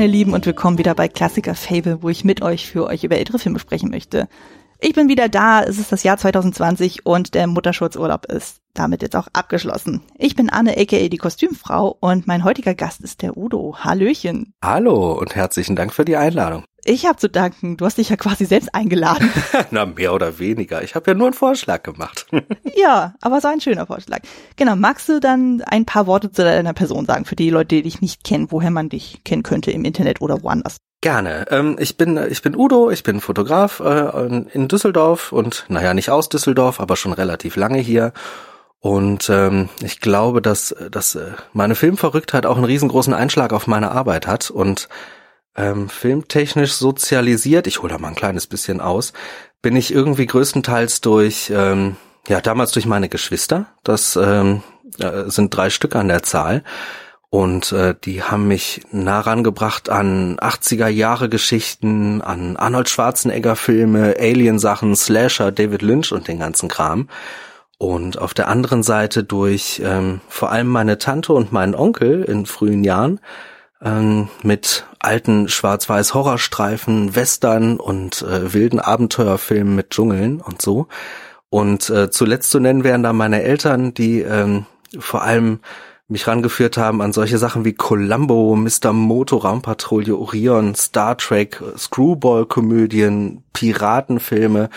[0.00, 3.18] Meine Lieben und willkommen wieder bei Klassiker Fable, wo ich mit euch für euch über
[3.18, 4.28] ältere Filme sprechen möchte.
[4.80, 9.14] Ich bin wieder da, es ist das Jahr 2020 und der Mutterschutzurlaub ist damit jetzt
[9.14, 10.00] auch abgeschlossen.
[10.16, 13.76] Ich bin Anne, aka die Kostümfrau und mein heutiger Gast ist der Udo.
[13.80, 14.54] Hallöchen.
[14.64, 16.64] Hallo und herzlichen Dank für die Einladung.
[16.84, 19.30] Ich habe zu danken, du hast dich ja quasi selbst eingeladen.
[19.70, 20.82] Na, mehr oder weniger.
[20.82, 22.26] Ich habe ja nur einen Vorschlag gemacht.
[22.76, 24.20] ja, aber so ein schöner Vorschlag.
[24.56, 27.82] Genau, magst du dann ein paar Worte zu deiner Person sagen, für die Leute, die
[27.82, 30.76] dich nicht kennen, woher man dich kennen könnte im Internet oder woanders?
[31.02, 31.46] Gerne.
[31.50, 36.10] Ähm, ich bin ich bin Udo, ich bin Fotograf äh, in Düsseldorf und naja nicht
[36.10, 38.12] aus Düsseldorf, aber schon relativ lange hier.
[38.80, 43.92] Und ähm, ich glaube, dass dass äh, meine Filmverrücktheit auch einen riesengroßen Einschlag auf meine
[43.92, 44.88] Arbeit hat und
[45.56, 47.66] ähm, filmtechnisch sozialisiert.
[47.66, 49.12] Ich hole da mal ein kleines bisschen aus.
[49.62, 51.96] Bin ich irgendwie größtenteils durch ähm,
[52.28, 53.66] ja damals durch meine Geschwister.
[53.84, 54.62] Das ähm,
[54.98, 56.62] äh, sind drei Stück an der Zahl
[57.30, 64.16] und äh, die haben mich nah rangebracht an 80er Jahre Geschichten, an Arnold Schwarzenegger Filme,
[64.18, 67.08] Alien Sachen, Slasher, David Lynch und den ganzen Kram.
[67.78, 72.46] Und auf der anderen Seite durch ähm, vor allem meine Tante und meinen Onkel in
[72.46, 73.20] frühen Jahren
[73.82, 80.88] ähm, mit alten schwarz-weiß Horrorstreifen, Western und äh, wilden Abenteuerfilmen mit Dschungeln und so.
[81.48, 84.66] Und äh, zuletzt zu nennen wären da meine Eltern, die ähm,
[84.98, 85.60] vor allem
[86.10, 88.92] mich rangeführt haben an solche Sachen wie Columbo, Mr.
[88.92, 94.70] Moto, Raumpatrouille, Orion, Star Trek, Screwball-Komödien, Piratenfilme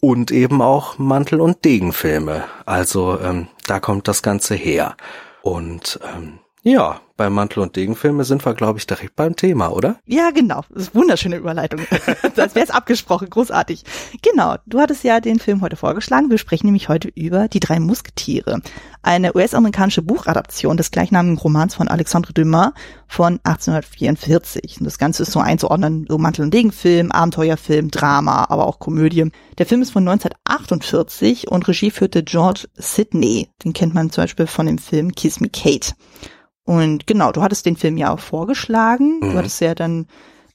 [0.00, 2.44] und eben auch Mantel- und Degenfilme.
[2.64, 4.96] Also ähm, da kommt das Ganze her.
[5.42, 9.96] Und ähm, ja, bei Mantel- und Degenfilme sind wir, glaube ich, direkt beim Thema, oder?
[10.06, 10.62] Ja, genau.
[10.70, 11.80] Das ist wunderschöne Überleitung.
[12.36, 13.28] das wäre es abgesprochen.
[13.28, 13.84] Großartig.
[14.22, 14.54] Genau.
[14.66, 16.30] Du hattest ja den Film heute vorgeschlagen.
[16.30, 18.62] Wir sprechen nämlich heute über Die drei Musketiere.
[19.02, 22.70] Eine US-amerikanische Buchadaption des gleichnamigen Romans von Alexandre Dumas
[23.08, 24.78] von 1844.
[24.78, 29.30] Und das Ganze ist so einzuordnen, so Mantel- und Degenfilm, Abenteuerfilm, Drama, aber auch Komödie.
[29.58, 33.48] Der Film ist von 1948 und Regie führte George Sidney.
[33.64, 35.94] Den kennt man zum Beispiel von dem Film Kiss Me Kate.
[36.68, 39.20] Und genau, du hattest den Film ja auch vorgeschlagen.
[39.20, 39.30] Mhm.
[39.30, 40.06] Du hattest ja dann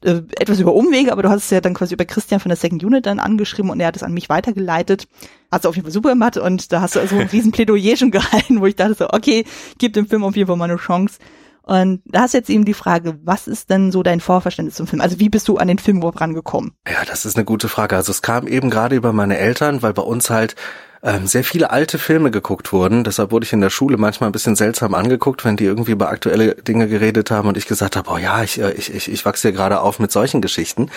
[0.04, 2.56] äh, etwas über Umwege, aber du hast es ja dann quasi über Christian von der
[2.56, 5.08] Second Unit dann angeschrieben und er hat es an mich weitergeleitet.
[5.52, 7.98] Hast du auf jeden Fall super gemacht und da hast du also ein riesen Plädoyer
[7.98, 9.44] schon gehalten, wo ich dachte so, okay,
[9.80, 11.18] gib dem Film auf jeden Fall mal eine Chance.
[11.64, 15.02] Und da hast jetzt eben die Frage, was ist denn so dein Vorverständnis zum Film?
[15.02, 16.74] Also wie bist du an den Film überhaupt rangekommen?
[16.88, 17.96] Ja, das ist eine gute Frage.
[17.96, 20.56] Also es kam eben gerade über meine Eltern, weil bei uns halt
[21.04, 23.04] ähm, sehr viele alte Filme geguckt wurden.
[23.04, 26.10] Deshalb wurde ich in der Schule manchmal ein bisschen seltsam angeguckt, wenn die irgendwie über
[26.10, 29.26] aktuelle Dinge geredet haben und ich gesagt habe, oh ja, ich, äh, ich, ich, ich
[29.26, 30.90] wachse hier gerade auf mit solchen Geschichten.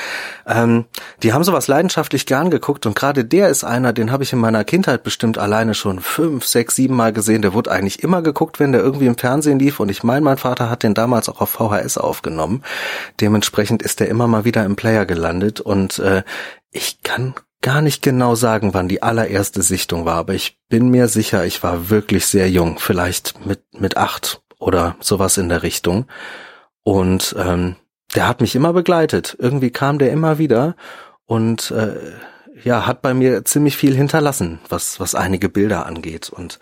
[0.47, 0.85] Ähm,
[1.23, 4.39] die haben sowas leidenschaftlich gern geguckt und gerade der ist einer, den habe ich in
[4.39, 7.43] meiner Kindheit bestimmt alleine schon fünf, sechs, sieben Mal gesehen.
[7.43, 10.39] Der wurde eigentlich immer geguckt, wenn der irgendwie im Fernsehen lief und ich meine, mein
[10.39, 12.63] Vater hat den damals auch auf VHS aufgenommen.
[13.21, 16.23] Dementsprechend ist der immer mal wieder im Player gelandet und äh,
[16.71, 17.35] ich kann
[17.67, 21.65] gar nicht genau sagen, wann die allererste Sichtung war, aber ich bin mir sicher, ich
[21.65, 26.07] war wirklich sehr jung, vielleicht mit, mit acht oder sowas in der Richtung.
[26.85, 27.75] Und ähm,
[28.15, 29.37] der hat mich immer begleitet.
[29.41, 30.77] Irgendwie kam der immer wieder
[31.25, 31.97] und äh,
[32.63, 36.31] ja, hat bei mir ziemlich viel hinterlassen, was, was einige Bilder angeht.
[36.31, 36.61] Und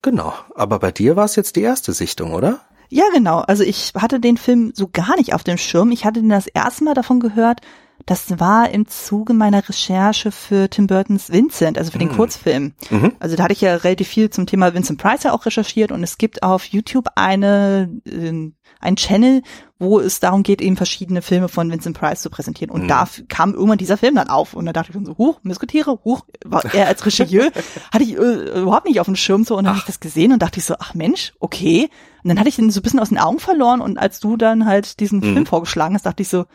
[0.00, 2.60] genau, aber bei dir war es jetzt die erste Sichtung, oder?
[2.88, 3.40] Ja, genau.
[3.40, 5.92] Also ich hatte den Film so gar nicht auf dem Schirm.
[5.92, 7.60] Ich hatte den das erste Mal davon gehört,
[8.06, 12.16] das war im Zuge meiner Recherche für Tim Burtons Vincent, also für den mhm.
[12.16, 12.72] Kurzfilm.
[12.88, 13.12] Mhm.
[13.18, 16.04] Also da hatte ich ja relativ viel zum Thema Vincent Price ja auch recherchiert und
[16.04, 19.42] es gibt auf YouTube eine, äh, ein Channel,
[19.80, 22.70] wo es darum geht, eben verschiedene Filme von Vincent Price zu präsentieren.
[22.70, 22.88] Und mhm.
[22.88, 24.54] da kam irgendwann dieser Film dann auf.
[24.54, 27.50] Und da dachte ich dann so, huch, Musketiere, huch, war er als Regisseur,
[27.92, 29.56] hatte ich äh, überhaupt nicht auf dem Schirm so.
[29.56, 31.90] Und dann habe ich das gesehen und dachte ich so, ach Mensch, okay.
[32.22, 33.80] Und dann hatte ich den so ein bisschen aus den Augen verloren.
[33.80, 35.32] Und als du dann halt diesen mhm.
[35.32, 36.46] Film vorgeschlagen hast, dachte ich so,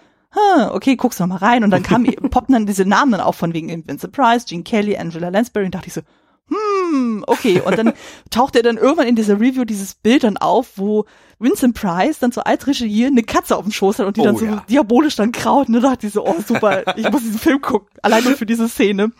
[0.71, 1.63] okay, guckst du mal rein.
[1.63, 4.97] Und dann kam, poppten dann diese Namen dann auch von wegen Vincent Price, Gene Kelly,
[4.97, 6.01] Angela Lansbury und dachte ich so,
[6.47, 7.61] hm, okay.
[7.61, 7.93] Und dann
[8.29, 11.05] taucht er dann irgendwann in dieser Review dieses Bild dann auf, wo
[11.39, 14.25] Vincent Price dann so als Regier eine Katze auf dem Schoß hat und die oh,
[14.25, 14.65] dann so ja.
[14.69, 15.67] diabolisch dann kraut.
[15.67, 18.67] Und dann dachte ich so, oh super, ich muss diesen Film gucken, alleine für diese
[18.67, 19.05] Szene.
[19.05, 19.13] Und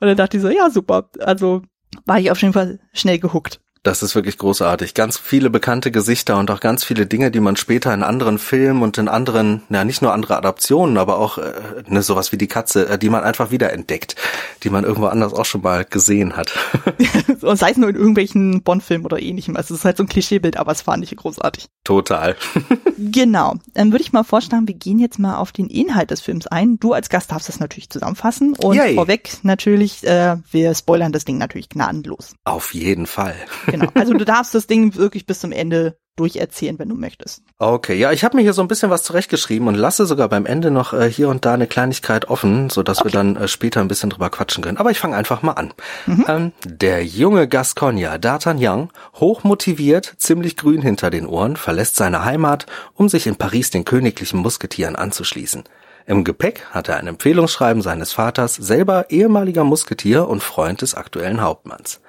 [0.00, 1.08] dann dachte ich so, ja super.
[1.20, 1.62] Also
[2.06, 3.60] war ich auf jeden Fall schnell gehuckt.
[3.84, 4.94] Das ist wirklich großartig.
[4.94, 8.82] Ganz viele bekannte Gesichter und auch ganz viele Dinge, die man später in anderen Filmen
[8.82, 11.52] und in anderen, ja nicht nur andere Adaptionen, aber auch äh,
[11.86, 14.16] ne, sowas wie die Katze, äh, die man einfach wieder entdeckt,
[14.62, 16.50] die man irgendwo anders auch schon mal gesehen hat.
[17.42, 19.54] und sei es nur in irgendwelchen Bond-Filmen oder ähnlichem.
[19.54, 21.68] Also es ist halt so ein Klischeebild, aber es fand ich großartig.
[21.84, 22.36] Total.
[22.98, 23.56] genau.
[23.74, 26.78] Dann würde ich mal vorschlagen, wir gehen jetzt mal auf den Inhalt des Films ein.
[26.80, 28.94] Du als Gast darfst das natürlich zusammenfassen und Yay.
[28.94, 32.34] vorweg natürlich, äh, wir spoilern das Ding natürlich gnadenlos.
[32.44, 33.36] Auf jeden Fall.
[33.80, 33.92] Genau.
[33.94, 37.42] Also du darfst das Ding wirklich bis zum Ende durcherzählen, wenn du möchtest.
[37.58, 40.46] Okay, ja, ich habe mir hier so ein bisschen was zurechtgeschrieben und lasse sogar beim
[40.46, 43.08] Ende noch äh, hier und da eine Kleinigkeit offen, so dass okay.
[43.08, 44.76] wir dann äh, später ein bisschen drüber quatschen können.
[44.76, 45.74] Aber ich fange einfach mal an.
[46.06, 46.24] Mhm.
[46.28, 53.08] Ähm, der junge Gasconia D'Artagnan, hochmotiviert, ziemlich grün hinter den Ohren, verlässt seine Heimat, um
[53.08, 55.64] sich in Paris den königlichen Musketieren anzuschließen.
[56.06, 61.40] Im Gepäck hat er ein Empfehlungsschreiben seines Vaters, selber ehemaliger Musketier und Freund des aktuellen
[61.40, 62.00] Hauptmanns.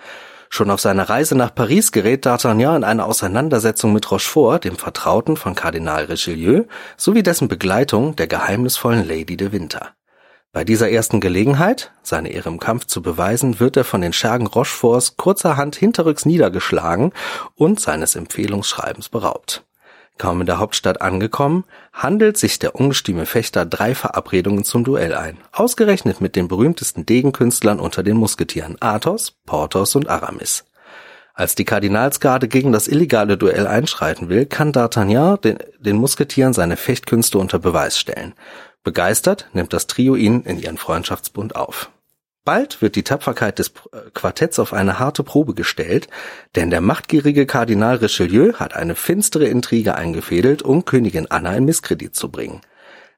[0.56, 5.36] Schon auf seiner Reise nach Paris gerät D'Artagnan in eine Auseinandersetzung mit Rochefort, dem Vertrauten
[5.36, 6.64] von Kardinal Richelieu,
[6.96, 9.90] sowie dessen Begleitung der geheimnisvollen Lady de Winter.
[10.54, 14.48] Bei dieser ersten Gelegenheit, seine Ehre im Kampf zu beweisen, wird er von den Schergen
[14.48, 17.12] Rocheforts kurzerhand hinterrücks niedergeschlagen
[17.56, 19.65] und seines Empfehlungsschreibens beraubt.
[20.18, 25.38] Kaum in der Hauptstadt angekommen, handelt sich der ungestüme Fechter drei Verabredungen zum Duell ein,
[25.52, 30.64] ausgerechnet mit den berühmtesten Degenkünstlern unter den Musketieren Athos, Porthos und Aramis.
[31.34, 36.78] Als die Kardinalsgarde gegen das illegale Duell einschreiten will, kann D'Artagnan den, den Musketieren seine
[36.78, 38.34] Fechtkünste unter Beweis stellen.
[38.86, 41.90] Begeistert nimmt das Trio ihn in ihren Freundschaftsbund auf.
[42.46, 46.08] Bald wird die Tapferkeit des äh, Quartetts auf eine harte Probe gestellt,
[46.56, 52.16] denn der machtgierige Kardinal Richelieu hat eine finstere Intrige eingefädelt, um Königin Anna in Misskredit
[52.16, 52.62] zu bringen.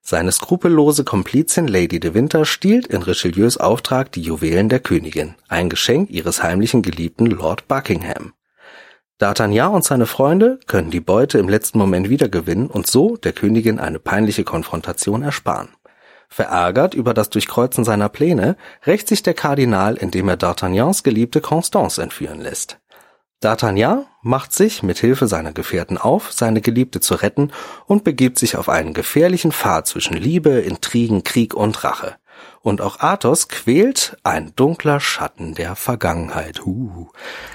[0.01, 5.69] Seine skrupellose Komplizin Lady de Winter stiehlt in Richelieus Auftrag die Juwelen der Königin, ein
[5.69, 8.31] Geschenk ihres heimlichen Geliebten Lord Buckingham.
[9.19, 13.79] D'Artagnan und seine Freunde können die Beute im letzten Moment wiedergewinnen und so der Königin
[13.79, 15.69] eine peinliche Konfrontation ersparen.
[16.27, 22.01] Verärgert über das Durchkreuzen seiner Pläne, rächt sich der Kardinal, indem er D'Artagnans geliebte Constance
[22.01, 22.79] entführen lässt.
[23.43, 27.51] D'Artagnan macht sich mit Hilfe seiner Gefährten auf, seine Geliebte zu retten
[27.85, 32.15] und begibt sich auf einen gefährlichen Pfad zwischen Liebe, Intrigen, Krieg und Rache.
[32.61, 36.65] Und auch Athos quält ein dunkler Schatten der Vergangenheit.
[36.65, 37.07] Uh.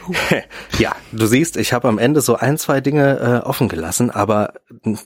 [0.78, 4.54] ja, du siehst, ich habe am Ende so ein, zwei Dinge äh, offen gelassen, aber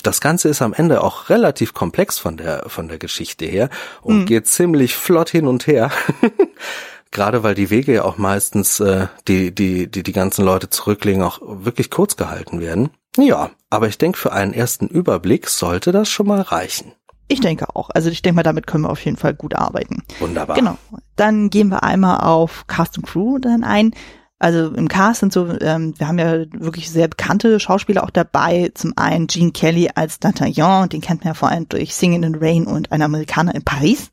[0.02, 3.68] das Ganze ist am Ende auch relativ komplex von der von der Geschichte her
[4.02, 4.26] und mhm.
[4.26, 5.90] geht ziemlich flott hin und her.
[7.10, 11.22] Gerade weil die Wege ja auch meistens, äh, die, die, die die ganzen Leute zurücklegen,
[11.22, 12.90] auch wirklich kurz gehalten werden.
[13.16, 16.92] Ja, aber ich denke, für einen ersten Überblick sollte das schon mal reichen.
[17.28, 17.90] Ich denke auch.
[17.90, 20.02] Also ich denke mal, damit können wir auf jeden Fall gut arbeiten.
[20.20, 20.56] Wunderbar.
[20.56, 20.78] Genau.
[21.16, 23.92] Dann gehen wir einmal auf Cast und Crew dann ein.
[24.38, 28.70] Also im Cast sind so, ähm, wir haben ja wirklich sehr bekannte Schauspieler auch dabei.
[28.74, 32.34] Zum einen Gene Kelly als D'Artagnan, den kennt man ja vor allem durch Singing in
[32.34, 34.10] the Rain und ein Amerikaner in Paris.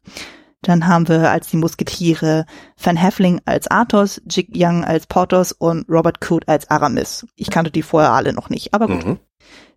[0.62, 2.46] Dann haben wir als die Musketiere
[2.82, 7.28] Van Heffling als Athos, Jig Young als Porthos und Robert Coote als Aramis.
[7.36, 9.06] Ich kannte die vorher alle noch nicht, aber gut.
[9.06, 9.20] Mhm.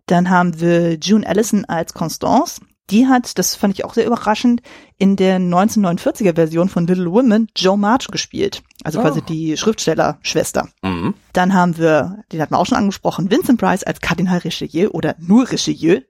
[0.05, 4.61] Dann haben wir June Allison als Constance, die hat, das fand ich auch sehr überraschend,
[4.97, 8.63] in der 1949er Version von Little Women Joe March gespielt.
[8.83, 9.01] Also oh.
[9.03, 10.69] quasi die Schriftstellerschwester.
[10.81, 11.13] Mhm.
[11.33, 15.15] Dann haben wir, den hatten wir auch schon angesprochen, Vincent Price als Kardinal Richelieu oder
[15.19, 16.01] nur Richelieu.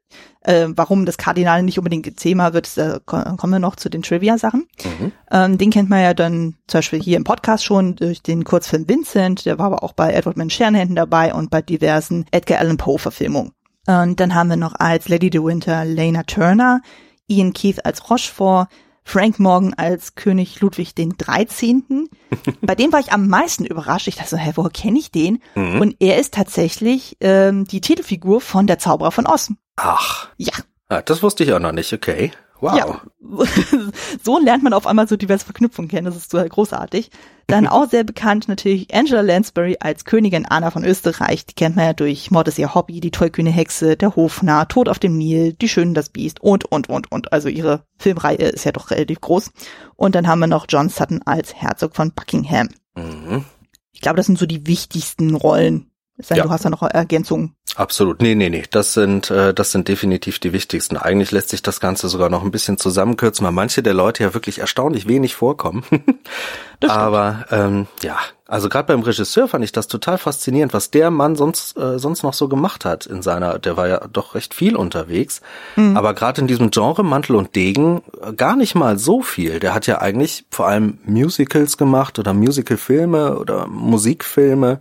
[0.41, 4.67] Äh, warum das Kardinal nicht unbedingt Thema wird, da kommen wir noch zu den Trivia-Sachen.
[4.84, 5.12] Mhm.
[5.29, 8.88] Ähm, den kennt man ja dann zum Beispiel hier im Podcast schon durch den Kurzfilm
[8.88, 12.77] Vincent, der war aber auch bei Edward Man Scherenhänden dabei und bei diversen Edgar Allan
[12.77, 13.51] Poe-Verfilmungen.
[13.88, 16.82] Und dann haben wir noch als Lady de Winter Lena Turner,
[17.27, 18.67] Ian Keith als Rochefort,
[19.03, 22.10] Frank Morgan als König Ludwig den 13.
[22.62, 24.10] Bei dem war ich am meisten überrascht.
[24.10, 25.41] Ich dachte so, hä, woher kenne ich den?
[25.56, 25.79] Mhm.
[25.79, 29.58] Und er ist tatsächlich ähm, die Titelfigur von Der Zauberer von Osten.
[29.77, 30.27] Ach.
[30.36, 30.53] Ja.
[30.89, 32.32] Ah, das wusste ich auch noch nicht, okay.
[32.59, 32.77] Wow.
[32.77, 33.01] Ja,
[34.23, 36.05] so lernt man auf einmal so diverse Verknüpfungen kennen.
[36.05, 37.11] Das ist so großartig.
[37.45, 41.45] Dann auch sehr bekannt natürlich Angela Lansbury als Königin Anna von Österreich.
[41.45, 44.89] Die kennt man ja durch Mord ist ihr Hobby, die tollkühne Hexe, der Hofnarr, Tod
[44.89, 47.31] auf dem Nil, die Schönen, das Biest und, und, und, und.
[47.31, 49.51] Also ihre Filmreihe ist ja doch relativ groß.
[49.95, 52.69] Und dann haben wir noch John Sutton als Herzog von Buckingham.
[52.95, 53.45] Mhm.
[53.91, 55.87] Ich glaube, das sind so die wichtigsten Rollen.
[56.19, 56.43] Sei ja.
[56.43, 57.53] du hast da noch Ergänzungen.
[57.75, 58.24] Absolut.
[58.24, 58.63] Nee, nee, nee.
[58.71, 60.97] Das sind, äh, das sind definitiv die wichtigsten.
[60.97, 64.33] Eigentlich lässt sich das Ganze sogar noch ein bisschen zusammenkürzen, weil manche der Leute ja
[64.33, 65.83] wirklich erstaunlich wenig vorkommen.
[66.88, 71.36] Aber ähm, ja, also gerade beim Regisseur fand ich das total faszinierend, was der Mann
[71.36, 74.75] sonst äh, sonst noch so gemacht hat in seiner, der war ja doch recht viel
[74.75, 75.41] unterwegs,
[75.75, 75.97] mhm.
[75.97, 79.59] aber gerade in diesem Genre Mantel und Degen äh, gar nicht mal so viel.
[79.59, 84.79] Der hat ja eigentlich vor allem Musicals gemacht oder Musicalfilme oder Musikfilme.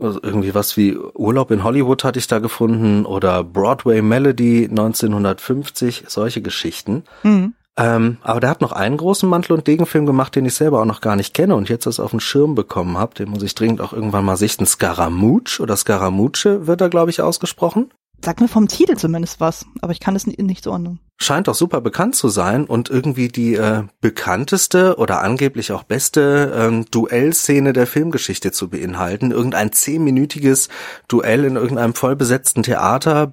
[0.00, 6.04] Also irgendwie was wie Urlaub in Hollywood hatte ich da gefunden oder Broadway Melody 1950,
[6.08, 7.04] solche Geschichten.
[7.22, 7.54] Mhm.
[7.78, 10.86] Ähm, aber der hat noch einen großen Mantel- und Degenfilm gemacht, den ich selber auch
[10.86, 13.14] noch gar nicht kenne und jetzt das auf den Schirm bekommen habe.
[13.14, 14.64] Den muss ich dringend auch irgendwann mal sichten.
[14.64, 17.90] Scaramouche oder Scaramucci wird da, glaube ich, ausgesprochen.
[18.26, 20.98] Sag mir vom Titel zumindest was, aber ich kann es nicht, nicht zuordnen.
[21.16, 26.52] Scheint doch super bekannt zu sein und irgendwie die äh, bekannteste oder angeblich auch beste
[26.56, 29.30] ähm, Duellszene der Filmgeschichte zu beinhalten.
[29.30, 30.70] Irgendein zehnminütiges
[31.06, 33.30] Duell in irgendeinem vollbesetzten Theater,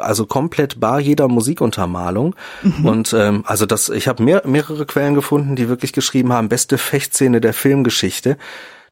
[0.00, 2.34] also komplett bar jeder Musikuntermalung.
[2.64, 2.84] Mhm.
[2.84, 6.78] Und ähm, also das, ich habe mehr, mehrere Quellen gefunden, die wirklich geschrieben haben, beste
[6.78, 8.38] Fechtszene der Filmgeschichte.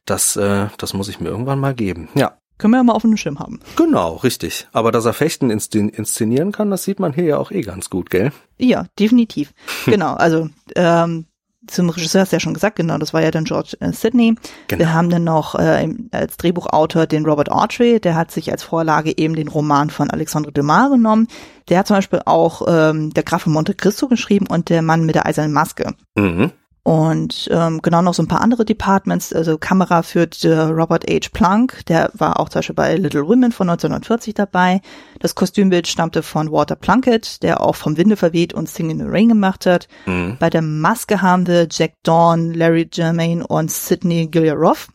[0.05, 2.07] Das, äh, das muss ich mir irgendwann mal geben.
[2.15, 2.37] Ja.
[2.57, 3.59] Können wir ja mal auf dem Schirm haben.
[3.75, 4.67] Genau, richtig.
[4.71, 8.09] Aber dass er Fechten inszenieren kann, das sieht man hier ja auch eh ganz gut,
[8.09, 8.31] gell?
[8.57, 9.53] Ja, definitiv.
[9.85, 11.25] genau, also ähm,
[11.67, 14.35] zum Regisseur hast du ja schon gesagt, genau, das war ja dann George äh, Sidney.
[14.67, 14.79] Genau.
[14.79, 19.17] Wir haben dann noch äh, als Drehbuchautor den Robert Autry, der hat sich als Vorlage
[19.17, 21.27] eben den Roman von Alexandre Dumas genommen.
[21.69, 25.05] Der hat zum Beispiel auch ähm, Der Graf von Monte Cristo geschrieben und Der Mann
[25.05, 25.93] mit der eisernen Maske.
[26.15, 26.51] Mhm.
[26.85, 29.33] Und ähm, genau noch so ein paar andere Departments.
[29.33, 31.29] Also Kamera führt äh, Robert H.
[31.33, 34.81] Plunk, der war auch zum Beispiel bei Little Women von 1940 dabei.
[35.19, 39.05] Das Kostümbild stammte von Walter Plunkett, der auch vom Winde verweht und Sing in the
[39.07, 39.87] Rain gemacht hat.
[40.05, 40.37] Mhm.
[40.39, 44.89] Bei der Maske haben wir Jack Dawn, Larry Germain und Sidney Gilliaroff.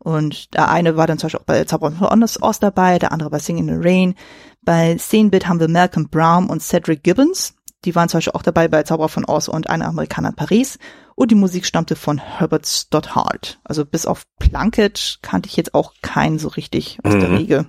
[0.00, 3.30] Und der eine war dann zum Beispiel auch bei Zauber von Oz dabei, der andere
[3.30, 4.16] bei Sing in the Rain.
[4.62, 7.54] Bei Szenenbild haben wir Malcolm Brown und Cedric Gibbons.
[7.84, 10.80] Die waren zum Beispiel auch dabei bei Zauberer von Oz und eine Amerikaner in Paris.
[11.18, 13.58] Und die Musik stammte von Herbert Stoddard.
[13.64, 17.18] Also bis auf Plunkett kannte ich jetzt auch keinen so richtig aus mhm.
[17.18, 17.66] der Regel.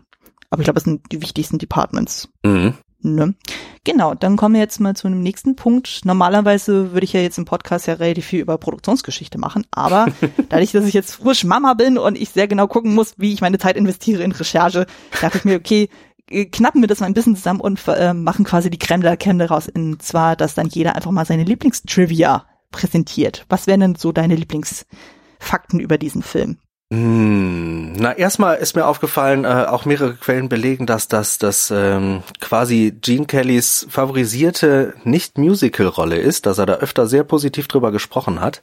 [0.51, 2.29] Aber ich glaube, das sind die wichtigsten Departments.
[2.45, 2.75] Mhm.
[3.01, 3.33] Ne?
[3.85, 6.01] Genau, dann kommen wir jetzt mal zu einem nächsten Punkt.
[6.03, 10.05] Normalerweise würde ich ja jetzt im Podcast ja relativ viel über Produktionsgeschichte machen, aber
[10.49, 13.41] dadurch, dass ich jetzt frisch Mama bin und ich sehr genau gucken muss, wie ich
[13.41, 14.85] meine Zeit investiere in Recherche,
[15.21, 15.89] dachte ich mir, okay,
[16.29, 19.09] äh, knappen wir das mal ein bisschen zusammen und äh, machen quasi die Creme de
[19.09, 19.69] la Creme daraus.
[19.69, 23.45] Und zwar, dass dann jeder einfach mal seine Lieblingstrivia präsentiert.
[23.49, 26.57] Was wären denn so deine Lieblingsfakten über diesen Film?
[26.91, 32.23] Hm, na, erstmal ist mir aufgefallen, äh, auch mehrere Quellen belegen, dass das dass, ähm,
[32.39, 38.61] quasi Gene Kellys favorisierte Nicht-Musical-Rolle ist, dass er da öfter sehr positiv drüber gesprochen hat.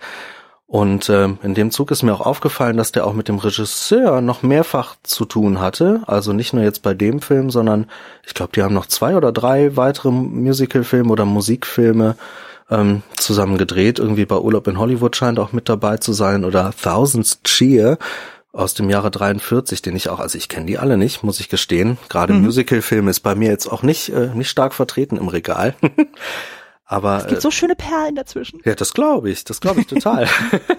[0.69, 4.21] Und ähm, in dem Zug ist mir auch aufgefallen, dass der auch mit dem Regisseur
[4.21, 6.03] noch mehrfach zu tun hatte.
[6.09, 7.87] Also nicht nur jetzt bei dem Film, sondern
[8.27, 12.17] ich glaube, die haben noch zwei oder drei weitere Musicalfilme oder Musikfilme
[12.71, 13.99] ähm, zusammen gedreht.
[13.99, 17.99] Irgendwie bei Urlaub in Hollywood scheint auch mit dabei zu sein oder Thousands Cheer
[18.53, 21.49] aus dem Jahre 43, den ich auch, also ich kenne die alle nicht, muss ich
[21.49, 21.99] gestehen.
[22.09, 22.43] Gerade mhm.
[22.43, 25.75] Musicalfilm ist bei mir jetzt auch nicht äh, nicht stark vertreten im Regal.
[26.87, 28.61] Aber es gibt so schöne Perlen dazwischen.
[28.65, 30.29] Ja, das glaube ich, das glaube ich total.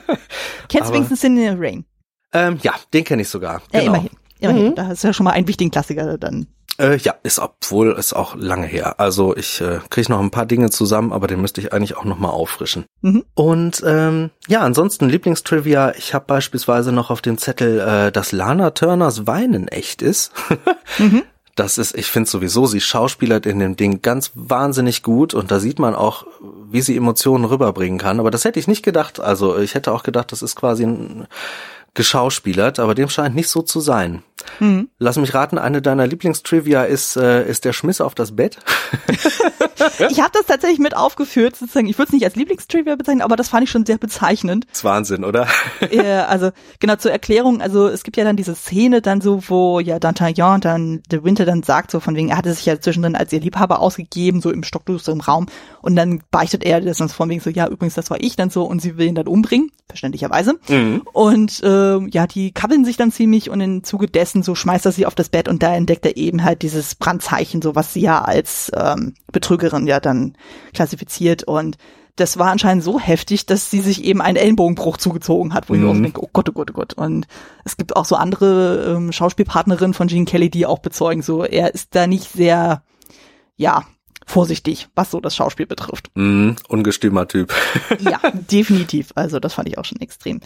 [0.70, 1.86] Kennst du wenigstens in the Rain?
[2.34, 3.62] Ähm, ja, den kenne ich sogar.
[3.74, 3.94] Ja, genau.
[3.94, 4.10] immerhin.
[4.40, 4.70] Immerhin.
[4.70, 4.76] Mhm.
[4.76, 6.48] Da ist ja schon mal ein wichtigen Klassiker dann.
[6.80, 9.00] Äh, ja, ist obwohl ist auch lange her.
[9.00, 12.06] Also ich äh, kriege noch ein paar Dinge zusammen, aber den müsste ich eigentlich auch
[12.06, 12.86] noch mal auffrischen.
[13.02, 13.24] Mhm.
[13.34, 15.94] Und ähm, ja, ansonsten Lieblingstrivia.
[15.98, 20.32] Ich habe beispielsweise noch auf dem Zettel, äh, dass Lana Turners Weinen echt ist.
[20.98, 21.24] mhm
[21.58, 25.60] das ist, ich finde sowieso, sie schauspielert in dem Ding ganz wahnsinnig gut und da
[25.60, 26.26] sieht man auch,
[26.70, 28.20] wie sie Emotionen rüberbringen kann.
[28.20, 29.20] Aber das hätte ich nicht gedacht.
[29.20, 31.28] Also ich hätte auch gedacht, das ist quasi ein
[31.96, 34.22] geschauspielert, aber dem scheint nicht so zu sein.
[34.60, 34.90] Mhm.
[35.00, 38.58] Lass mich raten, eine deiner Lieblingstrivia ist, äh, ist der Schmiss auf das Bett.
[40.10, 41.88] ich habe das tatsächlich mit aufgeführt, sozusagen.
[41.88, 44.66] Ich würde es nicht als Lieblingstrivia bezeichnen, aber das fand ich schon sehr bezeichnend.
[44.70, 45.48] Das ist Wahnsinn, oder?
[45.92, 49.80] ja, also genau zur Erklärung, also es gibt ja dann diese Szene dann so, wo
[49.80, 53.16] ja D'Artagnan dann De Winter dann sagt so von wegen, er hatte sich ja zwischendrin
[53.16, 55.48] als ihr Liebhaber ausgegeben, so im stockdusteren Raum
[55.82, 58.50] und dann beichtet er das dann von wegen so, ja übrigens, das war ich dann
[58.50, 60.56] so und sie will ihn dann umbringen, verständlicherweise.
[60.68, 61.04] Mhm.
[61.14, 64.92] Und äh, ja, die kabbeln sich dann ziemlich und im Zuge dessen so schmeißt er
[64.92, 68.02] sie auf das Bett und da entdeckt er eben halt dieses Brandzeichen, so was sie
[68.02, 70.38] ja als ähm, Betrügerin ja dann
[70.74, 71.78] klassifiziert und
[72.18, 75.80] das war anscheinend so heftig, dass sie sich eben einen Ellenbogenbruch zugezogen hat, wo mhm.
[75.80, 76.94] ich auch denke, oh Gott, oh Gott, oh Gott.
[76.96, 77.28] Und
[77.64, 81.74] es gibt auch so andere ähm, Schauspielpartnerinnen von Gene Kelly, die auch bezeugen, so er
[81.76, 82.82] ist da nicht sehr,
[83.56, 83.86] ja,
[84.26, 86.12] vorsichtig, was so das Schauspiel betrifft.
[86.16, 87.54] Mm, ungestümer Typ.
[88.00, 88.20] ja,
[88.52, 89.12] definitiv.
[89.16, 90.42] Also das fand ich auch schon extrem.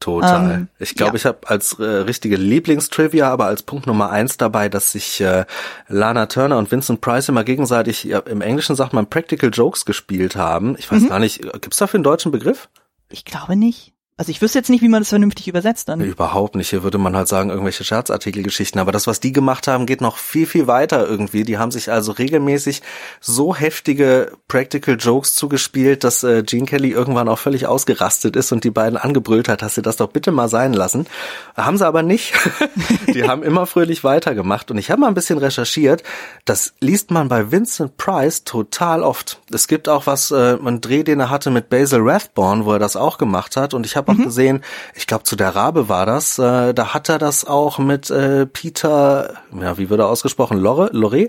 [0.00, 0.52] Total.
[0.52, 1.16] Ähm, ich glaube, ja.
[1.16, 5.46] ich habe als äh, richtige Lieblingstrivia, aber als Punkt Nummer eins dabei, dass sich äh,
[5.88, 10.36] Lana Turner und Vincent Price immer gegenseitig, ja, im Englischen sagt man Practical Jokes gespielt
[10.36, 10.76] haben.
[10.78, 11.08] Ich weiß mhm.
[11.08, 12.68] gar nicht, gibt's dafür einen deutschen Begriff?
[13.08, 13.95] Ich glaube nicht.
[14.18, 16.00] Also ich wüsste jetzt nicht, wie man das vernünftig übersetzt dann.
[16.00, 16.70] Überhaupt nicht.
[16.70, 18.80] Hier würde man halt sagen, irgendwelche Scherzartikelgeschichten.
[18.80, 21.44] Aber das, was die gemacht haben, geht noch viel, viel weiter irgendwie.
[21.44, 22.80] Die haben sich also regelmäßig
[23.20, 28.64] so heftige Practical Jokes zugespielt, dass äh, Gene Kelly irgendwann auch völlig ausgerastet ist und
[28.64, 31.06] die beiden angebrüllt hat, dass sie das doch bitte mal sein lassen.
[31.54, 32.32] Haben sie aber nicht.
[33.12, 34.70] die haben immer fröhlich weitergemacht.
[34.70, 36.02] Und ich habe mal ein bisschen recherchiert.
[36.46, 39.42] Das liest man bei Vincent Price total oft.
[39.52, 42.78] Es gibt auch was, äh, einen Dreh, den er hatte mit Basil Rathbone, wo er
[42.78, 43.74] das auch gemacht hat.
[43.74, 44.20] Und ich habe habe mhm.
[44.20, 44.62] auch gesehen,
[44.94, 48.46] ich glaube zu der Rabe war das, äh, da hat er das auch mit äh,
[48.46, 51.28] Peter, ja, wie wird er ausgesprochen, Lore, Lore?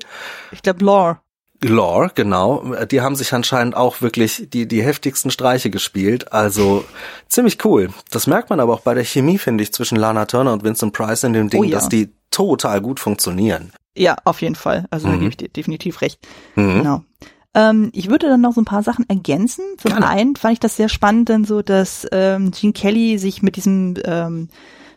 [0.51, 1.17] Ich glaube Lore.
[1.63, 2.75] Lore, genau.
[2.85, 6.31] Die haben sich anscheinend auch wirklich die, die heftigsten Streiche gespielt.
[6.31, 6.85] Also
[7.27, 7.89] ziemlich cool.
[8.11, 10.93] Das merkt man aber auch bei der Chemie, finde ich, zwischen Lana Turner und Vincent
[10.93, 11.71] Price in dem Ding, oh ja.
[11.71, 13.71] dass die total gut funktionieren.
[13.95, 14.85] Ja, auf jeden Fall.
[14.91, 15.11] Also mhm.
[15.11, 16.19] da gebe ich dir definitiv recht.
[16.55, 16.77] Mhm.
[16.77, 17.03] Genau.
[17.53, 19.63] Ähm, ich würde dann noch so ein paar Sachen ergänzen.
[19.77, 20.07] Zum Gerne.
[20.07, 23.95] einen fand ich das sehr spannend, dann so, dass ähm, Gene Kelly sich mit diesem
[24.05, 24.49] ähm,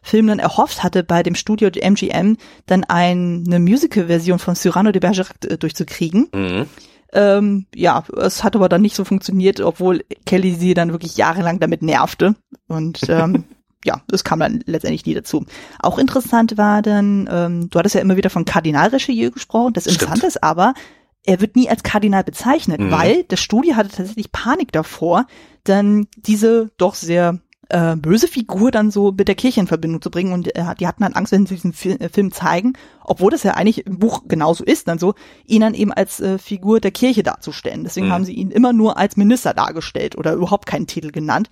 [0.03, 5.01] Film dann erhofft hatte, bei dem Studio MGM dann ein, eine Musical-Version von Cyrano de
[5.01, 6.29] Bergerac äh, durchzukriegen.
[6.35, 6.67] Mhm.
[7.13, 11.59] Ähm, ja, es hat aber dann nicht so funktioniert, obwohl Kelly sie dann wirklich jahrelang
[11.59, 12.35] damit nervte.
[12.69, 13.45] Und ähm,
[13.85, 15.45] ja, es kam dann letztendlich nie dazu.
[15.81, 19.73] Auch interessant war dann, ähm, du hattest ja immer wieder von Kardinal Richelieu gesprochen.
[19.73, 20.75] Das Interessante ist aber,
[21.25, 22.91] er wird nie als Kardinal bezeichnet, mhm.
[22.91, 25.27] weil das Studio hatte tatsächlich Panik davor,
[25.65, 30.11] dann diese doch sehr äh, böse Figur dann so mit der Kirche in Verbindung zu
[30.11, 32.73] bringen und äh, die hatten dann Angst, wenn sie diesen Fi äh, Film zeigen,
[33.05, 35.15] obwohl das ja eigentlich im Buch genauso ist, dann so,
[35.47, 37.85] ihn dann eben als äh, Figur der Kirche darzustellen.
[37.85, 38.13] Deswegen mhm.
[38.13, 41.49] haben sie ihn immer nur als Minister dargestellt oder überhaupt keinen Titel genannt.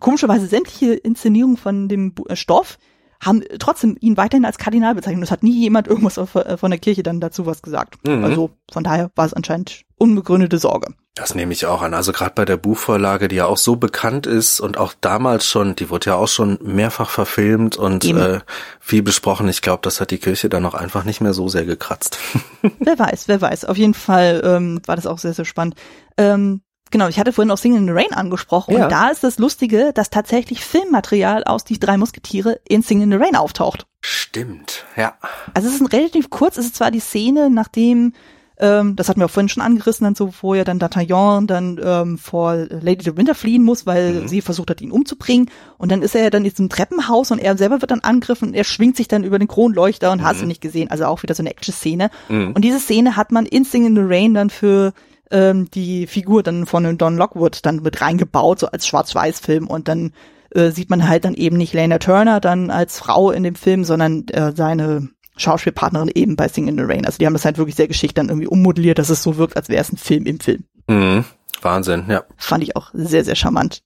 [0.00, 2.78] Komischerweise sämtliche Inszenierungen von dem äh, Stoff
[3.20, 5.24] haben trotzdem ihn weiterhin als Kardinal bezeichnet.
[5.24, 7.96] Es hat nie jemand irgendwas äh, von der Kirche dann dazu was gesagt.
[8.06, 8.24] Mhm.
[8.24, 10.94] Also von daher war es anscheinend unbegründete Sorge.
[11.14, 11.92] Das nehme ich auch an.
[11.92, 15.76] Also gerade bei der Buchvorlage, die ja auch so bekannt ist und auch damals schon,
[15.76, 18.40] die wurde ja auch schon mehrfach verfilmt und äh,
[18.78, 19.48] viel besprochen.
[19.48, 22.18] Ich glaube, das hat die Kirche dann auch einfach nicht mehr so sehr gekratzt.
[22.78, 23.66] wer weiß, wer weiß.
[23.66, 25.74] Auf jeden Fall ähm, war das auch sehr, sehr spannend.
[26.16, 28.84] Ähm, Genau, ich hatte vorhin auch Singing in the Rain angesprochen ja.
[28.84, 33.18] und da ist das Lustige, dass tatsächlich Filmmaterial aus die drei Musketiere in Singing in
[33.18, 33.86] the Rain auftaucht.
[34.00, 35.14] Stimmt, ja.
[35.54, 38.12] Also es ist ein relativ kurz, es ist zwar die Szene, nachdem
[38.60, 41.80] ähm, das hatten wir auch vorhin schon angerissen, dann so, wo ja dann D'Artagnan dann
[41.82, 44.28] ähm, vor Lady de Winter fliehen muss, weil mhm.
[44.28, 45.50] sie versucht hat, ihn umzubringen.
[45.78, 48.48] Und dann ist er ja dann in diesem Treppenhaus und er selber wird dann angegriffen
[48.48, 50.24] und er schwingt sich dann über den Kronleuchter und mhm.
[50.24, 50.90] hast du nicht gesehen.
[50.90, 52.10] Also auch wieder so eine Action-Szene.
[52.28, 52.52] Mhm.
[52.52, 54.92] Und diese Szene hat man in Sing in the Rain dann für
[55.30, 60.12] ähm, die Figur dann von Don Lockwood dann mit reingebaut, so als Schwarz-Weiß-Film und dann
[60.50, 63.84] äh, sieht man halt dann eben nicht Lena Turner dann als Frau in dem Film,
[63.84, 67.06] sondern äh, seine Schauspielpartnerin eben bei Sing in the Rain.
[67.06, 69.56] Also die haben das halt wirklich sehr geschickt dann irgendwie ummodelliert, dass es so wirkt,
[69.56, 70.64] als wäre es ein Film im Film.
[70.86, 71.24] Mhm.
[71.62, 72.24] Wahnsinn, ja.
[72.36, 73.82] Fand ich auch sehr, sehr charmant.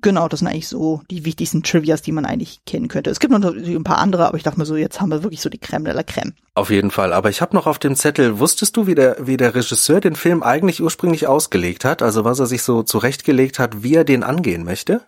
[0.00, 3.10] Genau, das sind eigentlich so die wichtigsten Trivias, die man eigentlich kennen könnte.
[3.10, 5.40] Es gibt noch ein paar andere, aber ich dachte mir so, jetzt haben wir wirklich
[5.40, 6.34] so die Creme de la Creme.
[6.54, 7.12] Auf jeden Fall.
[7.12, 10.16] Aber ich habe noch auf dem Zettel, wusstest du, wie der, wie der Regisseur den
[10.16, 12.02] Film eigentlich ursprünglich ausgelegt hat?
[12.02, 15.02] Also was er sich so zurechtgelegt hat, wie er den angehen möchte?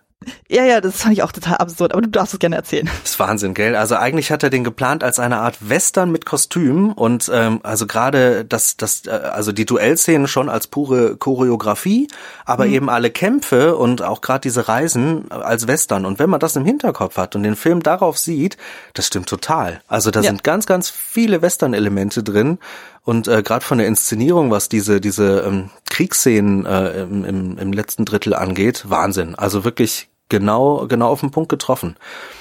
[0.47, 2.87] Ja, ja, das fand ich auch total absurd, aber du darfst es gerne erzählen.
[3.01, 3.75] Das ist Wahnsinn, gell?
[3.75, 7.87] Also eigentlich hat er den geplant als eine Art Western mit Kostüm und ähm, also
[7.87, 12.07] gerade das, das, äh, also die Duellszenen schon als pure Choreografie,
[12.45, 12.73] aber mhm.
[12.73, 16.05] eben alle Kämpfe und auch gerade diese Reisen als Western.
[16.05, 18.57] Und wenn man das im Hinterkopf hat und den Film darauf sieht,
[18.93, 19.81] das stimmt total.
[19.87, 20.29] Also da ja.
[20.29, 22.59] sind ganz, ganz viele Western-Elemente drin
[23.03, 27.73] und äh, gerade von der Inszenierung, was diese diese ähm, Kriegsszenen äh, im, im, im
[27.73, 29.33] letzten Drittel angeht, Wahnsinn.
[29.33, 31.97] Also wirklich genau, genau auf den Punkt getroffen.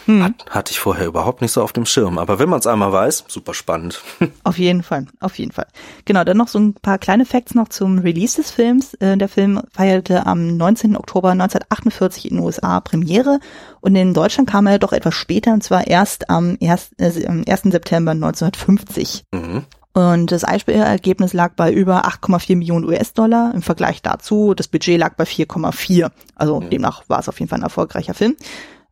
[0.06, 0.22] Hm.
[0.22, 2.18] Hat, hatte ich vorher überhaupt nicht so auf dem Schirm.
[2.18, 4.00] Aber wenn man es einmal weiß, super spannend.
[4.44, 5.66] Auf jeden Fall, auf jeden Fall.
[6.04, 8.94] Genau, dann noch so ein paar kleine Facts noch zum Release des Films.
[8.94, 10.96] Äh, der Film feierte am 19.
[10.96, 13.40] Oktober 1948 in den USA Premiere
[13.80, 16.92] und in Deutschland kam er doch etwas später, und zwar erst am 1.
[16.98, 17.62] Äh, 1.
[17.64, 19.24] September 1950.
[19.32, 19.64] Mhm.
[19.92, 23.52] Und das Einspielergebnis lag bei über 8,4 Millionen US-Dollar.
[23.54, 26.10] Im Vergleich dazu, das Budget lag bei 4,4.
[26.36, 26.70] Also mhm.
[26.70, 28.36] demnach war es auf jeden Fall ein erfolgreicher Film.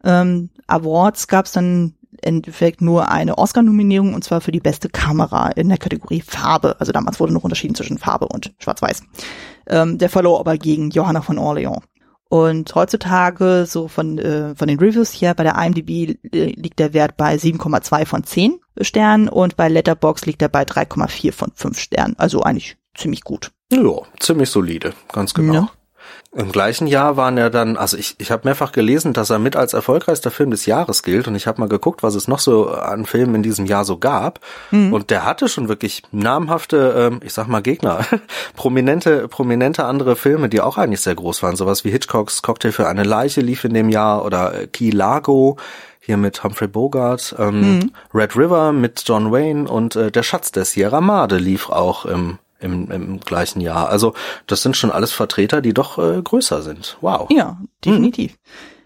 [0.03, 4.89] Ähm, Awards gab es dann im Endeffekt nur eine Oscar-Nominierung und zwar für die beste
[4.89, 6.77] Kamera in der Kategorie Farbe.
[6.81, 9.03] Also damals wurde noch unterschieden zwischen Farbe und Schwarz-Weiß.
[9.69, 11.79] Ähm, der verlor aber gegen Johanna von Orleans.
[12.31, 16.93] Und heutzutage, so von, äh, von den Reviews hier, bei der IMDb äh, liegt der
[16.93, 21.79] Wert bei 7,2 von 10 Sternen und bei Letterbox liegt er bei 3,4 von 5
[21.79, 22.19] Sternen.
[22.19, 23.51] Also eigentlich ziemlich gut.
[23.73, 25.55] Ja, ziemlich solide, ganz genau.
[25.55, 25.71] Ja.
[26.37, 29.57] Im gleichen Jahr waren ja dann, also ich, ich habe mehrfach gelesen, dass er mit
[29.57, 32.69] als erfolgreichster Film des Jahres gilt und ich habe mal geguckt, was es noch so
[32.69, 34.93] an Filmen in diesem Jahr so gab mhm.
[34.93, 38.05] und der hatte schon wirklich namhafte, ähm, ich sag mal Gegner,
[38.57, 42.89] prominente, prominente andere Filme, die auch eigentlich sehr groß waren, sowas wie Hitchcocks Cocktail für
[42.89, 45.57] eine Leiche lief in dem Jahr oder Key Largo,
[45.99, 47.93] hier mit Humphrey Bogart, ähm, mhm.
[48.13, 52.39] Red River mit John Wayne und äh, Der Schatz der Sierra Made lief auch im
[52.61, 53.89] im, im gleichen Jahr.
[53.89, 54.15] Also
[54.47, 56.97] das sind schon alles Vertreter, die doch äh, größer sind.
[57.01, 57.29] Wow.
[57.31, 58.33] Ja, definitiv.
[58.33, 58.39] Hm.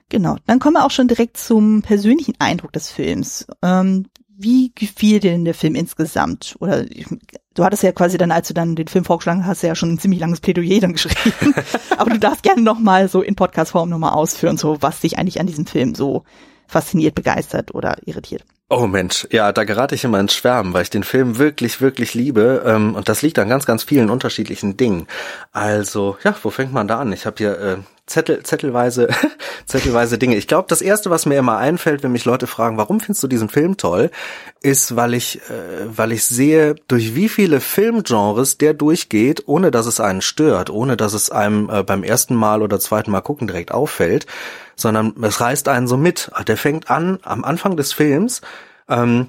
[0.08, 0.37] Genau.
[0.46, 3.46] Dann kommen wir auch schon direkt zum persönlichen Eindruck des Films.
[3.62, 6.56] Ähm, wie gefiel dir denn der Film insgesamt?
[6.61, 6.85] Oder
[7.54, 9.98] du hattest ja quasi dann, als du dann den Film vorgeschlagen hast, ja schon ein
[9.98, 11.54] ziemlich langes Plädoyer dann geschrieben.
[11.96, 15.46] Aber du darfst gerne nochmal so in Podcast-Form nochmal ausführen, so was dich eigentlich an
[15.46, 16.24] diesem Film so
[16.66, 18.44] fasziniert, begeistert oder irritiert.
[18.74, 22.14] Oh Mensch, ja, da gerate ich immer ins Schwärmen, weil ich den Film wirklich, wirklich
[22.14, 22.62] liebe.
[22.64, 25.08] Ähm, und das liegt an ganz, ganz vielen unterschiedlichen Dingen.
[25.52, 27.12] Also, ja, wo fängt man da an?
[27.12, 29.08] Ich habe hier äh, Zettel, zettelweise,
[29.66, 30.36] zettelweise Dinge.
[30.36, 33.28] Ich glaube, das erste, was mir immer einfällt, wenn mich Leute fragen, warum findest du
[33.28, 34.10] diesen Film toll,
[34.60, 39.86] ist, weil ich, äh, weil ich sehe, durch wie viele Filmgenres der durchgeht, ohne dass
[39.86, 43.46] es einen stört, ohne dass es einem äh, beim ersten Mal oder zweiten Mal gucken
[43.46, 44.26] direkt auffällt
[44.76, 46.30] sondern es reißt einen so mit.
[46.46, 48.42] Der fängt an am Anfang des Films,
[48.88, 49.28] ähm,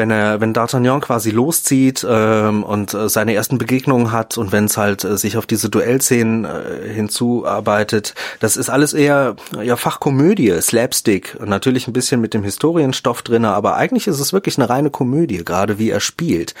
[0.00, 4.64] wenn er, wenn D'Artagnan quasi loszieht ähm, und äh, seine ersten Begegnungen hat und wenn
[4.64, 10.58] es halt äh, sich auf diese Duellszenen äh, hinzuarbeitet, das ist alles eher ja Fachkomödie,
[10.62, 14.88] Slapstick, natürlich ein bisschen mit dem Historienstoff drinne, aber eigentlich ist es wirklich eine reine
[14.88, 16.54] Komödie, gerade wie er spielt.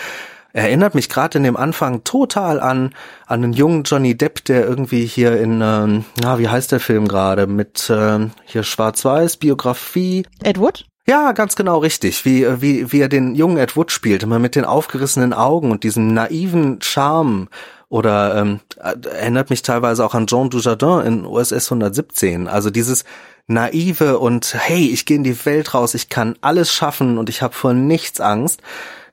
[0.52, 2.92] Erinnert mich gerade in dem Anfang total an
[3.26, 7.08] an einen jungen Johnny Depp, der irgendwie hier in ähm, na wie heißt der Film
[7.08, 7.46] gerade?
[7.46, 10.89] Mit ähm, hier Schwarz-Weiß Biografie Ed Wood?
[11.10, 14.54] Ja, ganz genau richtig, wie wie wie er den jungen Ed Wood spielt, immer mit
[14.54, 17.48] den aufgerissenen Augen und diesem naiven Charme
[17.88, 22.46] oder ähm, erinnert mich teilweise auch an Jean Dujardin in USS 117.
[22.46, 23.04] Also dieses
[23.48, 27.42] naive und hey, ich gehe in die Welt raus, ich kann alles schaffen und ich
[27.42, 28.62] habe vor nichts Angst.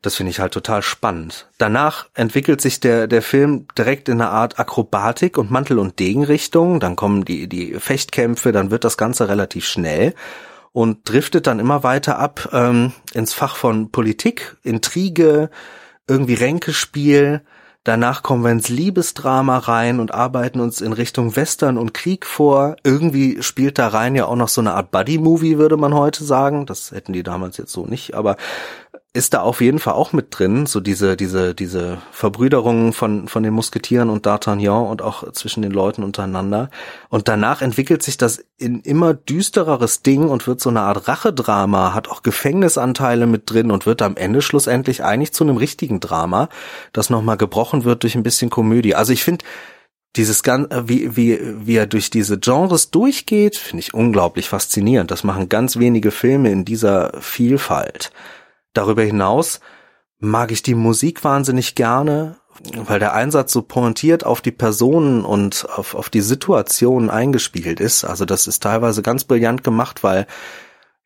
[0.04, 1.48] Das finde ich halt total spannend.
[1.58, 6.80] Danach entwickelt sich der, der Film direkt in eine Art Akrobatik und Mantel- und Degenrichtung.
[6.80, 10.14] Dann kommen die, die Fechtkämpfe, dann wird das Ganze relativ schnell
[10.78, 15.50] und driftet dann immer weiter ab ähm, ins Fach von Politik, Intrige,
[16.08, 17.42] irgendwie Ränkespiel.
[17.84, 22.76] Danach kommen wir ins Liebesdrama rein und arbeiten uns in Richtung Western und Krieg vor.
[22.84, 26.68] Irgendwie spielt da rein ja auch noch so eine Art Buddy-Movie, würde man heute sagen.
[26.68, 28.38] Das hätten die damals jetzt so nicht, aber
[29.18, 33.42] ist da auf jeden Fall auch mit drin, so diese, diese, diese Verbrüderungen von, von
[33.42, 36.70] den Musketieren und D'Artagnan und auch zwischen den Leuten untereinander.
[37.10, 41.94] Und danach entwickelt sich das in immer düstereres Ding und wird so eine Art Rachedrama,
[41.96, 46.48] hat auch Gefängnisanteile mit drin und wird am Ende schlussendlich eigentlich zu einem richtigen Drama,
[46.94, 48.94] das nochmal gebrochen wird durch ein bisschen Komödie.
[48.94, 49.44] Also ich finde,
[50.16, 55.12] dieses ganz, wie, wie, wie er durch diese Genres durchgeht, finde ich unglaublich faszinierend.
[55.12, 58.12] Das machen ganz wenige Filme in dieser Vielfalt.
[58.78, 59.60] Darüber hinaus
[60.20, 62.36] mag ich die Musik wahnsinnig gerne,
[62.76, 68.04] weil der Einsatz so pointiert auf die Personen und auf, auf die Situationen eingespielt ist.
[68.04, 70.28] Also das ist teilweise ganz brillant gemacht, weil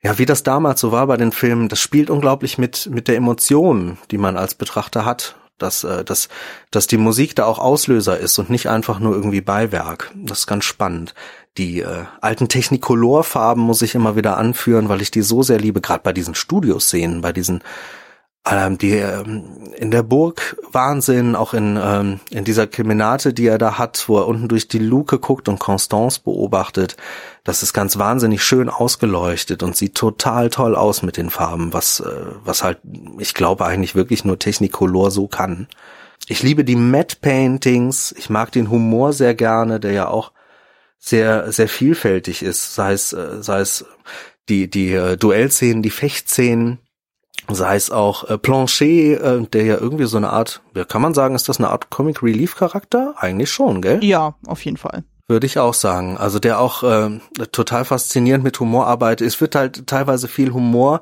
[0.03, 3.15] ja, wie das damals so war bei den Filmen, das spielt unglaublich mit, mit der
[3.15, 5.38] Emotion, die man als Betrachter hat.
[5.57, 6.27] Dass, äh, dass,
[6.71, 10.12] dass die Musik da auch Auslöser ist und nicht einfach nur irgendwie Beiwerk.
[10.15, 11.13] Das ist ganz spannend.
[11.58, 15.82] Die äh, alten Technicolor-Farben muss ich immer wieder anführen, weil ich die so sehr liebe,
[15.82, 17.62] gerade bei diesen Studioszenen, bei diesen
[18.50, 23.60] ähm, die ähm, in der Burg Wahnsinn, auch in ähm, in dieser Kriminate, die er
[23.60, 26.98] da hat, wo er unten durch die Luke guckt und Constance beobachtet.
[27.44, 32.00] Das ist ganz wahnsinnig schön ausgeleuchtet und sieht total toll aus mit den Farben, was
[32.00, 32.80] äh, was halt
[33.20, 35.68] ich glaube eigentlich wirklich nur Technicolor so kann.
[36.28, 40.32] Ich liebe die Matte Paintings, ich mag den Humor sehr gerne, der ja auch
[41.02, 43.86] sehr, sehr vielfältig ist, sei es, äh, sei es
[44.48, 46.78] die, die äh, Duellszenen, die Fechtszenen,
[47.50, 51.16] sei es auch äh, Planchet, äh, der ja irgendwie so eine Art, ja, kann man
[51.16, 53.16] sagen, ist das eine Art Comic Relief Charakter?
[53.18, 54.04] Eigentlich schon, gell?
[54.04, 55.04] Ja, auf jeden Fall.
[55.28, 56.18] Würde ich auch sagen.
[56.18, 57.20] Also der auch äh,
[57.52, 59.28] total faszinierend mit Humor arbeitet.
[59.28, 61.02] Es wird halt teilweise viel Humor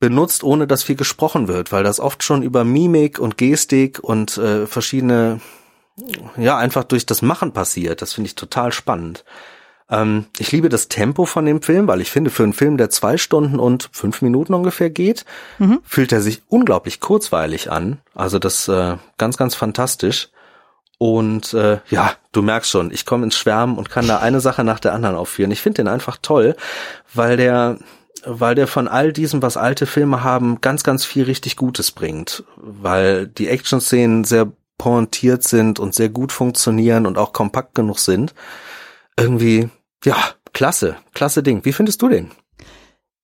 [0.00, 4.36] benutzt, ohne dass viel gesprochen wird, weil das oft schon über Mimik und Gestik und
[4.36, 5.40] äh, verschiedene
[6.36, 8.02] ja, einfach durch das Machen passiert.
[8.02, 9.24] Das finde ich total spannend.
[9.90, 12.90] Ähm, ich liebe das Tempo von dem Film, weil ich finde, für einen Film, der
[12.90, 15.24] zwei Stunden und fünf Minuten ungefähr geht,
[15.58, 15.80] mhm.
[15.84, 17.98] fühlt er sich unglaublich kurzweilig an.
[18.14, 20.28] Also das äh, ganz, ganz fantastisch.
[20.98, 24.64] Und äh, ja, du merkst schon, ich komme ins Schwärmen und kann da eine Sache
[24.64, 25.52] nach der anderen aufführen.
[25.52, 26.56] Ich finde den einfach toll,
[27.14, 27.78] weil der
[28.24, 32.42] weil der von all diesem, was alte Filme haben, ganz, ganz viel richtig Gutes bringt.
[32.56, 38.34] Weil die Action-Szenen sehr pointiert sind und sehr gut funktionieren und auch kompakt genug sind.
[39.18, 39.68] Irgendwie,
[40.04, 40.16] ja,
[40.52, 41.64] klasse, klasse Ding.
[41.64, 42.30] Wie findest du den?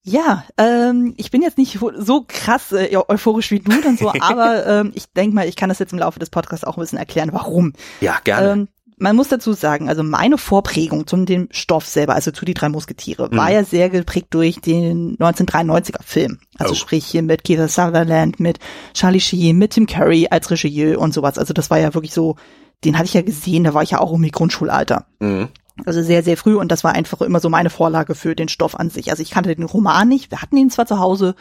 [0.07, 4.67] Ja, ähm, ich bin jetzt nicht so krass äh, euphorisch wie du dann so, aber
[4.67, 6.99] ähm, ich denke mal, ich kann das jetzt im Laufe des Podcasts auch ein bisschen
[6.99, 7.73] erklären, warum.
[8.03, 8.53] Ja, gerne.
[8.53, 12.55] Ähm, man muss dazu sagen, also meine Vorprägung zum dem Stoff selber, also zu die
[12.55, 13.37] drei Musketiere, mhm.
[13.37, 16.39] war ja sehr geprägt durch den 1993er Film.
[16.59, 16.77] Also oh.
[16.77, 18.59] sprich hier mit Keith Sutherland, mit
[18.93, 21.39] Charlie Sheen, mit Tim Curry als Regisseur und sowas.
[21.39, 22.37] Also das war ja wirklich so,
[22.85, 25.07] den hatte ich ja gesehen, da war ich ja auch im Grundschulalter.
[25.19, 25.49] Mhm.
[25.85, 28.79] Also sehr, sehr früh und das war einfach immer so meine Vorlage für den Stoff
[28.79, 29.11] an sich.
[29.11, 31.35] Also ich kannte den Roman nicht, wir hatten ihn zwar zu Hause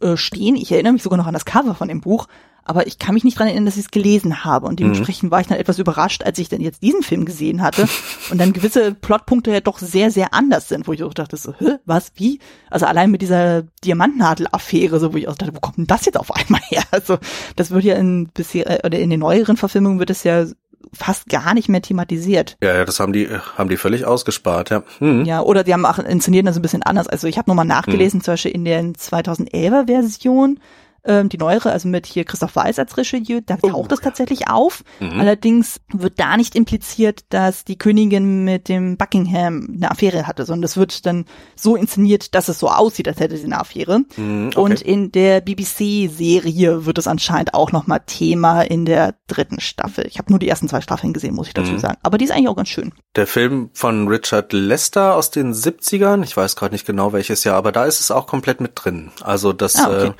[0.00, 0.56] äh, stehen.
[0.56, 2.26] Ich erinnere mich sogar noch an das Cover von dem Buch,
[2.68, 4.66] aber ich kann mich nicht dran erinnern, dass ich es gelesen habe.
[4.66, 5.30] Und dementsprechend mhm.
[5.30, 7.88] war ich dann etwas überrascht, als ich dann jetzt diesen Film gesehen hatte
[8.30, 11.54] und dann gewisse Plotpunkte ja doch sehr, sehr anders sind, wo ich auch dachte, so,
[11.58, 12.40] Hä, was, wie?
[12.68, 16.18] Also allein mit dieser Diamantnadel-Affäre, so wo ich auch dachte, wo kommt denn das jetzt
[16.18, 16.82] auf einmal her?
[16.96, 17.18] Also
[17.56, 20.46] das wird ja in bisher äh, oder in den neueren Verfilmungen wird es ja
[20.92, 22.56] fast gar nicht mehr thematisiert.
[22.62, 24.82] Ja, ja, das haben die haben die völlig ausgespart, ja.
[24.98, 25.24] Hm.
[25.24, 27.08] Ja, oder die haben auch inszeniert das ein bisschen anders.
[27.08, 28.24] Also ich habe nochmal nachgelesen, hm.
[28.24, 30.60] zum Beispiel in der 2011er Version
[31.06, 34.48] ähm, die neuere, also mit hier Christoph Weiß als Regisseur, da oh, taucht es tatsächlich
[34.48, 34.82] auf.
[35.00, 35.20] Mhm.
[35.20, 40.62] Allerdings wird da nicht impliziert, dass die Königin mit dem Buckingham eine Affäre hatte, sondern
[40.62, 44.00] das wird dann so inszeniert, dass es so aussieht, als hätte sie eine Affäre.
[44.16, 44.58] Mhm, okay.
[44.58, 50.06] Und in der BBC-Serie wird es anscheinend auch nochmal Thema in der dritten Staffel.
[50.08, 51.78] Ich habe nur die ersten zwei Staffeln gesehen, muss ich dazu mhm.
[51.78, 51.98] sagen.
[52.02, 52.92] Aber die ist eigentlich auch ganz schön.
[53.14, 57.56] Der Film von Richard Lester aus den 70ern, ich weiß gerade nicht genau welches Jahr,
[57.56, 59.10] aber da ist es auch komplett mit drin.
[59.22, 60.08] Also das ah, okay.
[60.08, 60.12] äh,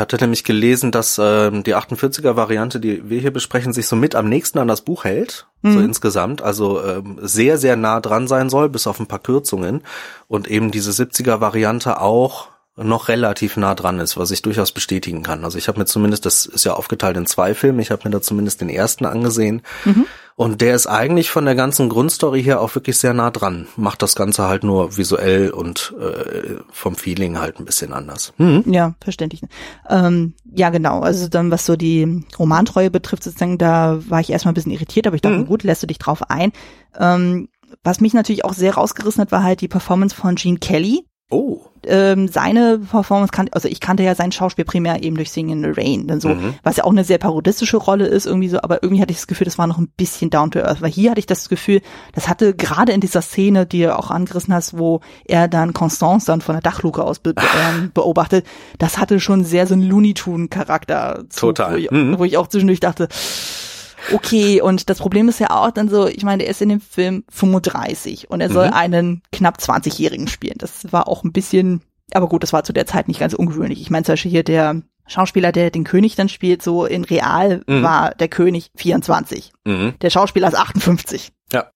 [0.00, 4.14] hatte nämlich gelesen, dass ähm, die 48er Variante, die wir hier besprechen, sich so mit
[4.14, 5.72] am nächsten an das Buch hält, mhm.
[5.72, 9.82] so insgesamt, also ähm, sehr, sehr nah dran sein soll, bis auf ein paar Kürzungen.
[10.26, 15.22] Und eben diese 70er Variante auch noch relativ nah dran ist, was ich durchaus bestätigen
[15.22, 15.44] kann.
[15.44, 18.10] Also ich habe mir zumindest, das ist ja aufgeteilt in zwei Filme, ich habe mir
[18.10, 19.62] da zumindest den ersten angesehen.
[19.84, 20.06] Mhm.
[20.40, 23.66] Und der ist eigentlich von der ganzen Grundstory her auch wirklich sehr nah dran.
[23.76, 28.32] Macht das Ganze halt nur visuell und äh, vom Feeling halt ein bisschen anders.
[28.38, 28.64] Mhm.
[28.64, 29.42] Ja, verständlich.
[29.90, 31.00] Ähm, ja, genau.
[31.00, 35.06] Also dann, was so die Romantreue betrifft, sozusagen, da war ich erstmal ein bisschen irritiert,
[35.06, 35.44] aber ich dachte, mhm.
[35.44, 36.52] gut, lässt du dich drauf ein.
[36.98, 37.50] Ähm,
[37.84, 41.04] was mich natürlich auch sehr rausgerissen hat, war halt die Performance von Gene Kelly.
[41.30, 45.64] Oh ähm, seine Performance kannte, also ich kannte ja sein Schauspiel primär eben durch Singing
[45.64, 46.54] in the Rain, dann so, mhm.
[46.62, 49.26] was ja auch eine sehr parodistische Rolle ist irgendwie so, aber irgendwie hatte ich das
[49.26, 51.80] Gefühl, das war noch ein bisschen down to earth, weil hier hatte ich das Gefühl,
[52.14, 56.26] das hatte gerade in dieser Szene, die du auch angerissen hast, wo er dann Constance
[56.26, 58.46] dann von der Dachluke aus be ähm, beobachtet,
[58.78, 61.24] das hatte schon sehr so einen Looney Tune Charakter.
[61.34, 61.72] Total.
[61.72, 62.18] Wo ich, mhm.
[62.18, 63.08] wo ich auch zwischendurch dachte,
[64.12, 66.80] okay, und das Problem ist ja auch dann so, ich meine, er ist in dem
[66.80, 68.74] Film 35 und er soll mhm.
[68.74, 70.56] einen knapp 20-Jährigen spielen.
[70.58, 71.82] Das war auch ein bisschen,
[72.12, 73.80] aber gut, das war zu der Zeit nicht ganz ungewöhnlich.
[73.80, 77.62] Ich meine, zum Beispiel hier der Schauspieler, der den König dann spielt, so in real
[77.66, 77.82] mhm.
[77.82, 79.52] war der König 24.
[79.64, 79.94] Mhm.
[80.00, 81.32] Der Schauspieler ist 58.
[81.52, 81.70] Ja.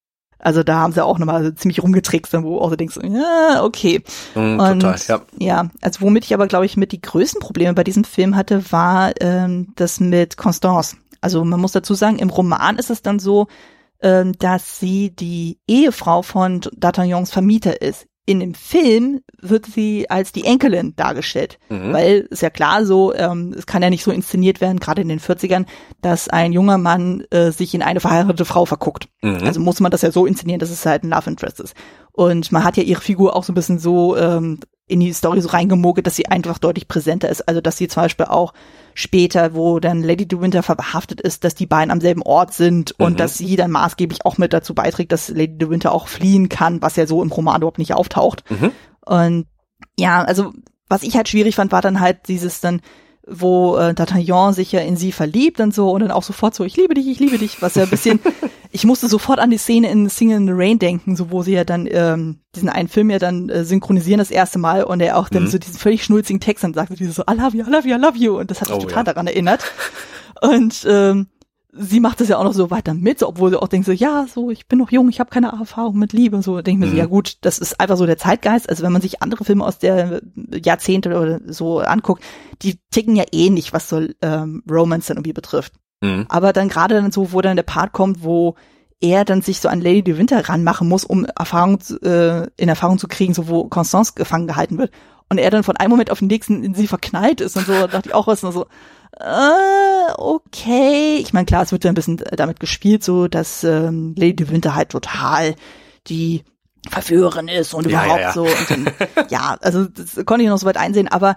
[0.44, 4.02] Also da haben sie auch nochmal ziemlich rumgetrickst, wo auch so denkst, ja, okay.
[4.34, 5.20] Mm, und total, ja.
[5.38, 8.70] ja, also womit ich aber, glaube ich, mit die größten Probleme bei diesem Film hatte,
[8.70, 10.96] war ähm, das mit Constance.
[11.24, 13.46] Also man muss dazu sagen, im Roman ist es dann so,
[14.02, 18.06] ähm, dass sie die Ehefrau von D'Artagnans Vermieter ist.
[18.26, 21.92] In dem Film wird sie als die Enkelin dargestellt, mhm.
[21.94, 25.08] weil ist ja klar so, ähm, es kann ja nicht so inszeniert werden, gerade in
[25.08, 25.64] den 40ern,
[26.02, 29.08] dass ein junger Mann äh, sich in eine verheiratete Frau verguckt.
[29.22, 29.44] Mhm.
[29.44, 31.74] Also muss man das ja so inszenieren, dass es halt ein Love Interest ist.
[32.12, 35.40] Und man hat ja ihre Figur auch so ein bisschen so ähm, in die Story
[35.40, 37.48] so reingemogelt, dass sie einfach deutlich präsenter ist.
[37.48, 38.52] Also dass sie zum Beispiel auch
[38.92, 42.94] später, wo dann Lady de Winter verhaftet ist, dass die beiden am selben Ort sind
[42.98, 43.06] mhm.
[43.06, 46.48] und dass sie dann maßgeblich auch mit dazu beiträgt, dass Lady de Winter auch fliehen
[46.48, 48.44] kann, was ja so im Roman überhaupt nicht auftaucht.
[48.50, 48.72] Mhm.
[49.04, 49.46] Und
[49.98, 50.52] ja, also
[50.88, 52.80] was ich halt schwierig fand, war dann halt dieses dann,
[53.26, 56.64] wo äh, D'Artagnan sich ja in sie verliebt und so und dann auch sofort so,
[56.64, 58.20] ich liebe dich, ich liebe dich, was ja ein bisschen,
[58.70, 61.52] ich musste sofort an die Szene in Singing in the Rain denken, so wo sie
[61.52, 65.16] ja dann ähm, diesen einen Film ja dann äh, synchronisieren das erste Mal und er
[65.18, 65.48] auch dann mhm.
[65.48, 67.96] so diesen völlig schnulzigen Text dann sagt, so, so I love you, I love you,
[67.96, 69.12] I love you und das hat mich oh, total ja.
[69.12, 69.64] daran erinnert.
[70.40, 71.28] Und ähm,
[71.76, 73.92] sie macht das ja auch noch so weiter mit, so, obwohl sie auch denkt so,
[73.92, 76.40] ja, so, ich bin noch jung, ich habe keine Erfahrung mit Liebe.
[76.42, 76.90] So denke ich mir mhm.
[76.90, 78.68] so, ja gut, das ist einfach so der Zeitgeist.
[78.68, 82.22] Also wenn man sich andere Filme aus der Jahrzehnte oder so anguckt,
[82.62, 85.72] die ticken ja ähnlich, was so ähm, Romance dann irgendwie betrifft.
[86.00, 86.26] Mhm.
[86.28, 88.54] Aber dann gerade dann so, wo dann der Part kommt, wo
[89.00, 92.98] er dann sich so an Lady de Winter ranmachen muss, um Erfahrung äh, in Erfahrung
[92.98, 94.92] zu kriegen, so wo Constance gefangen gehalten wird.
[95.28, 97.72] Und er dann von einem Moment auf den nächsten in sie verknallt ist und so,
[97.86, 98.66] dachte ich auch was, und so,
[99.20, 101.16] äh, okay.
[101.20, 104.74] Ich meine, klar, es wird ja ein bisschen damit gespielt, so dass ähm, Lady Winter
[104.74, 105.54] halt total
[106.06, 106.44] die
[106.90, 108.32] Verführerin ist und ja, überhaupt ja, ja.
[108.32, 108.42] so.
[108.42, 108.92] Und dann,
[109.30, 111.36] ja, also das konnte ich noch so weit einsehen, aber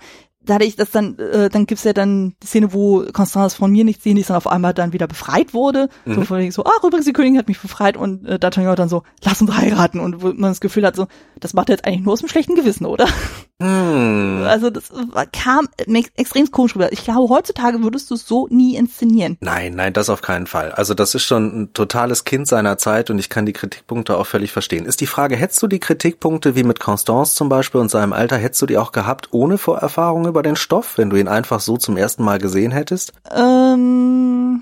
[0.49, 4.01] dadurch, dass dann, äh, dann gibt's ja dann die Szene, wo Constance von mir nicht
[4.01, 5.89] sehen ist, dann auf einmal dann wieder befreit wurde.
[6.05, 6.15] Mhm.
[6.15, 9.03] So von so, ach übrigens, die Königin hat mich befreit und äh, D'Artagnan dann so,
[9.23, 9.99] lass uns heiraten.
[9.99, 11.07] Und wo man das Gefühl hat, so,
[11.39, 13.07] das macht er jetzt eigentlich nur aus dem schlechten Gewissen, oder?
[13.59, 14.43] Mhm.
[14.47, 14.91] Also das
[15.31, 15.67] kam
[16.15, 16.91] extrem komisch rüber.
[16.91, 19.37] Ich glaube, heutzutage würdest du es so nie inszenieren.
[19.41, 20.71] Nein, nein, das auf keinen Fall.
[20.71, 24.27] Also das ist schon ein totales Kind seiner Zeit und ich kann die Kritikpunkte auch
[24.27, 24.85] völlig verstehen.
[24.85, 28.37] Ist die Frage, hättest du die Kritikpunkte wie mit Constance zum Beispiel und seinem Alter,
[28.37, 31.77] hättest du die auch gehabt ohne Vorerfahrung über den Stoff, wenn du ihn einfach so
[31.77, 33.11] zum ersten Mal gesehen hättest?
[33.35, 34.61] Ähm,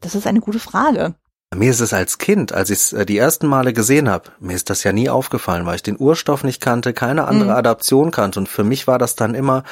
[0.00, 1.14] das ist eine gute Frage.
[1.52, 4.54] Mir ist es als Kind, als ich es äh, die ersten Male gesehen habe, mir
[4.54, 7.56] ist das ja nie aufgefallen, weil ich den Urstoff nicht kannte, keine andere mhm.
[7.56, 9.64] Adaption kannte und für mich war das dann immer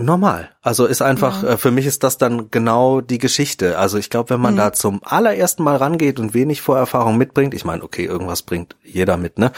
[0.00, 0.50] normal.
[0.60, 1.50] Also ist einfach, ja.
[1.50, 3.78] äh, für mich ist das dann genau die Geschichte.
[3.78, 4.58] Also ich glaube, wenn man mhm.
[4.58, 9.16] da zum allerersten Mal rangeht und wenig Vorerfahrung mitbringt, ich meine, okay, irgendwas bringt jeder
[9.16, 9.52] mit, ne?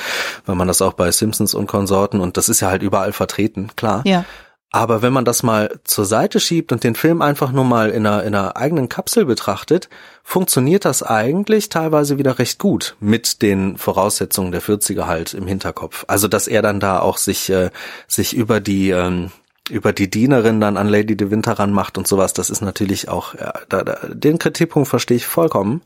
[0.45, 3.71] Weil man das auch bei Simpsons und Konsorten und das ist ja halt überall vertreten,
[3.77, 4.03] klar.
[4.05, 4.27] Ja.
[4.75, 8.05] Aber wenn man das mal zur Seite schiebt und den Film einfach nur mal in
[8.05, 9.89] einer, in einer eigenen Kapsel betrachtet,
[10.25, 16.05] funktioniert das eigentlich teilweise wieder recht gut mit den Voraussetzungen der 40er halt im Hinterkopf.
[16.09, 17.71] Also dass er dann da auch sich, äh,
[18.09, 19.31] sich über die ähm,
[19.71, 23.37] über die Dienerin dann an Lady de Winter ranmacht und sowas, das ist natürlich auch,
[23.37, 25.83] ja, da, da, den Kritikpunkt verstehe ich vollkommen.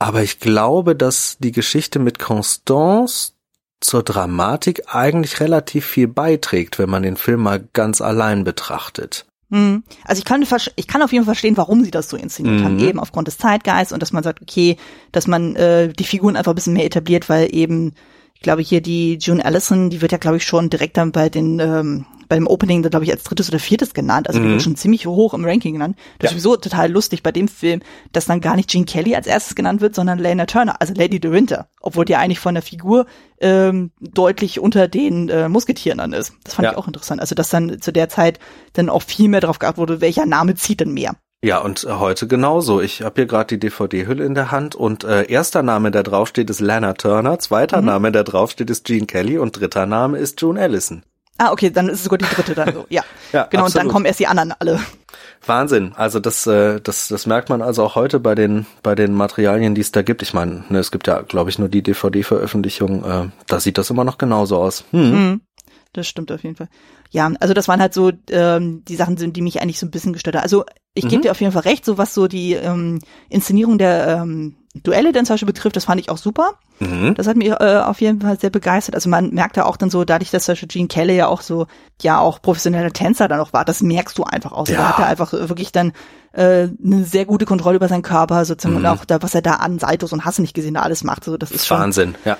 [0.00, 3.35] Aber ich glaube, dass die Geschichte mit Constance
[3.80, 9.26] zur Dramatik eigentlich relativ viel beiträgt, wenn man den Film mal ganz allein betrachtet.
[9.48, 9.84] Mhm.
[10.04, 10.44] Also ich kann,
[10.76, 12.64] ich kann auf jeden Fall verstehen, warum sie das so inszeniert mhm.
[12.64, 14.76] haben, eben aufgrund des Zeitgeists und dass man sagt, okay,
[15.12, 17.94] dass man äh, die Figuren einfach ein bisschen mehr etabliert, weil eben,
[18.34, 21.28] ich glaube hier die June Allison, die wird ja glaube ich schon direkt dann bei
[21.28, 24.28] den ähm, beim Opening, glaube ich, als drittes oder viertes genannt.
[24.28, 24.44] Also mhm.
[24.44, 25.96] die wird schon ziemlich hoch im Ranking genannt.
[26.18, 26.36] Das ja.
[26.36, 27.80] ist sowieso total lustig bei dem Film,
[28.12, 31.20] dass dann gar nicht Gene Kelly als erstes genannt wird, sondern Lena Turner, also Lady
[31.20, 31.68] de Winter.
[31.80, 33.06] Obwohl die eigentlich von der Figur
[33.40, 36.32] ähm, deutlich unter den äh, Musketieren dann ist.
[36.44, 36.72] Das fand ja.
[36.72, 37.20] ich auch interessant.
[37.20, 38.38] Also dass dann zu der Zeit
[38.72, 41.14] dann auch viel mehr drauf geachtet wurde, welcher Name zieht denn mehr.
[41.44, 42.80] Ja, und äh, heute genauso.
[42.80, 46.50] Ich habe hier gerade die DVD-Hülle in der Hand und äh, erster Name, der draufsteht,
[46.50, 47.86] ist Lana Turner, zweiter mhm.
[47.86, 51.04] Name, der draufsteht, ist Gene Kelly und dritter Name ist June Allison.
[51.38, 52.86] Ah, okay, dann ist es sogar die dritte dann so.
[52.88, 53.64] Ja, ja genau.
[53.64, 53.66] Absolut.
[53.66, 54.80] Und dann kommen erst die anderen alle.
[55.44, 55.92] Wahnsinn.
[55.96, 59.74] Also das, äh, das, das merkt man also auch heute bei den bei den Materialien,
[59.74, 60.22] die es da gibt.
[60.22, 63.04] Ich meine, ne, es gibt ja, glaube ich, nur die DVD-Veröffentlichung.
[63.04, 64.84] Äh, da sieht das immer noch genauso aus.
[64.90, 65.10] Hm.
[65.10, 65.40] Mhm.
[65.92, 66.68] Das stimmt auf jeden Fall.
[67.10, 69.90] Ja, also das waren halt so ähm, die Sachen, sind, die mich eigentlich so ein
[69.90, 70.42] bisschen gestört haben.
[70.42, 71.08] Also ich mhm.
[71.08, 75.12] gebe dir auf jeden Fall recht, so was so die ähm, Inszenierung der ähm, Duelle
[75.12, 76.54] dann zum Beispiel betrifft, das fand ich auch super.
[76.78, 77.14] Mhm.
[77.14, 78.94] Das hat mich äh, auf jeden Fall sehr begeistert.
[78.94, 81.40] Also man merkt ja auch dann so, dadurch, dass zum Beispiel Gene Kelly ja auch
[81.40, 81.66] so,
[82.02, 84.68] ja auch professioneller Tänzer dann noch war, das merkst du einfach auch.
[84.68, 84.76] Ja.
[84.76, 85.92] Da hat er einfach wirklich dann
[86.32, 88.84] äh, eine sehr gute Kontrolle über seinen Körper, sozusagen, mhm.
[88.84, 91.24] und auch da, was er da an Seitos und Hasse nicht gesehen alles macht.
[91.24, 92.36] So, das ist schon, Wahnsinn, ja.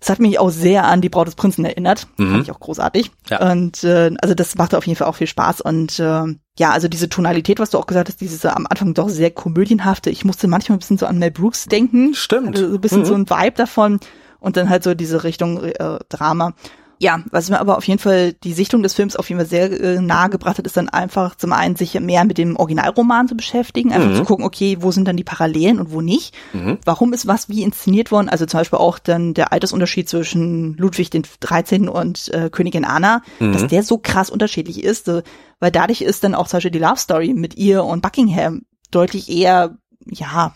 [0.00, 2.08] Das hat mich auch sehr an die Braut des Prinzen erinnert.
[2.16, 2.30] Mhm.
[2.32, 3.10] Fand ich auch großartig.
[3.28, 3.52] Ja.
[3.52, 5.60] Und äh, also das machte auf jeden Fall auch viel Spaß.
[5.60, 6.22] Und äh,
[6.58, 9.30] ja, also diese Tonalität, was du auch gesagt hast, dieses äh, am Anfang doch sehr
[9.30, 10.08] komödienhafte.
[10.08, 12.14] Ich musste manchmal ein bisschen so an Mel Brooks denken.
[12.14, 12.56] Stimmt.
[12.56, 13.04] Also so ein bisschen mhm.
[13.04, 14.00] so ein Vibe davon.
[14.38, 16.54] Und dann halt so diese Richtung äh, Drama
[17.02, 19.72] ja, was mir aber auf jeden Fall die Sichtung des Films auf jeden Fall sehr
[19.72, 23.36] äh, nahe gebracht hat, ist dann einfach zum einen sich mehr mit dem Originalroman zu
[23.36, 24.16] beschäftigen, einfach mhm.
[24.16, 26.34] zu gucken, okay, wo sind dann die Parallelen und wo nicht?
[26.52, 26.76] Mhm.
[26.84, 28.28] Warum ist was wie inszeniert worden?
[28.28, 31.88] Also zum Beispiel auch dann der Altersunterschied zwischen Ludwig den 13.
[31.88, 33.54] und äh, Königin Anna, mhm.
[33.54, 35.22] dass der so krass unterschiedlich ist, so,
[35.58, 39.30] weil dadurch ist dann auch zum Beispiel die Love Story mit ihr und Buckingham deutlich
[39.30, 40.54] eher ja,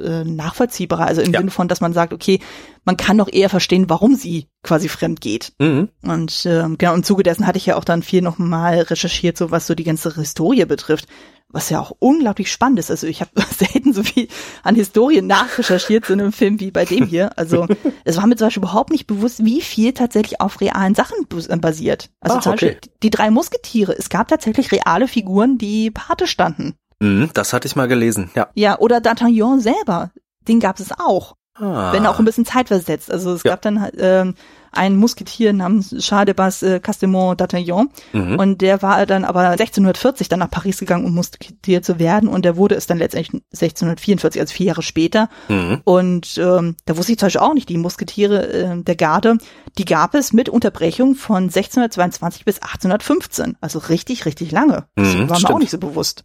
[0.00, 1.40] äh, nachvollziehbarer, also im ja.
[1.40, 2.40] Sinne von, dass man sagt, okay,
[2.84, 5.52] man kann doch eher verstehen, warum sie quasi fremd geht.
[5.58, 5.88] Mhm.
[6.02, 9.50] Und ähm, genau im Zuge dessen hatte ich ja auch dann viel nochmal recherchiert, so
[9.50, 11.06] was so die ganze Historie betrifft,
[11.48, 12.90] was ja auch unglaublich spannend ist.
[12.90, 14.28] Also ich habe selten so viel
[14.62, 17.36] an Historien nachrecherchiert so in einem Film wie bei dem hier.
[17.38, 17.66] Also
[18.04, 21.26] es war mir zum Beispiel überhaupt nicht bewusst, wie viel tatsächlich auf realen Sachen
[21.60, 22.10] basiert.
[22.20, 22.90] Also Ach, zum Beispiel okay.
[23.02, 23.96] die drei Musketiere.
[23.96, 26.74] Es gab tatsächlich reale Figuren, die Pate standen.
[27.00, 28.48] Mhm, das hatte ich mal gelesen, ja.
[28.54, 30.10] Ja, oder D'Artagnan selber,
[30.48, 31.36] den gab es auch.
[31.54, 31.92] Ah.
[31.92, 33.10] Wenn auch ein bisschen zeitversetzt.
[33.10, 33.52] Also es ja.
[33.52, 34.34] gab dann ähm,
[34.72, 38.38] ein Musketier namens Charles de Bas äh, Castemont d'Artagnan mhm.
[38.38, 42.44] und der war dann aber 1640 dann nach Paris gegangen, um Musketier zu werden und
[42.44, 45.28] der wurde es dann letztendlich 1644, also vier Jahre später.
[45.48, 45.80] Mhm.
[45.84, 49.38] Und ähm, da wusste ich zum Beispiel auch nicht, die Musketiere äh, der Garde,
[49.78, 54.86] die gab es mit Unterbrechung von 1622 bis 1815, also richtig, richtig lange.
[54.94, 55.52] Das mhm, war mir stimmt.
[55.52, 56.24] auch nicht so bewusst.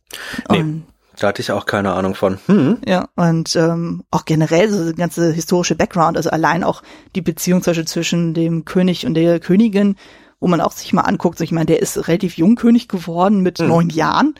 [0.49, 0.59] Nee.
[0.59, 0.83] Und
[1.17, 2.39] da hatte ich auch keine Ahnung von.
[2.47, 2.77] Hm.
[2.87, 6.81] Ja, und ähm, auch generell so der ganze historische Background, also allein auch
[7.15, 9.95] die Beziehung zwischen dem König und der Königin,
[10.39, 13.41] wo man auch sich mal anguckt, so ich meine, der ist relativ jung König geworden
[13.41, 13.67] mit hm.
[13.67, 14.35] neun Jahren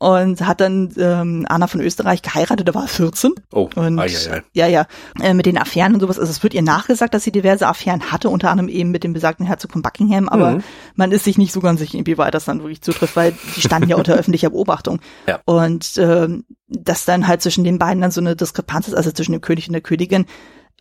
[0.00, 3.34] und hat dann ähm, Anna von Österreich geheiratet, da war er 14.
[3.52, 4.42] Oh, und, ai, ai, ai.
[4.54, 4.86] ja, ja,
[5.22, 6.18] äh, mit den Affären und sowas.
[6.18, 9.12] Also es wird ihr nachgesagt, dass sie diverse Affären hatte, unter anderem eben mit dem
[9.12, 10.62] besagten Herzog von Buckingham, aber mhm.
[10.94, 13.90] man ist sich nicht so ganz sicher, inwieweit das dann wirklich zutrifft, weil die standen
[13.90, 15.00] ja unter öffentlicher Beobachtung.
[15.28, 15.40] Ja.
[15.44, 19.32] Und ähm, dass dann halt zwischen den beiden dann so eine Diskrepanz ist, also zwischen
[19.32, 20.24] dem König und der Königin,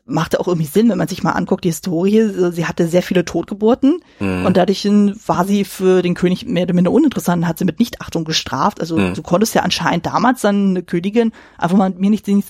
[0.10, 2.52] machte auch irgendwie Sinn, wenn man sich mal anguckt, die Historie.
[2.52, 4.46] Sie hatte sehr viele Totgeburten mhm.
[4.46, 4.86] und dadurch
[5.26, 8.80] war sie für den König mehr oder minder uninteressant, hat sie mit Nichtachtung gestraft.
[8.82, 9.14] Also mhm.
[9.14, 12.48] du konntest ja anscheinend damals dann eine Königin einfach mal mir nicht, ins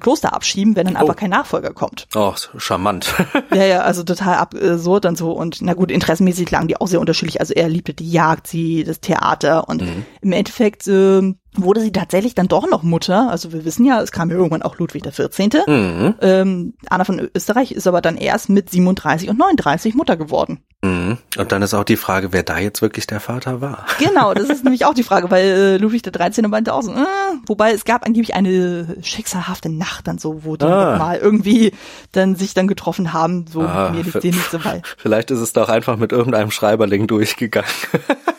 [0.00, 1.00] Kloster abschieben, wenn dann oh.
[1.00, 2.08] einfach kein Nachfolger kommt.
[2.14, 3.14] Oh, charmant.
[3.54, 5.32] ja, ja, also total absurd und so.
[5.32, 7.40] Und na gut, interessenmäßig lagen die auch sehr unterschiedlich.
[7.40, 10.04] Also er liebte die Jagd, sie das Theater und mhm.
[10.20, 13.30] im Endeffekt äh, wurde sie tatsächlich dann doch noch Mutter.
[13.30, 15.66] Also wir wissen ja, es kam ja irgendwann auch Ludwig XIV.
[15.66, 16.14] Mhm.
[16.20, 20.60] Ähm, Anna von Österreich ist aber dann erst mit 37 und 39 Mutter geworden.
[20.82, 21.18] Mhm.
[21.38, 23.86] Und dann ist auch die Frage, wer da jetzt wirklich der Vater war.
[23.98, 26.48] Genau, das ist nämlich auch die Frage, weil äh, Ludwig XIII.
[26.48, 27.06] meinte auch so, äh,
[27.46, 30.96] wobei es gab angeblich eine schicksalhafte Nacht dann so, wo die ah.
[30.98, 31.72] mal irgendwie
[32.10, 34.82] dann sich dann getroffen haben, so ah, mir liegt dir nicht so bei.
[34.96, 37.70] Vielleicht ist es doch einfach mit irgendeinem Schreiberling durchgegangen.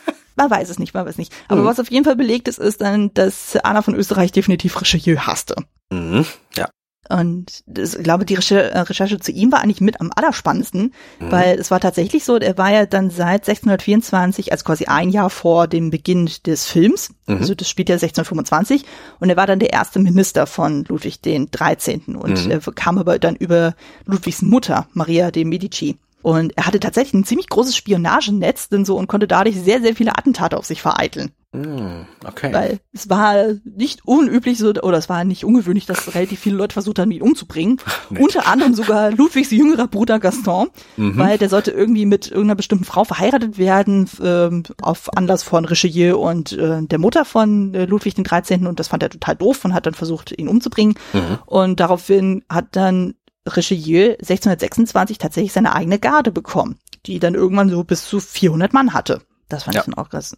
[0.44, 1.34] Man weiß es nicht, man weiß nicht.
[1.48, 1.66] Aber mhm.
[1.66, 5.56] was auf jeden Fall belegt ist, ist dann, dass Anna von Österreich definitiv Richelieu hasste.
[5.90, 6.26] Mhm.
[6.56, 6.68] Ja.
[7.10, 11.32] Und das, ich glaube, die äh, Recherche zu ihm war eigentlich mit am allerspannendsten, mhm.
[11.32, 15.30] weil es war tatsächlich so, er war ja dann seit 1624, also quasi ein Jahr
[15.30, 17.38] vor dem Beginn des Films, mhm.
[17.38, 18.86] also das spielt ja 1625,
[19.20, 22.16] und er war dann der erste Minister von Ludwig den 13.
[22.16, 22.52] Und mhm.
[22.52, 23.76] er kam aber dann über
[24.06, 25.98] Ludwigs Mutter, Maria de Medici.
[26.24, 29.96] Und er hatte tatsächlich ein ziemlich großes Spionagenetz denn so und konnte dadurch sehr, sehr
[29.96, 31.34] viele Attentate auf sich vereiteln.
[31.52, 32.52] Mm, okay.
[32.52, 36.74] Weil es war nicht unüblich so, oder es war nicht ungewöhnlich, dass relativ viele Leute
[36.74, 37.78] versucht haben, ihn umzubringen.
[38.10, 41.18] Unter anderem sogar Ludwigs jüngerer Bruder Gaston, mhm.
[41.18, 46.18] weil der sollte irgendwie mit irgendeiner bestimmten Frau verheiratet werden, ähm, auf Anlass von Richelieu
[46.18, 48.66] und äh, der Mutter von äh, Ludwig den 13.
[48.66, 50.96] Und das fand er total doof und hat dann versucht, ihn umzubringen.
[51.14, 51.38] Mhm.
[51.46, 53.14] Und daraufhin hat dann
[53.46, 58.94] Richelieu 1626 tatsächlich seine eigene Garde bekommen, die dann irgendwann so bis zu 400 Mann
[58.94, 59.22] hatte.
[59.50, 59.82] Das fand ja.
[59.82, 60.38] ich dann auch krass.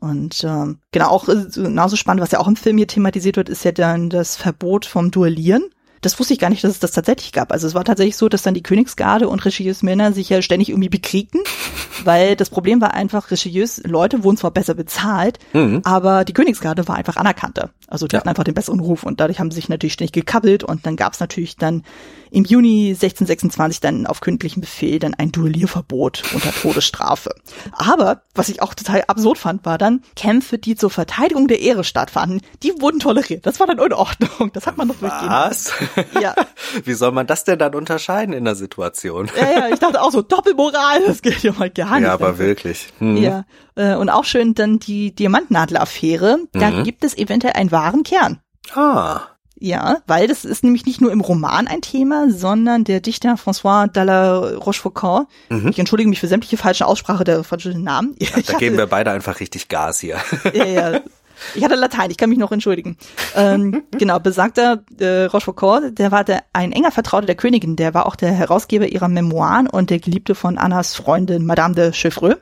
[0.00, 3.48] Und ähm, genau, auch äh, genauso spannend, was ja auch im Film hier thematisiert wird,
[3.48, 5.64] ist ja dann das Verbot vom Duellieren.
[6.00, 7.52] Das wusste ich gar nicht, dass es das tatsächlich gab.
[7.52, 10.70] Also es war tatsächlich so, dass dann die Königsgarde und Richelieus Männer sich ja ständig
[10.70, 11.40] irgendwie bekriegten,
[12.04, 15.82] weil das Problem war einfach, Richelieus Leute wurden zwar besser bezahlt, mhm.
[15.84, 17.70] aber die Königsgarde war einfach anerkannter.
[17.86, 18.20] Also die ja.
[18.20, 20.96] hatten einfach den besseren Ruf und dadurch haben sie sich natürlich ständig gekabbelt und dann
[20.96, 21.82] gab es natürlich dann
[22.30, 27.34] im Juni 1626 dann auf königlichen Befehl dann ein Duellierverbot unter Todesstrafe.
[27.72, 31.84] Aber, was ich auch total absurd fand, war dann Kämpfe, die zur Verteidigung der Ehre
[31.84, 33.46] stattfanden, die wurden toleriert.
[33.46, 34.52] Das war dann in Ordnung.
[34.52, 35.28] Das hat man noch durchgehen.
[35.28, 35.72] Was?
[36.20, 36.34] Ja.
[36.84, 39.30] Wie soll man das denn dann unterscheiden in der Situation?
[39.38, 42.06] Ja, ja, ich dachte auch so, Doppelmoral, das geht ja mal gar nicht.
[42.06, 42.88] Ja, aber wirklich.
[42.98, 43.16] Hm.
[43.16, 43.44] Ja.
[43.74, 46.38] Äh, und auch schön dann die Diamantnadel-Affäre.
[46.52, 46.84] Da mhm.
[46.84, 48.40] gibt es eventuell einen wahren Kern.
[48.74, 49.22] Ah.
[49.62, 53.88] Ja, weil das ist nämlich nicht nur im Roman ein Thema, sondern der Dichter François
[53.92, 55.68] de la Rochefoucauld, mhm.
[55.68, 58.16] ich entschuldige mich für sämtliche falsche Aussprache der falschen Namen.
[58.18, 60.16] Ja, da geben wir beide einfach richtig Gas hier.
[60.54, 61.00] Ja, ja.
[61.54, 62.96] Ich hatte Latein, ich kann mich noch entschuldigen.
[63.34, 68.06] Ähm, genau, besagter äh, Rochefoucauld, der war der, ein enger Vertrauter der Königin, der war
[68.06, 72.40] auch der Herausgeber ihrer Memoiren und der Geliebte von Annas Freundin Madame de Chevreuse.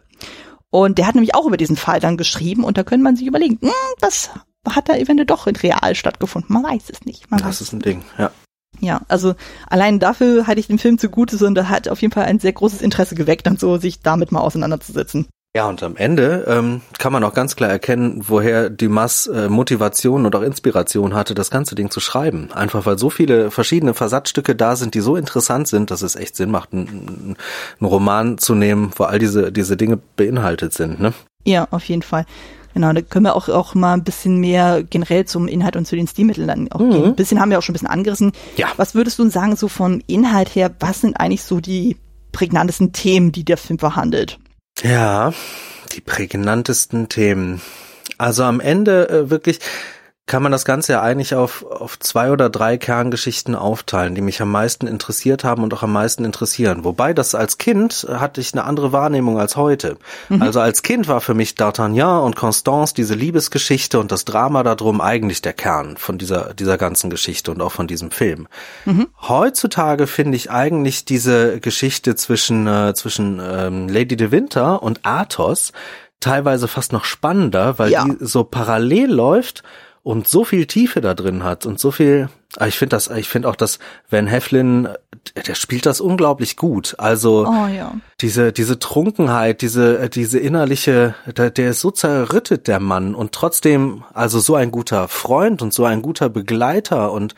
[0.70, 3.26] Und der hat nämlich auch über diesen Fall dann geschrieben und da könnte man sich
[3.26, 3.70] überlegen, hm,
[4.00, 4.30] das
[4.68, 6.52] hat da eventuell doch in real stattgefunden.
[6.52, 7.30] Man weiß es nicht.
[7.30, 8.30] Man das ist ein Ding, ja.
[8.80, 9.34] Ja, also
[9.66, 12.82] allein dafür halte ich den Film zugute, sondern hat auf jeden Fall ein sehr großes
[12.82, 15.26] Interesse geweckt, dann so sich damit mal auseinanderzusetzen.
[15.58, 20.24] Ja, und am Ende ähm, kann man auch ganz klar erkennen, woher Dumas äh, Motivation
[20.24, 22.52] und auch Inspiration hatte, das ganze Ding zu schreiben.
[22.52, 26.36] Einfach weil so viele verschiedene Versatzstücke da sind, die so interessant sind, dass es echt
[26.36, 27.36] Sinn macht, einen,
[27.80, 31.00] einen Roman zu nehmen, wo all diese, diese Dinge beinhaltet sind.
[31.00, 31.12] Ne?
[31.44, 32.24] Ja, auf jeden Fall.
[32.74, 35.96] Genau, da können wir auch, auch mal ein bisschen mehr generell zum Inhalt und zu
[35.96, 36.90] den Stilmitteln dann auch mhm.
[36.90, 37.04] gehen.
[37.06, 38.30] Ein bisschen haben wir auch schon ein bisschen angerissen.
[38.56, 38.68] Ja.
[38.76, 41.96] Was würdest du sagen, so vom Inhalt her, was sind eigentlich so die
[42.30, 44.38] prägnantesten Themen, die der Film verhandelt?
[44.82, 45.32] Ja,
[45.92, 47.60] die prägnantesten Themen.
[48.16, 49.58] Also am Ende äh, wirklich,
[50.28, 54.40] kann man das Ganze ja eigentlich auf, auf zwei oder drei Kerngeschichten aufteilen, die mich
[54.40, 56.84] am meisten interessiert haben und auch am meisten interessieren.
[56.84, 59.96] Wobei das als Kind hatte ich eine andere Wahrnehmung als heute.
[60.28, 60.42] Mhm.
[60.42, 65.00] Also als Kind war für mich D'Artagnan und Constance diese Liebesgeschichte und das Drama darum
[65.00, 68.46] eigentlich der Kern von dieser, dieser ganzen Geschichte und auch von diesem Film.
[68.84, 69.08] Mhm.
[69.20, 75.72] Heutzutage finde ich eigentlich diese Geschichte zwischen, äh, zwischen ähm, Lady de Winter und Athos
[76.20, 78.04] teilweise fast noch spannender, weil ja.
[78.04, 79.62] die so parallel läuft
[80.08, 83.28] und so viel Tiefe da drin hat und so viel, ah, ich finde das, ich
[83.28, 83.78] finde auch, dass
[84.08, 84.88] Van Heflin,
[85.46, 86.94] der spielt das unglaublich gut.
[86.96, 87.92] Also oh, ja.
[88.22, 94.02] diese diese Trunkenheit, diese diese innerliche, der, der ist so zerrüttet der Mann und trotzdem
[94.14, 97.34] also so ein guter Freund und so ein guter Begleiter und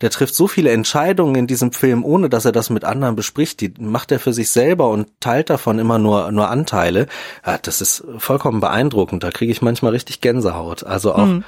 [0.00, 3.60] der trifft so viele Entscheidungen in diesem Film, ohne dass er das mit anderen bespricht.
[3.60, 7.08] Die macht er für sich selber und teilt davon immer nur, nur Anteile.
[7.44, 9.24] Ja, das ist vollkommen beeindruckend.
[9.24, 10.84] Da kriege ich manchmal richtig Gänsehaut.
[10.84, 11.44] Also auch, mhm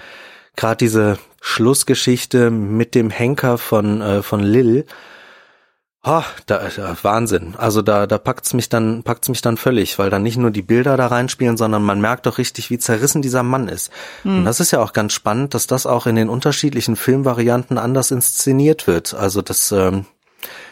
[0.56, 4.86] gerade diese Schlussgeschichte mit dem Henker von äh, von Lil,
[6.02, 7.54] oh, da, äh, Wahnsinn.
[7.56, 10.62] Also da da packt's mich dann packt's mich dann völlig, weil dann nicht nur die
[10.62, 13.90] Bilder da reinspielen, sondern man merkt doch richtig, wie zerrissen dieser Mann ist.
[14.22, 14.38] Mhm.
[14.38, 18.10] Und das ist ja auch ganz spannend, dass das auch in den unterschiedlichen Filmvarianten anders
[18.10, 19.14] inszeniert wird.
[19.14, 20.06] Also das ähm,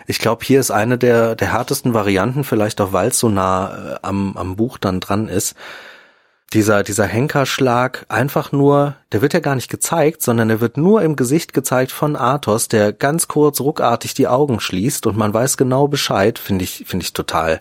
[0.06, 3.94] ich glaube, hier ist eine der, der härtesten Varianten, vielleicht auch weil es so nah
[3.94, 5.54] äh, am, am Buch dann dran ist
[6.52, 11.02] dieser, dieser Henkerschlag einfach nur, der wird ja gar nicht gezeigt, sondern der wird nur
[11.02, 15.56] im Gesicht gezeigt von Athos, der ganz kurz ruckartig die Augen schließt und man weiß
[15.56, 17.60] genau Bescheid, finde ich, finde ich total,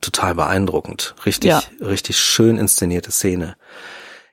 [0.00, 1.14] total beeindruckend.
[1.24, 1.62] Richtig, ja.
[1.80, 3.56] richtig schön inszenierte Szene.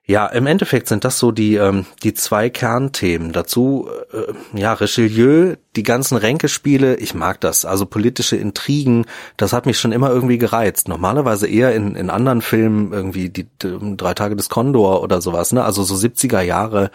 [0.09, 3.31] Ja, im Endeffekt sind das so die ähm, die zwei Kernthemen.
[3.31, 7.63] Dazu äh, ja Richelieu, die ganzen Ränkespiele, ich mag das.
[7.63, 9.05] Also politische Intrigen,
[9.37, 10.87] das hat mich schon immer irgendwie gereizt.
[10.87, 15.51] Normalerweise eher in in anderen Filmen irgendwie die, die drei Tage des Kondor oder sowas,
[15.51, 15.63] ne?
[15.63, 16.89] Also so 70er Jahre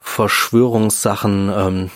[0.00, 1.90] Verschwörungssachen ähm,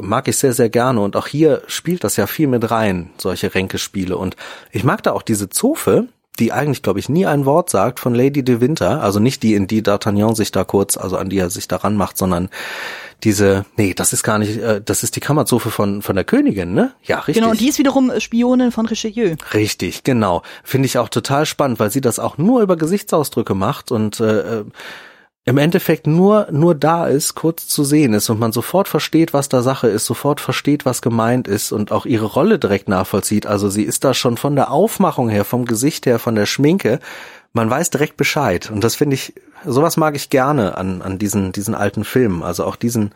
[0.00, 1.02] mag ich sehr, sehr gerne.
[1.02, 4.16] Und auch hier spielt das ja viel mit rein, solche Ränkespiele.
[4.16, 4.36] Und
[4.72, 8.14] ich mag da auch diese Zofe, die eigentlich, glaube ich, nie ein Wort sagt von
[8.14, 11.38] Lady de Winter, also nicht die, in die D'Artagnan sich da kurz, also an die
[11.38, 12.48] er sich daran macht, sondern
[13.24, 16.72] diese, nee, das ist gar nicht, äh, das ist die Kammerzofe von, von der Königin,
[16.72, 16.92] ne?
[17.02, 17.34] Ja, richtig.
[17.34, 19.34] Genau, und die ist wiederum Spionin von Richelieu.
[19.52, 20.42] Richtig, genau.
[20.64, 24.60] Finde ich auch total spannend, weil sie das auch nur über Gesichtsausdrücke macht und äh,
[24.60, 24.64] äh
[25.44, 29.48] im Endeffekt nur, nur da ist, kurz zu sehen ist und man sofort versteht, was
[29.48, 33.46] da Sache ist, sofort versteht, was gemeint ist und auch ihre Rolle direkt nachvollzieht.
[33.46, 37.00] Also sie ist da schon von der Aufmachung her, vom Gesicht her, von der Schminke.
[37.52, 38.70] Man weiß direkt Bescheid.
[38.70, 39.34] Und das finde ich,
[39.64, 42.42] sowas mag ich gerne an, an diesen, diesen alten Filmen.
[42.42, 43.12] Also auch diesen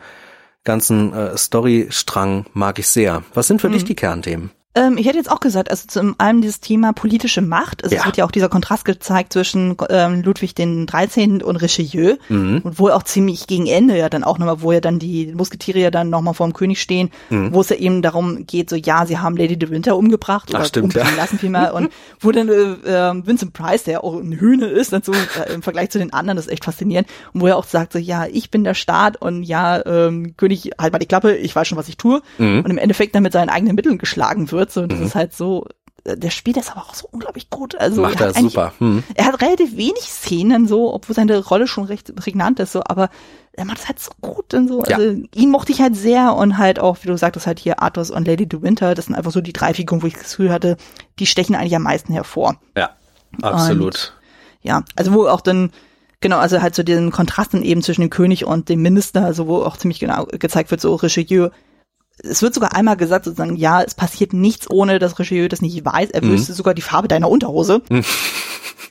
[0.63, 3.23] ganzen äh, Storystrang mag ich sehr.
[3.35, 3.73] Was sind für mhm.
[3.73, 4.49] dich die Kernthemen?
[4.75, 7.83] Ähm, ich hätte jetzt auch gesagt, also zum einen dieses Thema politische Macht.
[7.83, 8.01] Also ja.
[8.01, 11.41] es wird ja auch dieser Kontrast gezeigt zwischen ähm, Ludwig den 13.
[11.41, 12.61] und Richelieu mhm.
[12.61, 15.79] und wo auch ziemlich gegen Ende ja dann auch nochmal, wo ja dann die Musketiere
[15.79, 17.53] ja dann nochmal vor dem König stehen, mhm.
[17.53, 20.59] wo es ja eben darum geht, so ja, sie haben Lady de Winter umgebracht oder
[20.59, 21.23] Ach, stimmt, umbringen ja.
[21.23, 25.03] lassen vielmehr und wo dann äh, äh, Vincent Price, der auch ein Hühne ist, dann
[25.03, 27.63] so äh, im Vergleich zu den anderen, das ist echt faszinierend und wo er auch
[27.63, 31.35] sagt so ja, ich bin der Staat und ja, ähm, König, halt mal die Klappe,
[31.35, 32.59] ich weiß schon, was ich tue mhm.
[32.65, 34.71] und im Endeffekt dann mit seinen eigenen Mitteln geschlagen wird wird.
[34.71, 35.05] So, und das mhm.
[35.05, 35.67] ist halt so,
[36.03, 37.75] äh, der spielt das aber auch so unglaublich gut.
[37.75, 38.73] Also Macht er, er super.
[38.79, 39.03] Hm.
[39.15, 43.09] Er hat relativ wenig Szenen so, obwohl seine Rolle schon recht prägnant ist, so, aber
[43.53, 44.83] er macht es halt so gut und so.
[44.83, 44.97] Ja.
[44.97, 48.09] Also ihn mochte ich halt sehr und halt auch, wie du sagtest, halt hier Arthur
[48.15, 50.51] und Lady de Winter, das sind einfach so die drei Figuren, wo ich das Gefühl
[50.51, 50.77] hatte,
[51.19, 52.57] die stechen eigentlich am meisten hervor.
[52.77, 52.91] Ja,
[53.41, 53.95] absolut.
[53.95, 54.13] Und,
[54.61, 55.71] ja, also wo auch dann
[56.21, 59.61] Genau, also halt so diesen Kontrasten eben zwischen dem König und dem Minister, also wo
[59.61, 61.49] auch ziemlich genau gezeigt wird, so Richelieu
[62.23, 65.83] es wird sogar einmal gesagt, sozusagen, ja, es passiert nichts, ohne dass Richelieu das nicht
[65.83, 66.11] weiß.
[66.11, 66.29] Er mhm.
[66.31, 67.81] wüsste sogar die Farbe deiner Unterhose.
[67.89, 68.03] Mhm.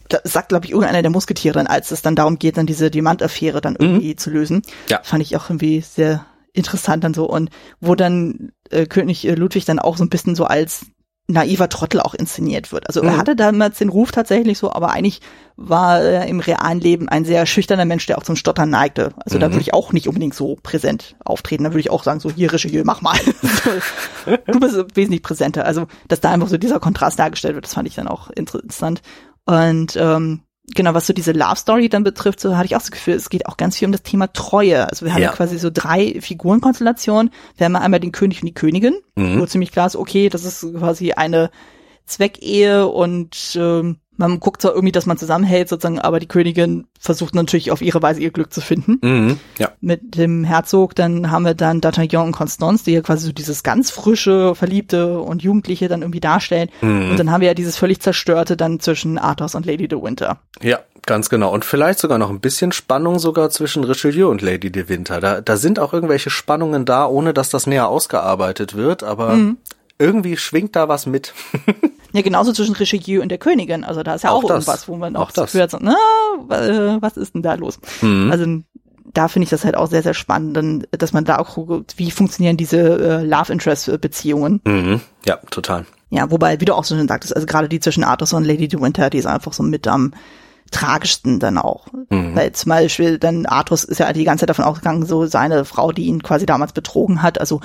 [0.06, 2.90] Das sagt, glaube ich, irgendeiner der Musketiere dann, als es dann darum geht, dann diese
[2.90, 4.18] Diamantaffäre dann irgendwie mhm.
[4.18, 4.62] zu lösen.
[4.90, 5.00] Ja.
[5.02, 7.24] Fand ich auch irgendwie sehr interessant dann so.
[7.26, 7.48] Und
[7.80, 10.84] wo dann äh, König äh, Ludwig dann auch so ein bisschen so als
[11.26, 12.86] naiver Trottel auch inszeniert wird.
[12.86, 13.08] Also mhm.
[13.08, 15.20] er hatte damals den Ruf tatsächlich so, aber eigentlich
[15.56, 19.12] war er im realen Leben ein sehr schüchterner Mensch, der auch zum Stottern neigte.
[19.16, 19.40] Also mhm.
[19.40, 21.64] da würde ich auch nicht unbedingt so präsent auftreten.
[21.64, 23.16] Da würde ich auch sagen, so hier Richelieu, mach mal.
[24.46, 25.64] du bist wesentlich präsenter.
[25.64, 29.00] Also dass da einfach so dieser Kontrast dargestellt wird, das fand ich dann auch interessant.
[29.46, 30.42] Und ähm,
[30.74, 33.28] genau, was so diese Love Story dann betrifft, so hatte ich auch das Gefühl, es
[33.28, 34.88] geht auch ganz viel um das Thema Treue.
[34.88, 37.32] Also wir haben ja, ja quasi so drei Figurenkonstellationen.
[37.56, 39.40] Wir haben einmal den König und die Königin, mhm.
[39.40, 41.50] wo ziemlich klar ist, okay, das ist quasi eine
[42.06, 47.34] Zweckehe und ähm, man guckt zwar irgendwie, dass man zusammenhält sozusagen, aber die Königin versucht
[47.34, 48.98] natürlich auf ihre Weise ihr Glück zu finden.
[49.02, 49.72] Mhm, ja.
[49.80, 53.62] Mit dem Herzog, dann haben wir dann D'Artagnan und Constance, die ja quasi so dieses
[53.62, 56.70] ganz frische, verliebte und Jugendliche dann irgendwie darstellen.
[56.80, 57.10] Mhm.
[57.10, 60.38] Und dann haben wir ja dieses völlig zerstörte dann zwischen Athos und Lady de Winter.
[60.62, 61.52] Ja, ganz genau.
[61.52, 65.20] Und vielleicht sogar noch ein bisschen Spannung sogar zwischen Richelieu und Lady de Winter.
[65.20, 69.56] Da, da sind auch irgendwelche Spannungen da, ohne dass das näher ausgearbeitet wird, aber mhm.
[69.98, 71.34] irgendwie schwingt da was mit.
[72.14, 73.82] Ja, genauso zwischen Richelieu und der Königin.
[73.82, 75.96] Also da ist ja auch, auch irgendwas, wo man auch, auch hört, so, na,
[77.00, 77.80] was ist denn da los?
[78.02, 78.30] Mhm.
[78.30, 78.46] Also
[79.12, 82.12] da finde ich das halt auch sehr, sehr spannend, dass man da auch guckt, wie
[82.12, 84.60] funktionieren diese äh, Love-Interest-Beziehungen.
[84.64, 85.00] Mhm.
[85.26, 85.86] Ja, total.
[86.10, 88.68] Ja, wobei, wie du auch so schön sagtest, also gerade die zwischen Arthur und Lady
[88.68, 90.12] de Winter, die ist einfach so mit am
[90.70, 91.88] tragischsten dann auch.
[92.10, 92.36] Mhm.
[92.36, 95.90] Weil zum Beispiel dann Arthur ist ja die ganze Zeit davon ausgegangen, so seine Frau,
[95.90, 97.60] die ihn quasi damals betrogen hat, also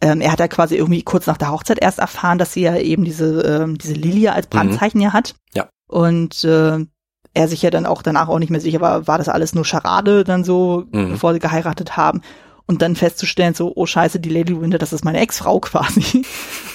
[0.00, 2.76] ähm, er hat ja quasi irgendwie kurz nach der Hochzeit erst erfahren, dass sie ja
[2.76, 5.04] eben diese, ähm, diese Lilie als Brandzeichen mhm.
[5.04, 5.34] ja hat.
[5.54, 5.68] Ja.
[5.88, 6.78] Und äh,
[7.34, 9.64] er sich ja dann auch danach auch nicht mehr sicher war, war das alles nur
[9.64, 11.10] Scharade dann so, mhm.
[11.10, 12.22] bevor sie geheiratet haben.
[12.66, 16.24] Und dann festzustellen, so, oh scheiße, die Lady Winter, das ist meine Ex-Frau quasi.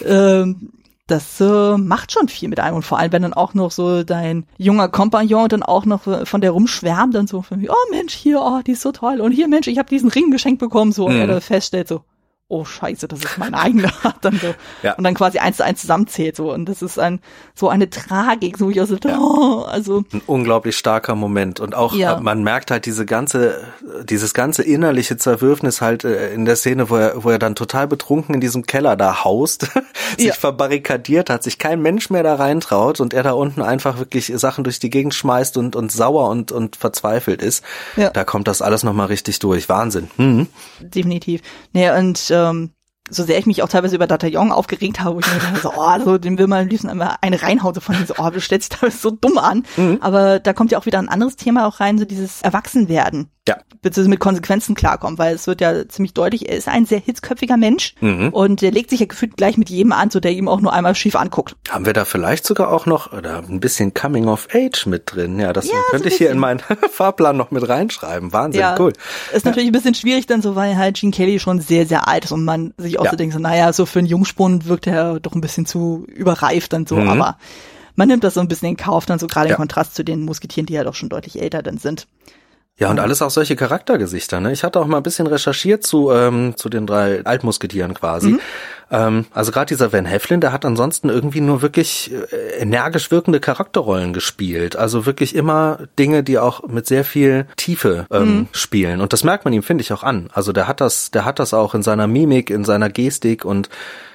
[0.05, 0.71] ähm,
[1.07, 2.77] das äh, macht schon viel mit einem.
[2.77, 6.41] Und vor allem, wenn dann auch noch so dein junger Kompagnon dann auch noch von
[6.41, 9.19] der rumschwärmt, dann so von mir, oh Mensch, hier, oh, die ist so toll.
[9.19, 11.07] Und hier, Mensch, ich habe diesen Ring geschenkt bekommen, so.
[11.07, 11.13] Mhm.
[11.13, 11.31] Und er mhm.
[11.31, 12.03] dann feststellt so,
[12.53, 13.91] oh scheiße, das ist mein eigener.
[14.21, 14.53] dann so.
[14.83, 14.93] Ja.
[14.93, 16.53] Und dann quasi eins zu eins zusammenzählt so.
[16.53, 17.19] Und das ist ein
[17.55, 19.17] so eine Tragik, so wie ich auch so, ja.
[19.19, 20.03] oh, also.
[20.13, 21.59] Ein unglaublich starker Moment.
[21.59, 22.19] Und auch, ja.
[22.19, 23.63] man merkt halt diese ganze,
[24.03, 27.87] dieses ganze innerliche Zerwürfnis halt äh, in der Szene, wo er, wo er dann total
[27.87, 29.67] betrunken in diesem Keller da haust,
[30.17, 30.33] sich ja.
[30.33, 34.63] verbarrikadiert hat, sich kein Mensch mehr da reintraut und er da unten einfach wirklich Sachen
[34.63, 37.63] durch die Gegend schmeißt und, und sauer und, und verzweifelt ist.
[37.95, 38.11] Ja.
[38.11, 39.69] Da kommt das alles nochmal richtig durch.
[39.69, 40.11] Wahnsinn.
[40.17, 40.47] Mhm.
[40.79, 41.41] Definitiv.
[41.71, 42.71] Nee, und ähm,
[43.09, 45.73] so sehr ich mich auch teilweise über D'Artagnan aufgeregt habe, wo ich mir dachte, so,
[45.75, 48.39] oh, so, den will man am liebsten einmal eine reinhauen, so von so, oh, du
[48.39, 49.63] stellst dich da so dumm an.
[49.75, 49.97] Mhm.
[50.01, 53.29] Aber da kommt ja auch wieder ein anderes Thema auch rein, so dieses Erwachsenwerden.
[53.45, 53.57] Ja.
[53.81, 57.57] Beziehungsweise mit Konsequenzen klarkommen, weil es wird ja ziemlich deutlich, er ist ein sehr hitzköpfiger
[57.57, 58.29] Mensch mhm.
[58.29, 60.71] und der legt sich ja gefühlt gleich mit jedem an, so der ihm auch nur
[60.71, 61.57] einmal schief anguckt.
[61.69, 65.39] Haben wir da vielleicht sogar auch noch oder ein bisschen Coming of Age mit drin?
[65.39, 68.31] Ja, das ja, könnte so ich hier in meinen Fahrplan noch mit reinschreiben.
[68.31, 68.93] Wahnsinn, ja, cool.
[69.33, 72.23] Ist natürlich ein bisschen schwierig dann so, weil halt Gene Kelly schon sehr, sehr alt
[72.23, 73.11] ist und man sich auch ja.
[73.11, 76.71] so denkt, so, naja, so für einen Jungspund wirkt er doch ein bisschen zu überreift
[76.71, 77.09] dann so, mhm.
[77.09, 77.37] aber
[77.95, 79.55] man nimmt das so ein bisschen in Kauf, dann so gerade ja.
[79.55, 82.07] im Kontrast zu den Musketieren, die ja doch schon deutlich älter dann sind.
[82.79, 84.39] Ja, und alles auch solche Charaktergesichter.
[84.39, 84.51] Ne?
[84.51, 88.29] Ich hatte auch mal ein bisschen recherchiert zu, ähm, zu den drei Altmusketieren quasi.
[88.29, 88.39] Mhm.
[88.89, 93.39] Ähm, also gerade dieser Van Heflin, der hat ansonsten irgendwie nur wirklich äh, energisch wirkende
[93.39, 94.75] Charakterrollen gespielt.
[94.75, 98.47] Also wirklich immer Dinge, die auch mit sehr viel Tiefe ähm, mhm.
[98.53, 99.01] spielen.
[99.01, 100.29] Und das merkt man ihm, finde ich, auch an.
[100.33, 103.69] Also der hat das, der hat das auch in seiner Mimik, in seiner Gestik und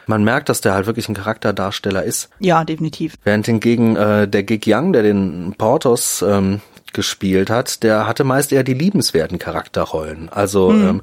[0.09, 2.31] man merkt, dass der halt wirklich ein Charakterdarsteller ist.
[2.41, 3.15] Ja, definitiv.
[3.25, 6.61] Während hingegen äh, der Gig Young, der den Portos ähm,
[6.93, 10.29] gespielt hat, der hatte meist eher die liebenswerten Charakterrollen.
[10.29, 10.89] Also mhm.
[10.89, 11.03] ähm,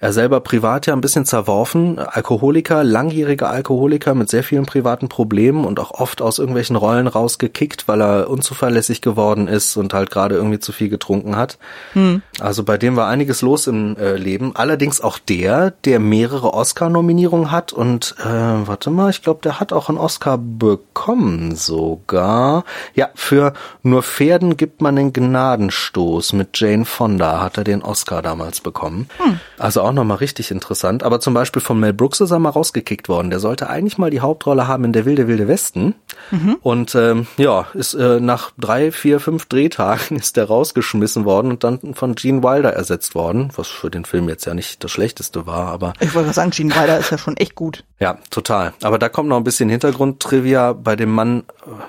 [0.00, 5.66] er selber privat ja ein bisschen zerworfen, Alkoholiker, langjähriger Alkoholiker mit sehr vielen privaten Problemen
[5.66, 10.36] und auch oft aus irgendwelchen Rollen rausgekickt, weil er unzuverlässig geworden ist und halt gerade
[10.36, 11.58] irgendwie zu viel getrunken hat.
[11.92, 12.22] Hm.
[12.40, 14.56] Also bei dem war einiges los im äh, Leben.
[14.56, 19.74] Allerdings auch der, der mehrere Oscar-Nominierungen hat und äh, warte mal, ich glaube, der hat
[19.74, 22.64] auch einen Oscar bekommen sogar.
[22.94, 28.22] Ja, für Nur Pferden gibt man den Gnadenstoß mit Jane Fonda hat er den Oscar
[28.22, 29.10] damals bekommen.
[29.18, 29.40] Hm.
[29.58, 31.02] Also auch nochmal richtig interessant.
[31.02, 33.30] Aber zum Beispiel von Mel Brooks ist er mal rausgekickt worden.
[33.30, 35.94] Der sollte eigentlich mal die Hauptrolle haben in Der wilde, wilde Westen.
[36.30, 36.56] Mhm.
[36.62, 41.64] Und ähm, ja, ist äh, nach drei, vier, fünf Drehtagen ist der rausgeschmissen worden und
[41.64, 45.46] dann von Gene Wilder ersetzt worden, was für den Film jetzt ja nicht das Schlechteste
[45.46, 45.94] war, aber.
[46.00, 47.84] Ich wollte sagen, Gene Wilder ist ja schon echt gut.
[47.98, 48.72] Ja, total.
[48.82, 51.44] Aber da kommt noch ein bisschen Hintergrundtrivia bei dem Mann,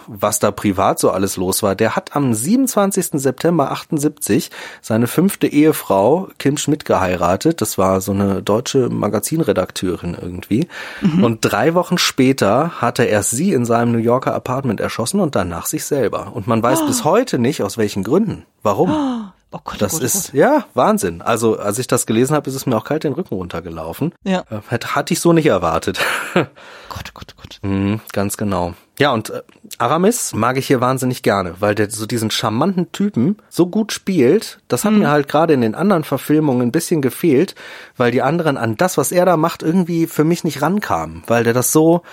[0.08, 1.76] was da privat so alles los war.
[1.76, 3.12] Der hat am 27.
[3.14, 7.62] September 78 seine fünfte Ehefrau Kim Schmidt geheiratet.
[7.62, 10.68] Das war war so eine deutsche Magazinredakteurin irgendwie.
[11.02, 11.24] Mhm.
[11.26, 15.66] Und drei Wochen später hatte er sie in seinem New Yorker Apartment erschossen und danach
[15.66, 16.32] sich selber.
[16.34, 16.88] Und man weiß oh.
[16.88, 18.46] bis heute nicht, aus welchen Gründen.
[18.64, 18.92] Warum?
[18.92, 19.32] Oh.
[19.54, 20.36] Oh Gott, oh das Gott, oh ist Gott.
[20.36, 21.22] ja Wahnsinn.
[21.22, 24.14] Also als ich das gelesen habe, ist es mir auch kalt den Rücken runtergelaufen.
[24.24, 24.46] Ja.
[24.50, 26.00] Äh, hatte ich so nicht erwartet.
[26.34, 27.60] Gott, Gott, Gott.
[27.62, 28.76] Mhm, ganz genau.
[29.02, 29.42] Ja, und äh,
[29.80, 34.60] Aramis mag ich hier wahnsinnig gerne, weil der so diesen charmanten Typen so gut spielt.
[34.68, 35.00] Das hat mhm.
[35.00, 37.56] mir halt gerade in den anderen Verfilmungen ein bisschen gefehlt,
[37.98, 41.44] weil die anderen an das, was er da macht, irgendwie für mich nicht rankamen, weil
[41.44, 42.04] der das so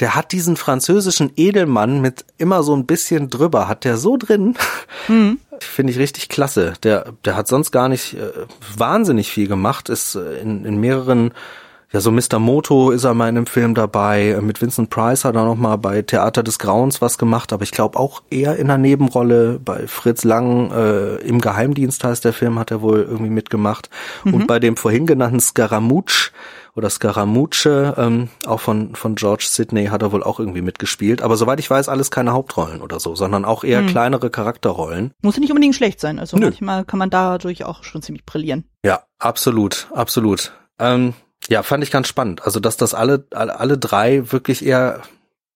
[0.00, 4.54] der hat diesen französischen Edelmann mit immer so ein bisschen drüber, hat der so drin.
[5.08, 5.38] Mhm.
[5.60, 6.74] Finde ich richtig klasse.
[6.82, 8.30] Der, der hat sonst gar nicht äh,
[8.74, 11.32] wahnsinnig viel gemacht, ist äh, in, in mehreren
[11.96, 12.38] ja, so Mr.
[12.38, 14.38] Moto ist er mal in einem Film dabei.
[14.42, 17.70] Mit Vincent Price hat er noch mal bei Theater des Grauens was gemacht, aber ich
[17.70, 19.58] glaube auch eher in einer Nebenrolle.
[19.64, 23.88] Bei Fritz Lang äh, im Geheimdienst heißt der Film, hat er wohl irgendwie mitgemacht.
[24.24, 24.34] Mhm.
[24.34, 26.32] Und bei dem vorhin genannten Scaramouche
[26.74, 31.22] oder Scaramucci, ähm, auch von, von George Sidney hat er wohl auch irgendwie mitgespielt.
[31.22, 33.86] Aber soweit ich weiß, alles keine Hauptrollen oder so, sondern auch eher mhm.
[33.86, 35.12] kleinere Charakterrollen.
[35.22, 36.18] Muss ja nicht unbedingt schlecht sein.
[36.18, 36.44] Also Nö.
[36.44, 38.64] manchmal kann man dadurch auch schon ziemlich brillieren.
[38.84, 40.52] Ja, absolut, absolut.
[40.78, 41.14] Ähm,
[41.48, 42.42] ja, fand ich ganz spannend.
[42.44, 45.02] Also, dass das alle, alle, drei wirklich eher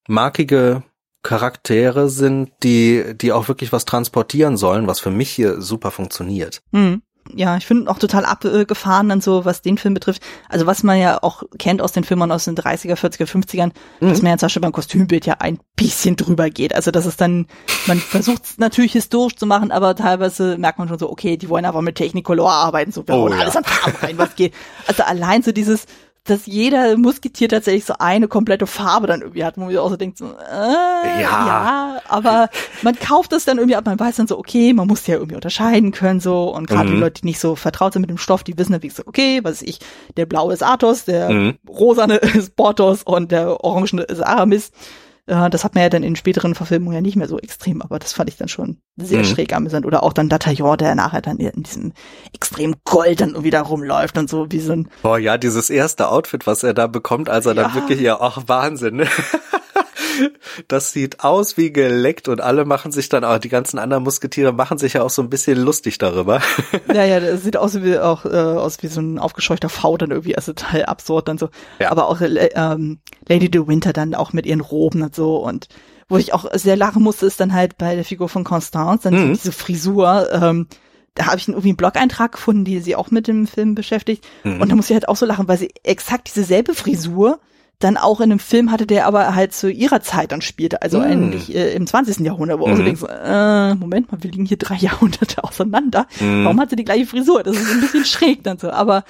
[0.07, 0.83] markige
[1.23, 6.61] Charaktere sind, die, die auch wirklich was transportieren sollen, was für mich hier super funktioniert.
[6.71, 7.01] Mhm
[7.35, 10.21] ja, ich finde auch total abgefahren dann so, was den Film betrifft.
[10.49, 14.09] Also was man ja auch kennt aus den Filmen aus den 30er, 40er, 50ern, mhm.
[14.09, 16.75] dass man ja zum Beispiel beim Kostümbild ja ein bisschen drüber geht.
[16.75, 17.47] Also das ist dann,
[17.87, 21.49] man versucht es natürlich historisch zu machen, aber teilweise merkt man schon so, okay, die
[21.49, 23.37] wollen aber mit Technicolor arbeiten, so wir oh, ja.
[23.39, 24.53] alles an Farben rein, was geht.
[24.87, 25.85] Also allein so dieses,
[26.25, 29.97] dass jeder Musketier tatsächlich so eine komplette Farbe dann irgendwie hat, wo man auch so
[29.97, 31.21] denkt, so, äh, ja.
[31.21, 32.49] ja, aber
[32.83, 35.35] man kauft es dann irgendwie ab, man weiß dann so, okay, man muss ja irgendwie
[35.35, 36.93] unterscheiden können so und gerade mhm.
[36.93, 39.39] die Leute, die nicht so vertraut sind mit dem Stoff, die wissen natürlich so, okay,
[39.43, 39.79] was ich,
[40.15, 41.57] der blaue ist Athos, der mhm.
[41.67, 44.71] rosane ist Portos und der orangene ist Aramis.
[45.27, 47.99] Äh, das hat man ja dann in späteren Verfilmungen ja nicht mehr so extrem, aber
[47.99, 49.25] das fand ich dann schon sehr mhm.
[49.25, 49.85] schräg amüsant.
[49.85, 51.93] Oder auch dann Dataillon, der nachher dann in diesem
[52.33, 54.89] extrem Gold dann wieder rumläuft und so wie so ein.
[55.01, 57.63] Boah, ja, dieses erste Outfit, was er da bekommt, als er ja.
[57.63, 59.07] dann wirklich ja, ach, Wahnsinn.
[60.67, 64.53] Das sieht aus wie geleckt und alle machen sich dann auch, die ganzen anderen Musketiere
[64.53, 66.41] machen sich ja auch so ein bisschen lustig darüber.
[66.93, 70.11] Ja, ja, das sieht aus wie auch äh, aus wie so ein aufgescheuchter V dann
[70.11, 71.49] irgendwie, also total absurd dann so.
[71.79, 71.91] Ja.
[71.91, 75.67] Aber auch äh, ähm, Lady de Winter dann auch mit ihren Roben und so und
[76.09, 79.29] wo ich auch sehr lachen musste, ist dann halt bei der Figur von Constance, dann
[79.29, 79.33] mhm.
[79.33, 80.67] diese Frisur, ähm,
[81.15, 84.25] da habe ich irgendwie einen Blog-Eintrag gefunden, die sie auch mit dem Film beschäftigt.
[84.43, 84.61] Mhm.
[84.61, 87.39] Und da muss ich halt auch so lachen, weil sie exakt dieselbe Frisur
[87.83, 90.99] dann auch in einem Film hatte, der aber halt zu ihrer Zeit dann spielte, also
[90.99, 91.01] mm.
[91.01, 92.19] eigentlich äh, im 20.
[92.19, 92.75] Jahrhundert, wo mm.
[92.75, 96.07] du denkst, äh, Moment mal, wir liegen hier drei Jahrhunderte auseinander.
[96.19, 96.45] Mm.
[96.45, 97.43] Warum hat sie die gleiche Frisur?
[97.43, 99.03] Das ist ein bisschen schräg dann so, aber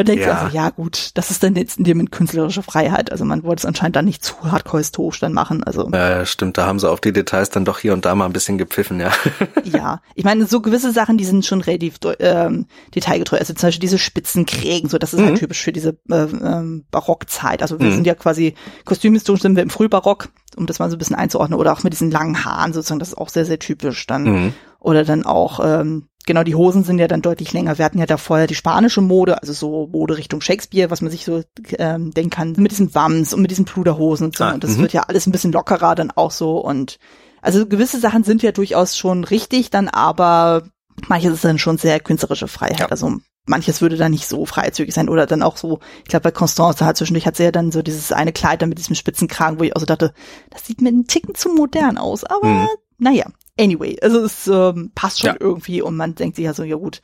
[0.00, 0.32] man denkt ja.
[0.32, 3.12] Also, ja gut, das ist dann jetzt in dem mit künstlerischer Freiheit.
[3.12, 5.62] Also man wollte es anscheinend dann nicht zu hardcore historisch dann machen.
[5.62, 8.24] Also ja, stimmt, da haben sie auf die Details dann doch hier und da mal
[8.24, 9.12] ein bisschen gepfiffen, ja.
[9.64, 13.36] ja, ich meine, so gewisse Sachen, die sind schon relativ ähm, detailgetreu.
[13.36, 15.26] Also zum Beispiel diese Spitzenkrägen, so das ist mhm.
[15.26, 17.60] halt typisch für diese äh, ähm, Barockzeit.
[17.60, 17.96] Also wir mhm.
[17.96, 18.54] sind ja quasi
[18.86, 21.92] kostümhistorisch sind wir im Frühbarock, um das mal so ein bisschen einzuordnen, oder auch mit
[21.92, 24.22] diesen langen Haaren sozusagen, das ist auch sehr, sehr typisch dann.
[24.22, 24.54] Mhm.
[24.78, 27.78] Oder dann auch ähm, Genau, die Hosen sind ja dann deutlich länger.
[27.78, 31.10] Wir hatten ja da vorher die spanische Mode, also so Mode Richtung Shakespeare, was man
[31.10, 31.42] sich so
[31.78, 34.44] ähm, denken kann, mit diesen Wams und mit diesen Pluderhosen und so.
[34.44, 34.80] Ah, und das -hmm.
[34.80, 36.58] wird ja alles ein bisschen lockerer dann auch so.
[36.58, 36.98] Und
[37.40, 40.64] also gewisse Sachen sind ja durchaus schon richtig, dann aber
[41.08, 42.80] manches ist dann schon sehr künstlerische Freiheit.
[42.80, 42.88] Ja.
[42.88, 43.16] Also
[43.46, 46.84] manches würde dann nicht so freizügig sein oder dann auch so, ich glaube bei Constance
[46.84, 49.64] hat zwischendurch hat sie ja dann so dieses eine Kleid dann mit diesem Spitzenkragen, wo
[49.64, 50.12] ich auch so dachte,
[50.50, 52.68] das sieht mir einen Ticken zu modern aus, aber mhm.
[52.98, 53.26] naja,
[53.60, 55.36] anyway, also es ähm, passt schon ja.
[55.38, 57.02] irgendwie und man denkt sich ja so, ja gut,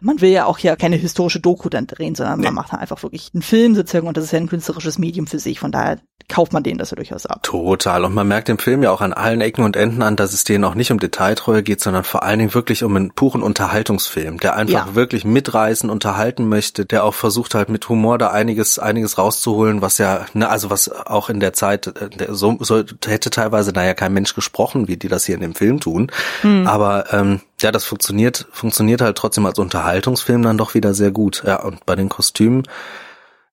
[0.00, 2.46] man will ja auch ja keine historische Doku dann drehen, sondern nee.
[2.46, 5.26] man macht dann einfach wirklich einen Film sozusagen und das ist ja ein künstlerisches Medium
[5.26, 5.60] für sich.
[5.60, 7.42] Von daher kauft man den das ja durchaus ab.
[7.42, 8.04] Total.
[8.04, 10.44] Und man merkt im Film ja auch an allen Ecken und Enden an, dass es
[10.44, 14.38] denen auch nicht um Detailtreue geht, sondern vor allen Dingen wirklich um einen puren Unterhaltungsfilm,
[14.38, 14.94] der einfach ja.
[14.94, 19.98] wirklich mitreißen, unterhalten möchte, der auch versucht halt mit Humor da einiges, einiges rauszuholen, was
[19.98, 24.12] ja, ne, also was auch in der Zeit, äh, so, so hätte teilweise naja kein
[24.12, 26.10] Mensch gesprochen, wie die das hier in dem Film tun.
[26.42, 26.66] Hm.
[26.66, 31.42] Aber ähm, ja, das funktioniert, funktioniert halt trotzdem als Unterhaltungsfilm dann doch wieder sehr gut.
[31.46, 32.64] Ja, und bei den Kostümen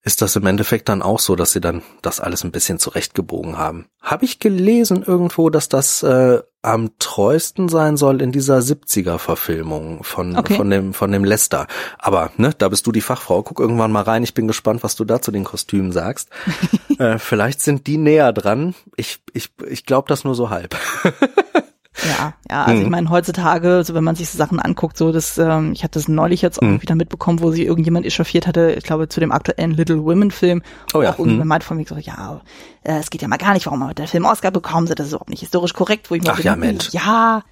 [0.05, 3.57] ist das im Endeffekt dann auch so, dass sie dann das alles ein bisschen zurechtgebogen
[3.57, 3.87] haben.
[4.01, 10.03] Habe ich gelesen irgendwo, dass das äh, am treuesten sein soll in dieser 70er Verfilmung
[10.03, 10.55] von okay.
[10.55, 11.67] von dem von dem Lester.
[11.97, 13.43] Aber ne, da bist du die Fachfrau.
[13.43, 14.23] Guck irgendwann mal rein.
[14.23, 16.29] Ich bin gespannt, was du da zu den Kostümen sagst.
[16.99, 18.75] äh, vielleicht sind die näher dran.
[18.97, 20.75] Ich ich ich glaube das nur so halb.
[22.03, 22.85] Ja, ja, also mhm.
[22.85, 25.99] ich meine, heutzutage, so wenn man sich so Sachen anguckt, so das, ähm, ich hatte
[25.99, 26.81] das neulich jetzt auch mhm.
[26.81, 30.63] wieder mitbekommen, wo sie irgendjemand echauffiert hatte, ich glaube, zu dem aktuellen Little Women Film.
[30.93, 31.11] Oh ja.
[31.11, 31.49] Auch irgendjemand mhm.
[31.49, 32.41] meint von mir so, ja,
[32.83, 35.13] äh, es geht ja mal gar nicht, warum hat der Film Oscar bekommen, das ist
[35.13, 36.89] überhaupt nicht historisch korrekt, wo ich mir Ach ja, Mensch.
[36.91, 37.43] ja,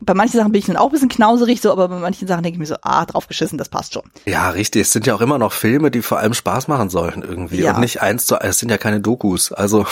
[0.00, 2.42] bei manchen Sachen bin ich dann auch ein bisschen knauserig, so, aber bei manchen Sachen
[2.42, 4.04] denke ich mir so, ah, draufgeschissen, das passt schon.
[4.24, 4.82] Ja, richtig.
[4.82, 7.74] Es sind ja auch immer noch Filme, die vor allem Spaß machen sollen irgendwie ja.
[7.74, 9.86] und nicht eins zu, es sind ja keine Dokus, also.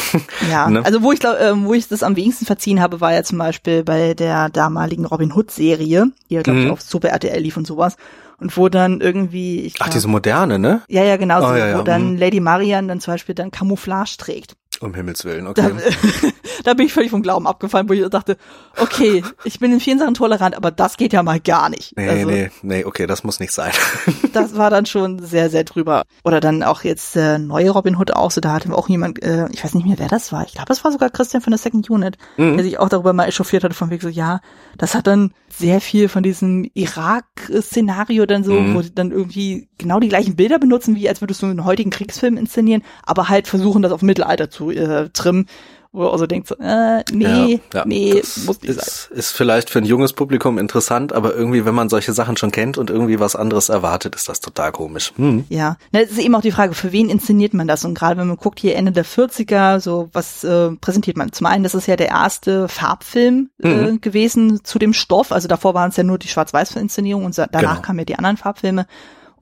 [0.51, 0.85] Ja, ne?
[0.85, 3.39] also wo ich glaube, äh, wo ich das am wenigsten verziehen habe, war ja zum
[3.39, 6.73] Beispiel bei der damaligen Robin Hood Serie, die ja glaube ich mhm.
[6.73, 7.97] auf Super RTL lief und sowas
[8.39, 10.83] und wo dann irgendwie ich glaub, Ach, diese moderne, ne?
[10.89, 11.79] Ja, ja, genau, oh, ja, ja.
[11.79, 12.19] wo dann mhm.
[12.19, 14.57] Lady Marian dann zum Beispiel dann Camouflage trägt.
[14.81, 15.71] Um Himmels Willen, okay.
[15.71, 16.29] Da,
[16.65, 18.37] da, bin ich völlig vom Glauben abgefallen, wo ich dachte,
[18.79, 21.97] okay, ich bin in vielen Sachen tolerant, aber das geht ja mal gar nicht.
[21.97, 23.73] Nee, also, nee, nee, okay, das muss nicht sein.
[24.33, 26.05] das war dann schon sehr, sehr drüber.
[26.25, 29.49] Oder dann auch jetzt äh, neue Robin Hood auch, so da hatte auch jemand, äh,
[29.53, 30.45] ich weiß nicht mehr, wer das war.
[30.45, 32.57] Ich glaube, es war sogar Christian von der Second Unit, mhm.
[32.57, 34.41] der sich auch darüber mal echauffiert hatte, von wegen so, ja,
[34.77, 38.75] das hat dann sehr viel von diesem Irak-Szenario dann so, mhm.
[38.75, 41.91] wo die dann irgendwie genau die gleichen Bilder benutzen, wie als würdest du einen heutigen
[41.91, 45.47] Kriegsfilm inszenieren, aber halt versuchen, das auf Mittelalter zu äh, trimmen
[45.95, 48.15] wo er also denkt so, äh, nee, ja, ja, nee,
[48.47, 49.17] muss nicht ist, sein.
[49.17, 52.79] Ist vielleicht für ein junges Publikum interessant, aber irgendwie, wenn man solche Sachen schon kennt
[52.79, 55.13] und irgendwie was anderes erwartet, ist das total komisch.
[55.17, 55.45] Hm.
[55.49, 57.85] Ja, Na, es ist eben auch die Frage, für wen inszeniert man das?
[57.85, 61.33] Und gerade wenn man guckt, hier Ende der 40er, so was äh, präsentiert man?
[61.33, 64.01] Zum einen, das ist ja der erste Farbfilm äh, mhm.
[64.01, 67.81] gewesen zu dem Stoff, also davor waren es ja nur die Schwarz-Weiß-Inszenierung und danach genau.
[67.83, 68.87] kamen ja die anderen Farbfilme.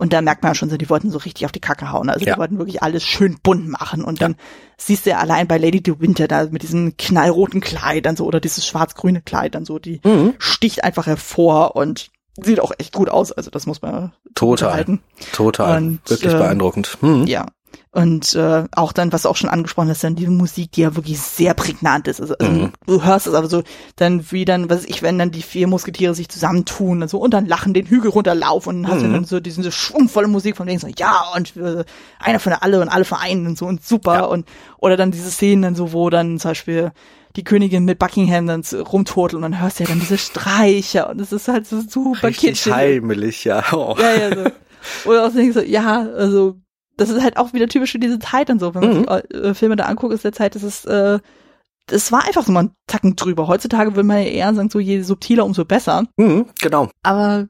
[0.03, 2.11] Und da merkt man schon so, die wollten so richtig auf die Kacke hauen.
[2.11, 2.35] Also ja.
[2.35, 4.03] die wollten wirklich alles schön bunt machen.
[4.03, 4.35] Und dann
[4.77, 8.27] siehst du ja allein bei Lady de Winter da mit diesem knallroten Kleid dann so
[8.27, 10.35] oder dieses schwarz-grüne Kleid dann so, die mhm.
[10.39, 13.31] sticht einfach hervor und sieht auch echt gut aus.
[13.31, 14.99] Also das muss man total,
[15.33, 16.99] total, und, wirklich äh, beeindruckend.
[17.01, 17.29] Mhm.
[17.29, 17.47] Ja.
[17.95, 20.97] Und äh, auch dann, was du auch schon angesprochen hast, dann die Musik, die ja
[20.97, 22.23] wirklich sehr prägnant ist.
[22.23, 22.73] Also, also mhm.
[22.87, 23.63] du hörst es aber so,
[23.97, 27.19] dann wie dann, was weiß ich, wenn dann die vier Musketiere sich zusammentun und so
[27.19, 29.13] und dann lachen, den Hügel runterlaufen und dann hast du mhm.
[29.13, 31.85] dann so diese schwungvolle Musik von denen so, ja, und äh,
[32.19, 34.15] einer von alle und alle vereinen und so und super.
[34.15, 34.25] Ja.
[34.25, 34.49] Und
[34.79, 36.93] oder dann diese Szenen dann so, wo dann zum Beispiel
[37.37, 41.21] die Königin mit Buckingham dann rumturtelt und dann hörst du ja dann diese Streicher und
[41.21, 42.73] es ist halt so super Richtig kitschig.
[42.73, 43.63] heimelig, ja.
[43.73, 43.95] Oh.
[43.99, 44.51] Ja, ja, so.
[45.11, 46.57] Oder auch denkst so, ja, also
[46.97, 48.75] das ist halt auch wieder typisch für diese Zeit und so.
[48.75, 49.05] Wenn man mhm.
[49.05, 51.19] sich äh, Filme da anguckt, ist der Zeit, das ist, äh,
[51.87, 53.49] das war einfach so mal ein Tacken drüber.
[53.49, 56.05] Heutzutage würde man ja eher sagen, so je subtiler, umso besser.
[56.17, 56.89] Mhm, genau.
[57.03, 57.49] Aber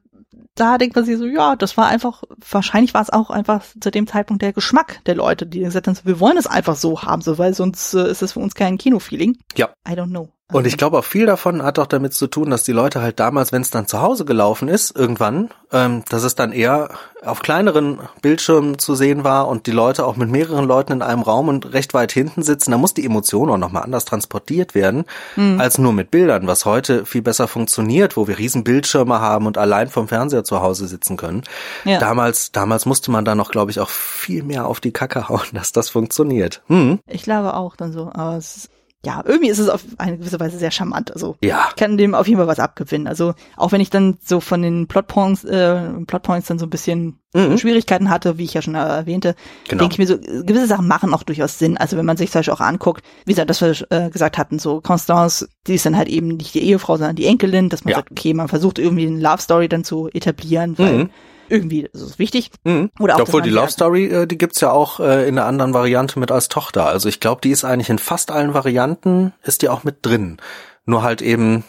[0.55, 3.89] da denkt man sich so, ja, das war einfach, wahrscheinlich war es auch einfach zu
[3.89, 7.21] dem Zeitpunkt der Geschmack der Leute, die gesagt haben, wir wollen es einfach so haben,
[7.21, 9.37] so, weil sonst äh, ist es für uns kein Kinofeeling.
[9.55, 9.69] Ja.
[9.87, 10.29] I don't know.
[10.53, 13.19] Und ich glaube auch viel davon hat auch damit zu tun, dass die Leute halt
[13.19, 16.89] damals, wenn es dann zu Hause gelaufen ist, irgendwann, ähm, dass es dann eher
[17.25, 21.21] auf kleineren Bildschirmen zu sehen war und die Leute auch mit mehreren Leuten in einem
[21.21, 22.71] Raum und recht weit hinten sitzen.
[22.71, 25.59] Da muss die Emotion auch nochmal anders transportiert werden, mhm.
[25.59, 29.57] als nur mit Bildern, was heute viel besser funktioniert, wo wir riesen Bildschirme haben und
[29.57, 31.43] allein vom Fernseher zu Hause sitzen können.
[31.85, 31.99] Ja.
[31.99, 35.41] Damals, damals musste man da noch, glaube ich, auch viel mehr auf die Kacke hauen,
[35.53, 36.61] dass das funktioniert.
[36.67, 36.99] Mhm.
[37.07, 38.72] Ich glaube auch dann so, aber es ist
[39.05, 41.11] ja, irgendwie ist es auf eine gewisse Weise sehr charmant.
[41.11, 41.65] Also ja.
[41.69, 43.07] ich kann dem auf jeden Fall was abgewinnen.
[43.07, 47.19] Also auch wenn ich dann so von den Plotpoints, äh, Plotpoints dann so ein bisschen
[47.33, 47.57] mhm.
[47.57, 49.35] Schwierigkeiten hatte, wie ich ja schon erwähnte,
[49.67, 49.81] genau.
[49.81, 51.77] denke ich mir so, gewisse Sachen machen auch durchaus Sinn.
[51.77, 54.57] Also wenn man sich zum Beispiel auch anguckt, wie gesagt, das wir äh, gesagt hatten,
[54.57, 57.91] so Constance, die ist dann halt eben nicht die Ehefrau, sondern die Enkelin, dass man
[57.91, 57.97] ja.
[57.97, 61.09] sagt, okay, man versucht irgendwie eine Love Story dann zu etablieren, weil mhm
[61.49, 62.51] irgendwie ist es wichtig.
[62.63, 62.89] Mhm.
[62.99, 65.73] Oder auch, Obwohl die Love Story, äh, die gibt's ja auch äh, in einer anderen
[65.73, 66.87] Variante mit als Tochter.
[66.87, 70.37] Also ich glaube, die ist eigentlich in fast allen Varianten, ist die auch mit drin.
[70.85, 71.63] Nur halt eben,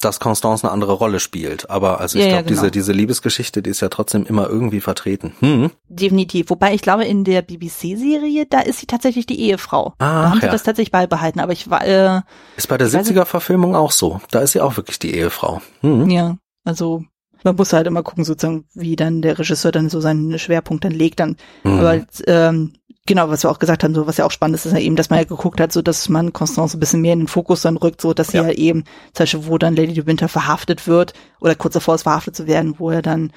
[0.00, 1.70] dass Constance eine andere Rolle spielt.
[1.70, 2.60] Aber also ich ja, glaube, ja, genau.
[2.62, 5.32] diese, diese Liebesgeschichte, die ist ja trotzdem immer irgendwie vertreten.
[5.40, 5.70] Hm.
[5.88, 6.50] Definitiv.
[6.50, 9.94] Wobei ich glaube, in der BBC-Serie, da ist sie tatsächlich die Ehefrau.
[9.98, 10.40] Ah, da haben ja.
[10.46, 11.40] sie das tatsächlich beibehalten.
[11.40, 11.84] Aber ich war.
[11.84, 12.20] Äh,
[12.56, 14.20] ist bei der 70er-Verfilmung auch so.
[14.30, 15.60] Da ist sie auch wirklich die Ehefrau.
[15.80, 16.08] Hm.
[16.10, 17.04] Ja, also
[17.44, 20.92] man muss halt immer gucken, sozusagen, wie dann der Regisseur dann so seinen Schwerpunkt dann
[20.92, 21.20] legt.
[21.20, 21.78] Dann, mhm.
[21.78, 22.72] aber ähm,
[23.06, 24.96] genau, was wir auch gesagt haben, so was ja auch spannend ist, ist ja eben,
[24.96, 27.62] dass man ja geguckt hat, so dass man Constance ein bisschen mehr in den Fokus
[27.62, 28.84] dann rückt, so dass sie ja, ja eben,
[29.14, 32.46] zum Beispiel, wo dann Lady de Winter verhaftet wird oder kurz davor ist verhaftet zu
[32.46, 33.32] werden, wo er dann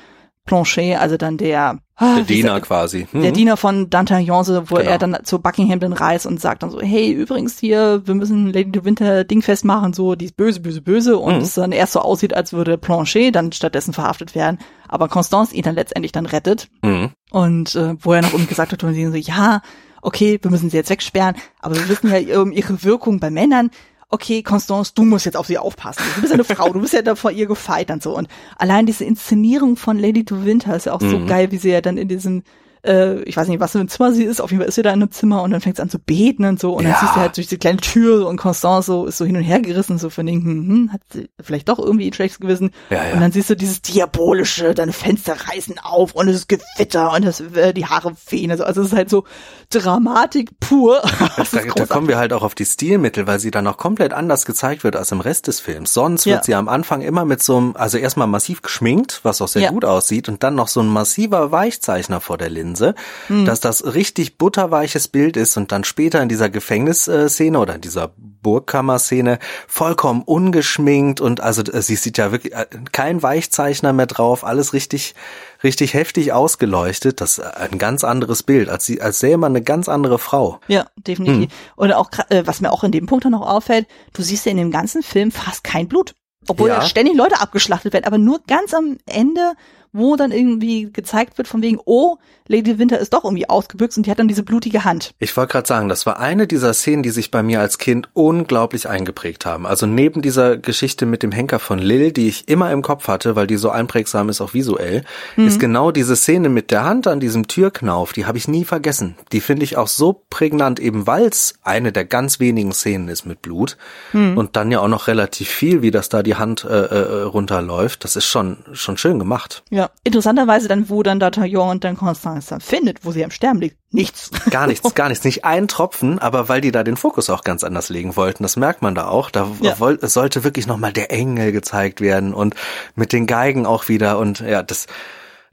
[0.45, 3.07] Planchet, also dann der Ah, der Diener quasi.
[3.11, 3.21] Mhm.
[3.21, 4.89] Der Diener von D'Artagnan, wo genau.
[4.89, 8.51] er dann zu Buckingham dann reist und sagt dann so, hey, übrigens hier, wir müssen
[8.51, 11.41] Lady de Winter Ding festmachen, so, die ist böse, böse, böse und mhm.
[11.41, 15.61] es dann erst so aussieht, als würde Planchet dann stattdessen verhaftet werden, aber Constance ihn
[15.61, 16.69] dann letztendlich dann rettet.
[16.81, 17.11] Mhm.
[17.29, 19.61] Und äh, wo er noch irgendwie gesagt hat, und sie so, ja,
[20.01, 23.69] okay, wir müssen sie jetzt wegsperren, aber wir wissen ja um ihre Wirkung bei Männern,
[24.11, 26.03] okay, Constance, du musst jetzt auf sie aufpassen.
[26.15, 28.15] Du bist ja eine Frau, du bist ja da vor ihr gefeit und so.
[28.15, 31.09] Und allein diese Inszenierung von Lady to Winter ist ja auch mhm.
[31.09, 32.43] so geil, wie sie ja dann in diesem
[32.85, 34.81] äh, ich weiß nicht, was für ein Zimmer sie ist, auf jeden Fall ist sie
[34.81, 36.91] da in einem Zimmer und dann fängt sie an zu beten und so und ja.
[36.91, 39.43] dann siehst du halt durch die kleine Tür und Constance so ist so hin und
[39.43, 42.71] her gerissen, so von den, hm, hm, hat sie vielleicht doch irgendwie ein schlechtes Gewissen.
[42.89, 43.13] Ja, ja.
[43.13, 47.25] Und dann siehst du dieses diabolische, deine Fenster reißen auf und es ist Gewitter und
[47.25, 48.51] das, äh, die Haare fehlen.
[48.51, 49.25] Also, also es ist halt so
[49.69, 51.01] Dramatik pur.
[51.51, 54.45] da, da kommen wir halt auch auf die Stilmittel, weil sie dann auch komplett anders
[54.45, 55.93] gezeigt wird als im Rest des Films.
[55.93, 59.47] Sonst wird sie am Anfang immer mit so einem, also erstmal massiv geschminkt, was auch
[59.47, 62.70] sehr gut aussieht und dann noch so ein massiver Weichzeichner vor der Linse.
[62.71, 62.95] Linse,
[63.27, 63.45] hm.
[63.45, 68.11] dass das richtig butterweiches Bild ist und dann später in dieser Gefängnisszene oder in dieser
[68.17, 74.43] Burgkammer-Szene vollkommen ungeschminkt und also äh, sie sieht ja wirklich äh, kein Weichzeichner mehr drauf,
[74.43, 75.15] alles richtig
[75.63, 77.21] richtig heftig ausgeleuchtet.
[77.21, 80.59] Das ist ein ganz anderes Bild, als sie, als sähe man eine ganz andere Frau.
[80.67, 81.51] Ja, definitiv.
[81.51, 81.57] Hm.
[81.75, 84.57] Und auch, äh, was mir auch in dem Punkt noch auffällt, du siehst ja in
[84.57, 86.15] dem ganzen Film fast kein Blut.
[86.47, 89.53] Obwohl ja ständig Leute abgeschlachtet werden, aber nur ganz am Ende
[89.93, 92.17] wo dann irgendwie gezeigt wird von wegen, oh,
[92.47, 95.13] Lady Winter ist doch irgendwie ausgebüxt und die hat dann diese blutige Hand.
[95.19, 98.09] Ich wollte gerade sagen, das war eine dieser Szenen, die sich bei mir als Kind
[98.13, 99.65] unglaublich eingeprägt haben.
[99.65, 103.35] Also neben dieser Geschichte mit dem Henker von Lil, die ich immer im Kopf hatte,
[103.35, 105.03] weil die so einprägsam ist, auch visuell,
[105.35, 105.47] mhm.
[105.47, 109.15] ist genau diese Szene mit der Hand an diesem Türknauf, die habe ich nie vergessen.
[109.31, 113.25] Die finde ich auch so prägnant, eben weil es eine der ganz wenigen Szenen ist
[113.25, 113.77] mit Blut
[114.13, 114.37] mhm.
[114.37, 118.03] und dann ja auch noch relativ viel, wie das da die Hand äh, äh, runterläuft.
[118.03, 119.63] Das ist schon schon schön gemacht.
[119.69, 123.59] Ja, interessanterweise dann, wo dann D'Artagnan und dann Constance dann findet, wo sie am Sterben
[123.59, 123.77] liegt.
[123.91, 124.31] Nichts.
[124.49, 125.23] Gar nichts, gar nichts.
[125.23, 128.55] Nicht ein Tropfen, aber weil die da den Fokus auch ganz anders legen wollten, das
[128.55, 129.29] merkt man da auch.
[129.29, 129.75] Da ja.
[129.75, 132.55] sollte wirklich nochmal der Engel gezeigt werden und
[132.95, 134.87] mit den Geigen auch wieder und ja, das,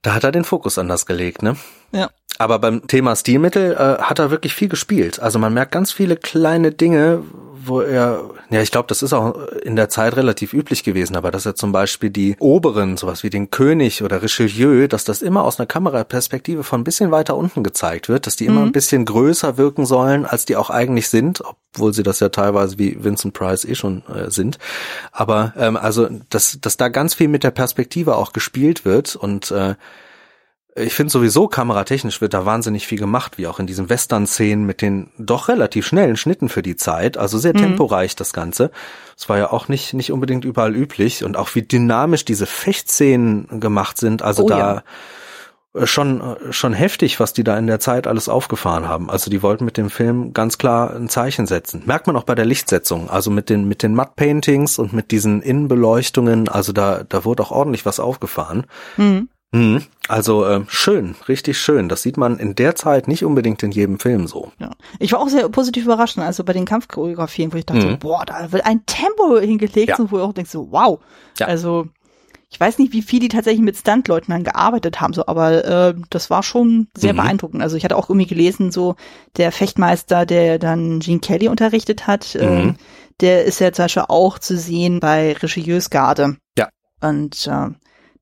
[0.03, 1.57] da hat er den Fokus anders gelegt, ne?
[1.93, 2.11] Ja.
[2.39, 5.21] Aber beim Thema Stilmittel äh, hat er wirklich viel gespielt.
[5.21, 7.25] Also man merkt ganz viele kleine Dinge,
[7.69, 11.31] wo er, ja, ich glaube, das ist auch in der Zeit relativ üblich gewesen, aber
[11.31, 15.45] dass er zum Beispiel die Oberen, sowas wie den König oder Richelieu, dass das immer
[15.45, 18.67] aus einer Kameraperspektive von ein bisschen weiter unten gezeigt wird, dass die immer mhm.
[18.69, 22.79] ein bisschen größer wirken sollen, als die auch eigentlich sind, obwohl sie das ja teilweise
[22.79, 24.59] wie Vincent Price eh schon äh, sind.
[25.13, 29.51] Aber ähm, also, dass, dass da ganz viel mit der Perspektive auch gespielt wird und
[29.51, 29.75] äh,
[30.79, 34.83] ich finde sowieso kameratechnisch wird da wahnsinnig viel gemacht, wie auch in diesen Western-Szenen mit
[34.83, 37.59] den doch relativ schnellen Schnitten für die Zeit, also sehr mhm.
[37.59, 38.71] temporeich das Ganze.
[39.17, 43.61] Es war ja auch nicht, nicht unbedingt überall üblich und auch wie dynamisch diese Fechtszenen
[43.61, 44.83] gemacht sind, also oh, da ja.
[45.75, 49.11] Äh, schon, äh, schon heftig, was die da in der Zeit alles aufgefahren haben.
[49.11, 51.83] Also die wollten mit dem Film ganz klar ein Zeichen setzen.
[51.87, 55.11] Merkt man auch bei der Lichtsetzung, also mit den, mit den Matte Paintings und mit
[55.11, 58.67] diesen Innenbeleuchtungen, also da, da wurde auch ordentlich was aufgefahren.
[58.97, 59.29] Mhm.
[59.53, 59.83] Mhm.
[60.09, 61.89] Also äh, schön, richtig schön.
[61.89, 64.53] Das sieht man in der Zeit nicht unbedingt in jedem Film so.
[64.59, 64.73] Ja.
[64.99, 67.99] Ich war auch sehr positiv überrascht, also bei den Kampfchoreografien, wo ich dachte, mhm.
[67.99, 70.11] boah, da wird ein Tempo hingelegt, ja.
[70.11, 71.01] wo ich auch denke, so, wow.
[71.39, 71.47] Ja.
[71.47, 71.89] Also
[72.51, 75.95] ich weiß nicht, wie viel die tatsächlich mit Stuntleuten dann gearbeitet haben, so, aber äh,
[76.09, 77.19] das war schon sehr mhm.
[77.19, 77.63] beeindruckend.
[77.63, 78.97] Also ich hatte auch irgendwie gelesen, so
[79.37, 82.41] der Fechtmeister, der dann Gene Kelly unterrichtet hat, mhm.
[82.41, 82.75] äh,
[83.21, 86.37] der ist ja zum Beispiel auch zu sehen bei Richelieus Garde.
[86.57, 86.69] Ja.
[87.01, 87.69] Und äh,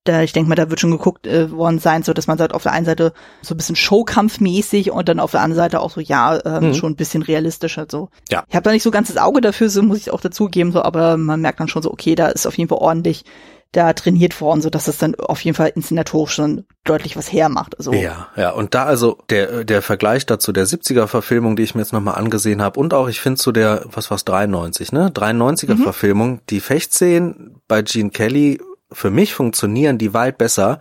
[0.08, 2.54] da, ich denke mal, da wird schon geguckt äh, worden sein, so dass man sagt,
[2.54, 5.90] auf der einen Seite so ein bisschen Showkampfmäßig und dann auf der anderen Seite auch
[5.90, 6.74] so, ja, ähm, mhm.
[6.74, 8.08] schon ein bisschen realistischer so.
[8.30, 8.44] Ja.
[8.48, 10.82] Ich habe da nicht so ganz das Auge dafür, so muss ich auch dazugeben, so,
[10.82, 13.24] aber man merkt dann schon so, okay, da ist auf jeden Fall ordentlich
[13.72, 17.76] da trainiert worden, so dass es dann auf jeden Fall inszenatorisch schon deutlich was hermacht.
[17.78, 18.50] Also ja, ja.
[18.50, 22.14] Und da also der der Vergleich dazu der 70er Verfilmung, die ich mir jetzt nochmal
[22.14, 25.82] angesehen habe, und auch ich finde zu der was war's 93, ne 93er mhm.
[25.82, 28.60] Verfilmung, die Fechtszenen bei Gene Kelly
[28.92, 30.78] für mich funktionieren die weit besser,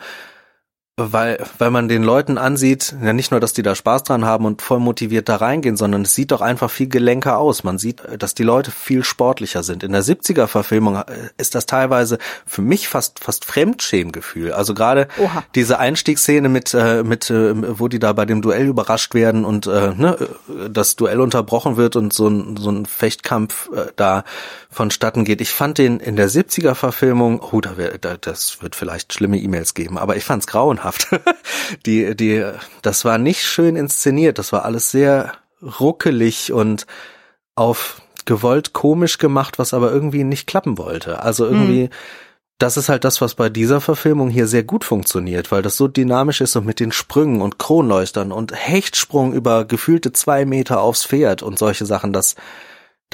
[0.98, 4.46] weil, weil man den Leuten ansieht, ja nicht nur, dass die da Spaß dran haben
[4.46, 7.66] und voll motiviert da reingehen, sondern es sieht doch einfach viel gelenker aus.
[7.66, 9.84] Man sieht, dass die Leute viel sportlicher sind.
[9.84, 11.04] In der 70er Verfilmung äh,
[11.38, 14.54] ist das teilweise für mich fast, fast Fremdschämgefühl.
[14.54, 15.10] Also gerade
[15.54, 19.68] diese Einstiegsszene mit, äh, mit, äh, wo die da bei dem Duell überrascht werden und
[19.68, 20.18] äh, ne,
[20.70, 24.24] das Duell unterbrochen wird und so ein, so ein Fechtkampf äh, da
[24.70, 25.42] vonstatten geht.
[25.42, 29.38] Ich fand den in der 70er Verfilmung, oh, da, wär, da das wird vielleicht schlimme
[29.38, 31.10] E-Mails geben, aber ich fand's grauenhaft grauenhaft.
[31.86, 32.46] die, die,
[32.82, 34.40] das war nicht schön inszeniert.
[34.40, 35.34] Das war alles sehr
[35.80, 36.86] ruckelig und
[37.56, 41.22] auf gewollt komisch gemacht, was aber irgendwie nicht klappen wollte.
[41.22, 41.90] Also irgendwie, mhm.
[42.58, 45.88] das ist halt das, was bei dieser Verfilmung hier sehr gut funktioniert, weil das so
[45.88, 51.06] dynamisch ist und mit den Sprüngen und Kronleuchtern und Hechtsprung über gefühlte zwei Meter aufs
[51.06, 52.36] Pferd und solche Sachen, das,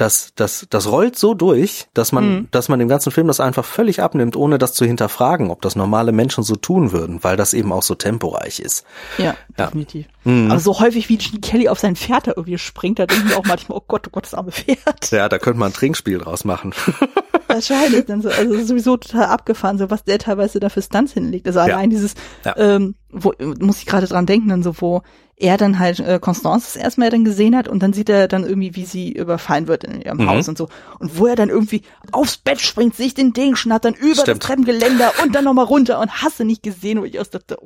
[0.02, 2.48] das, das, das rollt so durch, dass man, mhm.
[2.50, 5.76] dass man dem ganzen Film das einfach völlig abnimmt, ohne das zu hinterfragen, ob das
[5.76, 8.84] normale Menschen so tun würden, weil das eben auch so temporeich ist.
[9.18, 9.66] Ja, ja.
[9.66, 10.06] definitiv.
[10.24, 10.50] Mhm.
[10.50, 13.38] Aber so häufig wie Gene Kelly auf sein Pferd da irgendwie springt, da denken wir
[13.38, 15.12] auch manchmal, oh Gott, oh Gott, das arme Pferd.
[15.12, 16.74] Ja, da könnte man ein Trinkspiel draus machen.
[17.46, 21.46] Wahrscheinlich dann so, also sowieso total abgefahren, so was der teilweise da für Stunts hinlegt.
[21.46, 21.66] Also ja.
[21.66, 22.56] allein dieses, ja.
[22.56, 25.02] ähm, wo, muss ich gerade dran denken, dann so, wo
[25.42, 28.44] er dann halt äh, Constance das erstmal dann gesehen hat und dann sieht er dann
[28.44, 30.30] irgendwie, wie sie überfallen wird in ihrem mhm.
[30.30, 30.68] Haus und so.
[31.00, 31.82] Und wo er dann irgendwie
[32.12, 34.28] aufs Bett springt, sich den Ding schnattern über Stimmt.
[34.28, 37.58] das Treppengeländer und dann nochmal runter und hasse nicht gesehen, wo ich aus dachte,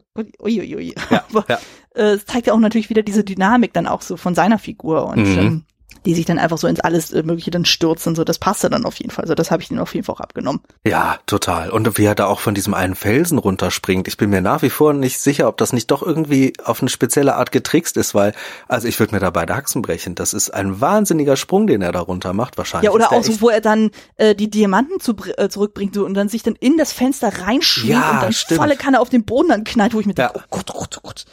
[0.43, 0.95] uiuiui.
[1.11, 1.59] Ja, Aber ja.
[1.95, 5.07] Äh, es zeigt ja auch natürlich wieder diese Dynamik dann auch so von seiner Figur
[5.07, 5.39] und mhm.
[5.39, 5.65] ähm,
[6.05, 8.15] die sich dann einfach so ins alles äh, Mögliche dann stürzen.
[8.15, 9.25] So, das passte dann auf jeden Fall.
[9.25, 10.61] Also das habe ich den auf jeden Fall auch abgenommen.
[10.85, 11.71] Ja, total.
[11.71, 14.09] Und wie er da auch von diesem einen Felsen runterspringt.
[14.09, 16.89] Ich bin mir nach wie vor nicht sicher, ob das nicht doch irgendwie auf eine
[16.89, 18.35] spezielle Art getrickst ist, weil,
[18.69, 20.15] also ich würde mir da beide Achsen brechen.
[20.15, 22.87] Das ist ein wahnsinniger Sprung, den er da runter macht, wahrscheinlich.
[22.87, 26.15] Ja, oder auch so, wo er dann äh, die Diamanten zu, äh, zurückbringt so, und
[26.15, 28.61] dann sich dann in das Fenster reinschwingt ja, und dann stimmt.
[28.61, 30.29] volle Kanne auf den Boden dann knallt, wo ich mir ja.
[30.29, 31.25] denke, oh Gott, oh Gott, oh Gott.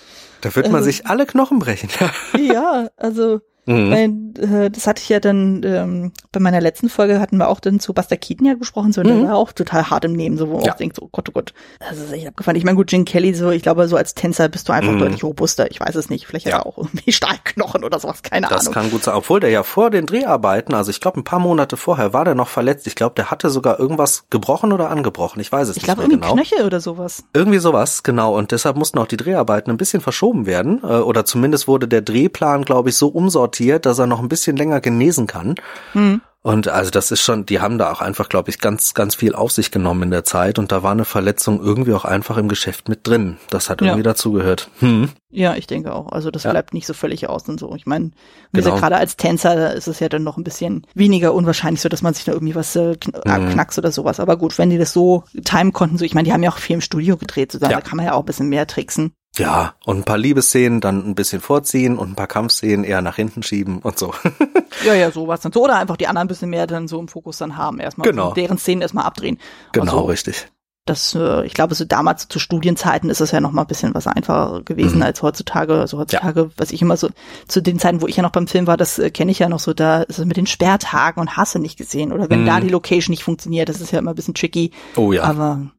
[0.41, 1.89] Da wird man also, sich alle Knochen brechen.
[2.37, 3.91] ja, also Mhm.
[3.91, 7.61] Weil, äh, das hatte ich ja dann, ähm, bei meiner letzten Folge hatten wir auch
[7.61, 9.21] dann zu Buster Keaton ja gesprochen, so, und mhm.
[9.21, 10.73] der war auch total hart im Nehmen, so, wo man ja.
[10.73, 12.57] auch denkt, so, oh Gott, oh Gott, das ist echt abgefahren.
[12.57, 14.99] Ich meine, gut, Jim Kelly, so, ich glaube, so als Tänzer bist du einfach mhm.
[14.99, 16.57] deutlich robuster, ich weiß es nicht, vielleicht ja.
[16.57, 18.65] hat er auch irgendwie Stahlknochen oder sowas, keine das Ahnung.
[18.65, 21.39] Das kann gut sein, obwohl der ja vor den Dreharbeiten, also ich glaube, ein paar
[21.39, 25.39] Monate vorher war der noch verletzt, ich glaube, der hatte sogar irgendwas gebrochen oder angebrochen,
[25.39, 26.27] ich weiß es ich glaub, nicht mehr genau.
[26.27, 27.23] Ich glaube, irgendwie Knöchel oder sowas.
[27.33, 31.23] Irgendwie sowas, genau, und deshalb mussten auch die Dreharbeiten ein bisschen verschoben werden, äh, oder
[31.23, 33.52] zumindest wurde der Drehplan, glaube ich, so umsortiert,
[33.85, 35.55] dass er noch ein bisschen länger genesen kann.
[35.93, 36.21] Mhm.
[36.43, 39.33] Und also das ist schon, die haben da auch einfach, glaube ich, ganz, ganz viel
[39.33, 42.49] auf sich genommen in der Zeit und da war eine Verletzung irgendwie auch einfach im
[42.49, 43.37] Geschäft mit drin.
[43.49, 44.03] Das hat irgendwie ja.
[44.03, 44.69] dazugehört.
[44.79, 45.09] Hm.
[45.29, 46.11] Ja, ich denke auch.
[46.11, 46.51] Also das ja.
[46.51, 47.73] bleibt nicht so völlig aus und so.
[47.75, 48.11] Ich meine,
[48.51, 48.75] genau.
[48.75, 52.13] gerade als Tänzer ist es ja dann noch ein bisschen weniger unwahrscheinlich, so dass man
[52.13, 53.49] sich da irgendwie was äh, mhm.
[53.51, 54.19] knackst oder sowas.
[54.19, 56.57] Aber gut, wenn die das so timen konnten, so ich meine, die haben ja auch
[56.57, 57.69] viel im Studio gedreht, so, ja.
[57.69, 59.13] da kann man ja auch ein bisschen mehr tricksen.
[59.37, 63.15] Ja, und ein paar Liebesszenen dann ein bisschen vorziehen und ein paar Kampfszenen eher nach
[63.15, 64.13] hinten schieben und so.
[64.85, 65.63] ja, ja, sowas dann so.
[65.63, 67.79] Oder einfach die anderen ein bisschen mehr dann so im Fokus dann haben.
[67.79, 68.29] Erstmal genau.
[68.29, 69.39] So deren Szenen erstmal abdrehen.
[69.71, 70.01] Genau, so.
[70.01, 70.47] richtig.
[70.85, 73.95] Das, äh, ich glaube, so damals zu Studienzeiten ist es ja noch mal ein bisschen
[73.95, 75.03] was einfacher gewesen mhm.
[75.03, 75.79] als heutzutage.
[75.79, 76.49] Also heutzutage, ja.
[76.57, 77.09] was ich immer so,
[77.47, 79.47] zu den Zeiten, wo ich ja noch beim Film war, das äh, kenne ich ja
[79.47, 82.11] noch so, da ist es mit den Sperrtagen und Hasse nicht gesehen.
[82.11, 82.47] Oder wenn mhm.
[82.47, 84.71] da die Location nicht funktioniert, das ist ja immer ein bisschen tricky.
[84.97, 85.23] Oh ja.
[85.23, 85.71] Aber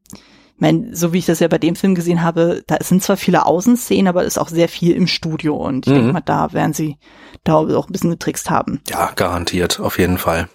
[0.56, 3.16] ich meine, so wie ich das ja bei dem Film gesehen habe, da sind zwar
[3.16, 5.96] viele Außenszenen, aber es ist auch sehr viel im Studio und ich mhm.
[5.96, 6.96] denke mal, da werden sie
[7.42, 8.80] da auch ein bisschen getrickst haben.
[8.88, 10.48] Ja, garantiert, auf jeden Fall.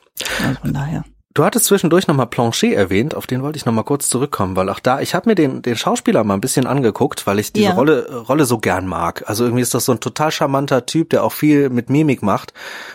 [0.46, 1.04] Also von daher.
[1.36, 4.80] Du hattest zwischendurch nochmal Planchet erwähnt, auf den wollte ich nochmal kurz zurückkommen, weil auch
[4.80, 7.74] da, ich habe mir den, den Schauspieler mal ein bisschen angeguckt, weil ich diese ja.
[7.76, 9.24] Rolle, Rolle so gern mag.
[9.28, 12.54] Also irgendwie ist das so ein total charmanter Typ, der auch viel mit Mimik macht.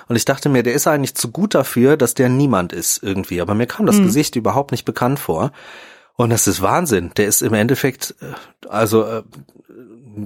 [0.08, 3.40] Und ich dachte mir, der ist eigentlich zu gut dafür, dass der niemand ist irgendwie.
[3.40, 4.04] Aber mir kam das mhm.
[4.04, 5.52] Gesicht überhaupt nicht bekannt vor.
[6.16, 7.10] Und das ist Wahnsinn.
[7.16, 9.22] Der ist im Endeffekt, äh, also äh,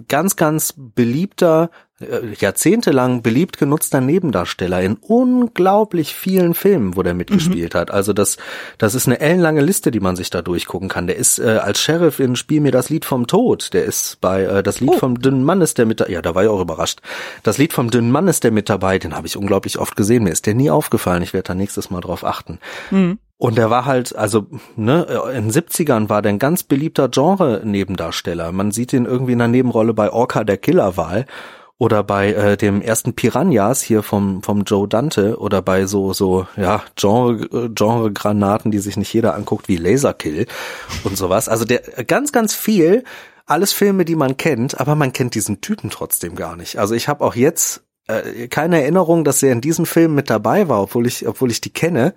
[0.07, 1.71] ganz, ganz beliebter,
[2.01, 7.79] äh, jahrzehntelang beliebt genutzter Nebendarsteller in unglaublich vielen Filmen, wo der mitgespielt mhm.
[7.79, 7.91] hat.
[7.91, 8.37] Also das,
[8.77, 11.07] das ist eine ellenlange Liste, die man sich da durchgucken kann.
[11.07, 13.73] Der ist äh, als Sheriff in Spiel mir das Lied vom Tod.
[13.73, 14.99] Der ist bei äh, das Lied oh.
[14.99, 17.01] vom dünnen Mann ist der mit, ja, da war ich auch überrascht.
[17.43, 18.99] Das Lied vom dünnen Mann ist der mit dabei.
[18.99, 20.25] Den habe ich unglaublich oft gesehen.
[20.25, 21.23] Mir ist der nie aufgefallen.
[21.23, 22.59] Ich werde da nächstes Mal drauf achten.
[22.91, 23.19] Mhm.
[23.39, 28.51] Und er war halt, also ne, in den 70ern war der ein ganz beliebter Genre-Nebendarsteller.
[28.51, 31.25] Man sieht ihn irgendwie in der Nebenrolle bei Orca der Killerwahl
[31.79, 36.49] oder bei äh, dem ersten Piranhas hier vom vom Joe Dante oder bei so so
[36.57, 40.47] ja Genre Genre Granaten, die sich nicht jeder anguckt wie Laserkill
[41.05, 41.49] und sowas.
[41.49, 43.05] Also der ganz ganz viel
[43.47, 46.79] alles Filme, die man kennt, aber man kennt diesen Typen trotzdem gar nicht.
[46.79, 50.69] Also ich habe auch jetzt äh, keine Erinnerung, dass er in diesem Film mit dabei
[50.69, 52.15] war, obwohl ich obwohl ich die kenne.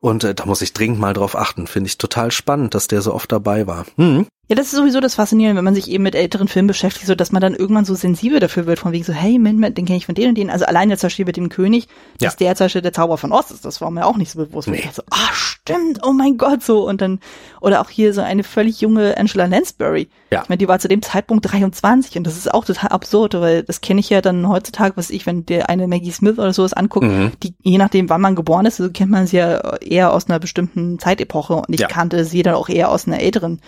[0.00, 1.66] Und äh, da muss ich dringend mal drauf achten.
[1.66, 3.86] Finde ich total spannend, dass der so oft dabei war.
[3.96, 4.26] Hm.
[4.50, 7.14] Ja, das ist sowieso das Faszinierende, wenn man sich eben mit älteren Filmen beschäftigt, so
[7.14, 9.96] dass man dann irgendwann so sensibel dafür wird, von wegen so, hey, Moment, den kenne
[9.96, 10.50] ich von denen und denen.
[10.50, 11.86] Also allein jetzt zum Beispiel mit dem König,
[12.18, 12.48] dass ja.
[12.48, 14.66] der zum Beispiel der Zauber von Ost ist, das war mir auch nicht so bewusst.
[14.66, 14.82] Nee.
[14.84, 16.88] Ich so, ah, stimmt, oh mein Gott, so.
[16.88, 17.20] Und dann,
[17.60, 20.08] oder auch hier so eine völlig junge Angela Lansbury.
[20.32, 20.42] Ja.
[20.42, 23.62] Ich meine, die war zu dem Zeitpunkt 23 und das ist auch total absurd, weil
[23.62, 26.72] das kenne ich ja dann heutzutage, was ich, wenn der eine Maggie Smith oder sowas
[26.72, 27.30] anguckt, mhm.
[27.44, 30.40] die, je nachdem, wann man geboren ist, so kennt man sie ja eher aus einer
[30.40, 31.86] bestimmten Zeitepoche und ich ja.
[31.86, 33.60] kannte sie dann auch eher aus einer älteren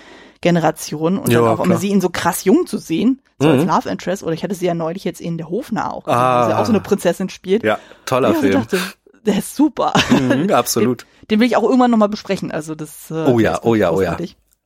[0.42, 3.60] Generation und ja, dann auch immer sie ihn so krass jung zu sehen, so mhm.
[3.60, 6.44] als Love Interest, oder ich hatte sie ja neulich jetzt in der Hofner auch, ah.
[6.44, 7.62] wo sie auch so eine Prinzessin spielt.
[7.62, 8.52] Ja, toller ja, Film.
[8.52, 8.78] Dachte,
[9.24, 9.94] der ist super.
[10.10, 11.02] Mhm, absolut.
[11.02, 12.50] Den, den, will ich auch irgendwann nochmal besprechen.
[12.50, 13.10] Also das.
[13.10, 14.16] Äh, oh ja, oh ja, oh ja.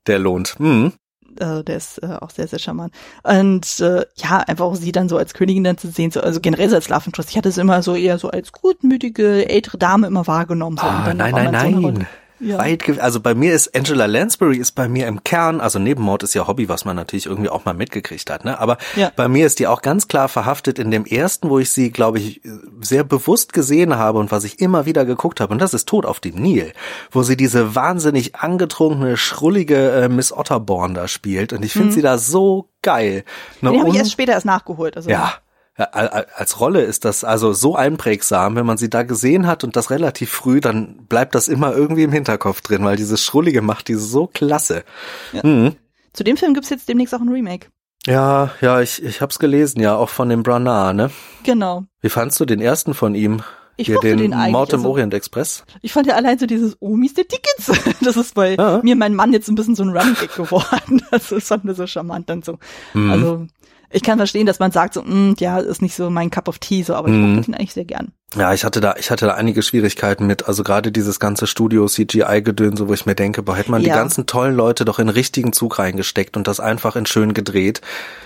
[0.07, 0.59] Der lohnt.
[0.59, 0.93] Mhm.
[1.39, 2.95] Äh, der ist äh, auch sehr, sehr charmant.
[3.23, 6.41] Und äh, ja, einfach auch sie dann so als Königin dann zu sehen, so, also
[6.41, 7.31] generell so als Love Interest.
[7.31, 10.79] Ich hatte es immer so eher so als gutmütige ältere Dame immer wahrgenommen.
[10.79, 11.83] So, ah, nein, nein, nein.
[11.83, 12.07] So
[12.41, 12.59] ja.
[12.59, 16.35] weit, also bei mir ist Angela Lansbury ist bei mir im Kern, also Nebenmord ist
[16.35, 18.59] ja Hobby, was man natürlich irgendwie auch mal mitgekriegt hat, ne?
[18.59, 19.11] Aber ja.
[19.15, 22.19] bei mir ist die auch ganz klar verhaftet in dem ersten, wo ich sie, glaube
[22.19, 22.41] ich,
[22.81, 26.07] sehr bewusst gesehen habe und was ich immer wieder geguckt habe, und das ist Tod
[26.07, 26.73] auf dem Nil,
[27.11, 31.53] wo sie diese wahnsinnig angetrunkene, schrullige äh, Miss Otterborn da spielt.
[31.53, 31.93] Und ich finde mhm.
[31.93, 33.25] sie da so geil.
[33.61, 33.71] Ne?
[33.71, 34.97] Den habe ich erst später erst nachgeholt.
[34.97, 35.35] Also ja,
[35.77, 39.91] als Rolle ist das also so einprägsam, wenn man sie da gesehen hat und das
[39.91, 43.95] relativ früh, dann bleibt das immer irgendwie im Hinterkopf drin, weil dieses Schrullige macht die
[43.95, 44.85] so klasse.
[45.33, 45.47] Ja.
[45.47, 45.77] Mhm.
[46.13, 47.69] Zu dem Film gibt's jetzt demnächst auch ein Remake.
[48.07, 51.11] Ja, ja, ich, ich hab's gelesen, ja, auch von dem Branagh, ne?
[51.43, 51.85] Genau.
[52.01, 53.43] Wie fandst du den ersten von ihm?
[53.79, 55.65] Ich Hier den, den Mord im also, Orient Express.
[55.83, 57.71] Ich fand ja allein so dieses Omis der Tickets.
[58.01, 58.81] Das ist bei ja.
[58.83, 61.03] mir mein Mann jetzt ein bisschen so ein Running Gag geworden.
[61.11, 62.59] Das ist fand so charmant dann so.
[62.95, 63.11] Mhm.
[63.11, 63.47] Also
[63.97, 66.59] ich kann verstehen, dass man sagt so, mh, ja, ist nicht so mein Cup of
[66.59, 67.37] Tea, so, aber ich mhm.
[67.37, 68.13] mochte ihn eigentlich sehr gern.
[68.35, 71.87] Ja, ich hatte da, ich hatte da einige Schwierigkeiten mit, also gerade dieses ganze Studio
[71.87, 73.95] CGI-Gedönse, wo ich mir denke, boah, hätte man ja.
[73.95, 77.83] die ganzen tollen Leute doch in richtigen Zug reingesteckt und das einfach in schön gedreht.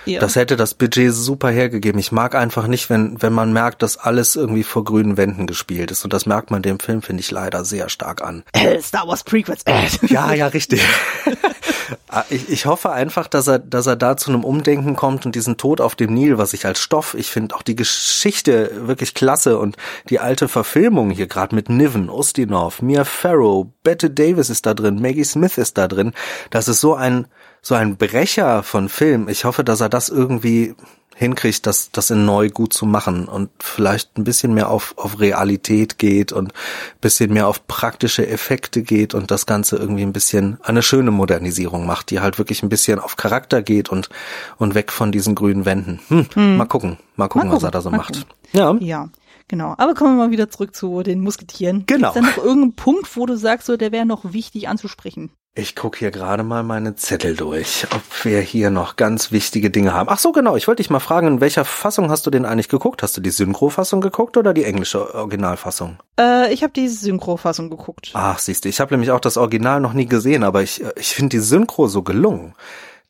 [0.06, 0.20] Ja.
[0.20, 2.00] Das hätte das Budget super hergegeben.
[2.00, 5.90] Ich mag einfach nicht, wenn, wenn man merkt, dass alles irgendwie vor grünen Wänden gespielt
[5.90, 6.02] ist.
[6.02, 8.42] Und das merkt man dem Film, finde ich, leider sehr stark an.
[8.52, 9.62] Äh, Star Wars Prequels.
[9.64, 9.88] Äh.
[10.08, 10.82] Ja, ja, richtig.
[12.08, 15.34] Ah, ich, ich hoffe einfach, dass er, dass er da zu einem Umdenken kommt und
[15.34, 19.14] diesen Tod auf dem Nil, was ich als Stoff, ich finde auch die Geschichte wirklich
[19.14, 19.76] klasse und
[20.08, 25.00] die alte Verfilmung hier gerade mit Niven, Ustinov, Mia Farrow, Bette Davis ist da drin,
[25.00, 26.12] Maggie Smith ist da drin.
[26.50, 27.26] Das ist so ein,
[27.62, 29.28] so ein Brecher von Film.
[29.28, 30.74] Ich hoffe, dass er das irgendwie
[31.20, 35.20] hinkriegt, das, das in neu gut zu machen und vielleicht ein bisschen mehr auf, auf
[35.20, 40.14] Realität geht und ein bisschen mehr auf praktische Effekte geht und das Ganze irgendwie ein
[40.14, 44.08] bisschen eine schöne Modernisierung macht, die halt wirklich ein bisschen auf Charakter geht und,
[44.56, 46.00] und weg von diesen grünen Wänden.
[46.08, 46.56] Hm, hm.
[46.56, 48.14] Mal gucken, mal gucken, mal gucken was er da so macht.
[48.14, 48.24] Gucken.
[48.52, 48.74] Ja.
[48.80, 49.10] Ja.
[49.50, 49.74] Genau.
[49.78, 51.82] Aber kommen wir mal wieder zurück zu den Musketieren.
[51.86, 52.08] Genau.
[52.08, 55.32] Ist da noch irgendein Punkt, wo du sagst, so, der wäre noch wichtig anzusprechen?
[55.56, 59.92] Ich gucke hier gerade mal meine Zettel durch, ob wir hier noch ganz wichtige Dinge
[59.92, 60.08] haben.
[60.08, 60.54] Ach so, genau.
[60.54, 63.02] Ich wollte dich mal fragen, in welcher Fassung hast du den eigentlich geguckt?
[63.02, 65.98] Hast du die Synchro-Fassung geguckt oder die englische Originalfassung?
[66.16, 68.12] Äh, ich habe die Synchro-Fassung geguckt.
[68.14, 71.08] Ach, siehst du, ich habe nämlich auch das Original noch nie gesehen, aber ich, ich
[71.08, 72.54] finde die Synchro so gelungen.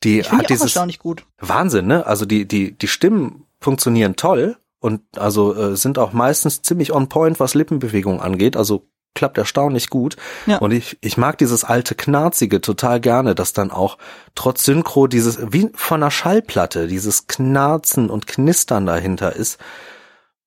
[0.03, 1.27] Die ich hat die dieses auch erstaunlich gut.
[1.39, 2.07] Wahnsinn, ne?
[2.07, 7.09] Also die die die Stimmen funktionieren toll und also äh, sind auch meistens ziemlich on
[7.09, 8.57] point, was Lippenbewegung angeht.
[8.57, 10.17] Also klappt erstaunlich gut.
[10.47, 10.59] Ja.
[10.59, 13.99] Und ich, ich mag dieses alte Knarzige total gerne, dass dann auch
[14.35, 19.59] trotz Synchro dieses, wie von einer Schallplatte, dieses Knarzen und Knistern dahinter ist.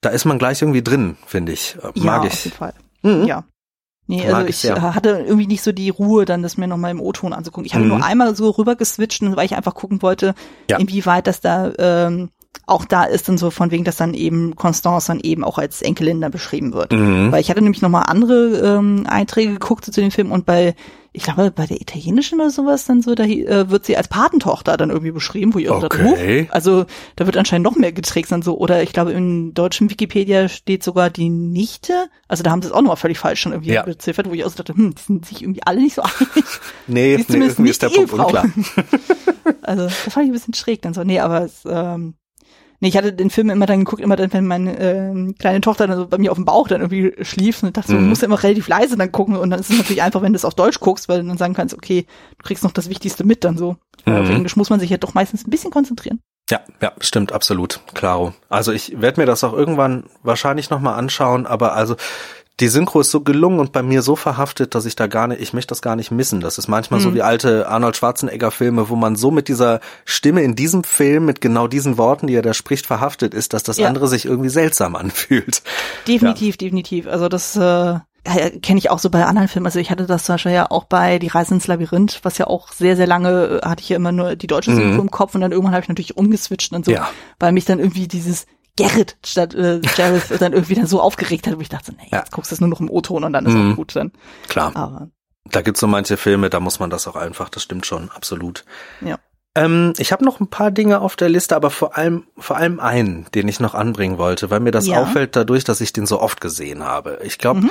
[0.01, 1.76] Da ist man gleich irgendwie drin, finde ich.
[1.84, 2.45] Äh, Ja, Mag auf ich.
[2.45, 2.73] jeden Fall.
[3.03, 3.26] Mhm.
[3.26, 3.43] Ja.
[4.07, 6.99] Nee, also ich ich hatte irgendwie nicht so die Ruhe, dann das mir nochmal im
[6.99, 7.65] O-Ton anzugucken.
[7.65, 7.89] Ich habe Mhm.
[7.89, 10.35] nur einmal so rüber geswitcht, weil ich einfach gucken wollte,
[10.69, 10.77] Ja.
[10.77, 12.30] inwieweit das da ähm,
[12.66, 15.82] auch da ist und so von wegen, dass dann eben Constance dann eben auch als
[15.82, 16.94] Enkelin dann beschrieben wird.
[16.94, 17.32] Mhm.
[17.32, 20.74] Weil ich hatte nämlich nochmal andere ähm, Einträge geguckt zu dem Film und bei,
[21.12, 24.78] ich glaube, bei der italienischen oder sowas dann so, da äh, wird sie als Patentochter
[24.78, 26.46] dann irgendwie beschrieben, wo ich auch dachte, Okay.
[26.48, 26.86] huch, also
[27.18, 28.58] da wird anscheinend noch mehr getrickst dann so.
[28.58, 32.08] Oder ich glaube, im deutschen Wikipedia steht sogar die Nichte.
[32.30, 33.84] Also da haben sie es auch nochmal völlig falsch schon irgendwie Ja.
[33.84, 36.14] beziffert, wo ich auch so dachte, hm, die sind sich irgendwie alle nicht so einig.
[36.88, 38.46] Nee, nee irgendwie ist der Punkt unklar.
[39.62, 41.04] Also das fand ich ein bisschen schräg dann so.
[41.04, 42.16] Nee, aber es, ähm,
[42.84, 45.88] nee, ich hatte den Film immer dann geguckt, immer dann, wenn meine ähm, kleine Tochter
[45.88, 48.10] dann so bei mir auf dem Bauch dann irgendwie schlief und dachte so, Mhm.
[48.10, 50.45] muss immer relativ leise dann gucken und dann ist es natürlich einfach, wenn du es
[50.45, 52.05] auf Deutsch guckst, weil du dann sagen kannst, okay,
[52.38, 53.77] du kriegst noch das Wichtigste mit dann so.
[54.05, 54.35] Weil Auf Mhm.
[54.35, 56.19] Englisch muss man sich ja doch meistens ein bisschen konzentrieren.
[56.51, 58.34] Ja, ja, stimmt, absolut, klaro.
[58.49, 61.95] Also ich werde mir das auch irgendwann wahrscheinlich nochmal anschauen, aber also
[62.60, 65.42] die Synchro ist so gelungen und bei mir so verhaftet, dass ich da gar nicht,
[65.42, 66.40] ich möchte das gar nicht missen.
[66.40, 67.16] Das ist manchmal so Mhm.
[67.16, 71.42] wie alte Arnold Schwarzenegger Filme, wo man so mit dieser Stimme in diesem Film, mit
[71.42, 73.88] genau diesen Worten, die er da spricht, verhaftet ist, dass das Ja.
[73.88, 75.64] andere sich irgendwie seltsam anfühlt.
[76.08, 77.08] Definitiv, definitiv.
[77.08, 78.00] Also das äh,
[78.62, 79.66] kenne ich auch so bei anderen Filmen.
[79.66, 82.48] Also ich hatte das zum Beispiel ja auch bei Die Reise ins Labyrinth, was ja
[82.48, 85.00] auch sehr, sehr lange äh, hatte ich ja immer nur die deutsche Synchro Mhm.
[85.02, 87.10] im Kopf und dann irgendwann habe ich natürlich umgeswitcht und so, Ja.
[87.40, 91.56] weil mich dann irgendwie dieses Gerrit statt äh, Jareth dann irgendwie dann so aufgeregt hat,
[91.58, 92.20] wo ich dachte, nee, Ja.
[92.20, 93.74] jetzt guckst du es nur noch im O-Ton und dann ist Mhm.
[93.74, 94.12] auch gut dann.
[94.48, 95.10] Klar, Aber
[95.45, 98.66] da gibt's so manche Filme, da muss man das auch einfach, das stimmt schon, absolut.
[99.02, 99.18] ja.
[99.56, 102.80] Ähm, ich habe noch ein paar Dinge auf der Liste, aber vor allem vor allem
[102.80, 105.00] einen, den ich noch anbringen wollte, weil mir das Ja.
[105.00, 107.20] auffällt dadurch, dass ich den so oft gesehen habe.
[107.24, 107.70] Ich glaube, Mhm.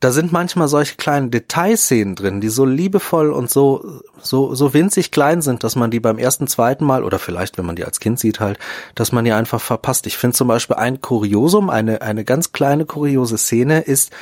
[0.00, 5.10] Da sind manchmal solche kleinen Detailszenen drin, die so liebevoll und so so so winzig
[5.10, 8.00] klein sind, dass man die beim ersten, zweiten Mal oder vielleicht, wenn man die als
[8.00, 8.58] Kind sieht halt,
[8.94, 10.06] dass man die einfach verpasst.
[10.06, 14.12] Ich finde zum Beispiel ein Kuriosum, eine eine ganz kleine kuriose Szene ist,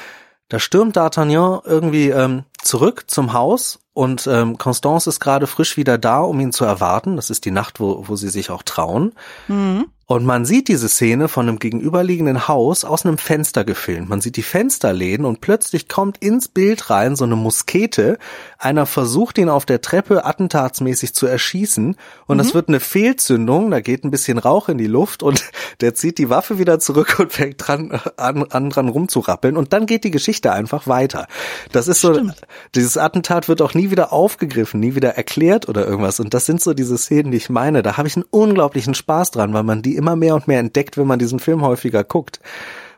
[0.48, 5.98] da stürmt D'Artagnan irgendwie ähm, zurück zum Haus und ähm, Constance ist gerade frisch wieder
[5.98, 7.16] da, um ihn zu erwarten.
[7.16, 9.12] Das ist die Nacht, wo, wo sie sich auch trauen.
[9.48, 9.86] Mhm.
[10.06, 14.10] Und man sieht diese Szene von einem gegenüberliegenden Haus aus einem Fenster gefilmt.
[14.10, 18.18] Man sieht die Fensterläden und plötzlich kommt ins Bild rein so eine Muskete.
[18.59, 23.70] Einer versucht ihn auf der Treppe attentatsmäßig zu erschießen und das wird eine Fehlzündung.
[23.70, 25.43] Da geht ein bisschen Rauch in die Luft und
[25.81, 29.86] der zieht die Waffe wieder zurück und fängt dran, an, an dran rumzurappeln und dann
[29.86, 31.28] geht die Geschichte einfach weiter.
[31.72, 32.43] Das ist so, Stimmt.
[32.74, 36.20] dieses Attentat wird auch nie wieder aufgegriffen, nie wieder erklärt oder irgendwas.
[36.20, 37.82] Und das sind so diese Szenen, die ich meine.
[37.82, 40.97] Da habe ich einen unglaublichen Spaß dran, weil man die immer mehr und mehr entdeckt,
[40.97, 42.41] wenn man diesen Film häufiger guckt.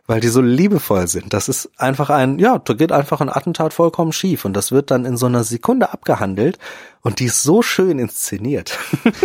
[0.09, 1.33] Weil die so liebevoll sind.
[1.33, 4.45] Das ist einfach ein, ja, da geht einfach ein Attentat vollkommen schief.
[4.45, 6.59] Und das wird dann in so einer Sekunde abgehandelt.
[7.01, 8.79] Und die ist so schön inszeniert.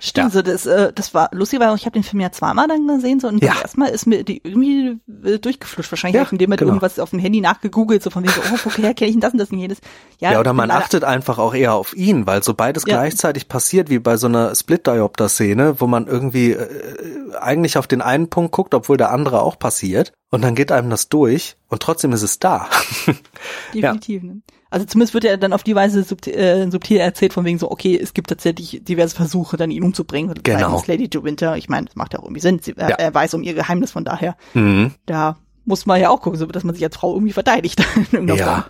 [0.00, 2.86] Stimmt, so das, äh, das war lustig, weil ich habe den Film ja zweimal dann
[2.86, 3.52] gesehen, so und Ja.
[3.52, 5.90] beim ersten Mal ist mir die irgendwie äh, durchgefluscht.
[5.90, 6.70] Wahrscheinlich Ja, habe ich dem Moment genau.
[6.72, 9.32] irgendwas auf dem Handy nachgegoogelt, so von wegen so, oh, woher kenne ich denn das
[9.32, 9.78] und das und jenes.
[10.18, 12.96] Ja, oder ich bin man achtet einfach auch eher auf ihn, weil so beides Ja.
[12.96, 18.28] gleichzeitig passiert, wie bei so einer Split-Diopter-Szene, wo man irgendwie äh, eigentlich auf den einen
[18.28, 20.12] Punkt guckt, obwohl der andere auch passiert.
[20.30, 22.68] Und dann geht einem das durch und trotzdem ist es da.
[23.74, 24.22] Definitiv.
[24.22, 24.40] Ne?
[24.70, 27.70] Also zumindest wird er dann auf die Weise subtil, äh, subtil erzählt, von wegen so,
[27.70, 30.34] okay, es gibt tatsächlich diverse Versuche, dann ihn umzubringen.
[30.42, 30.82] Genau.
[30.86, 31.56] Lady de Winter.
[31.56, 32.58] Ich meine, das macht ja auch irgendwie Sinn.
[32.60, 32.96] Sie, er, Ja.
[32.96, 34.92] er weiß um ihr Geheimnis, von daher, mhm.
[35.06, 37.84] da muss man ja auch gucken, so, dass man sich als Frau irgendwie verteidigt.
[38.12, 38.58] irgendeiner Form.
[38.58, 38.66] Ja,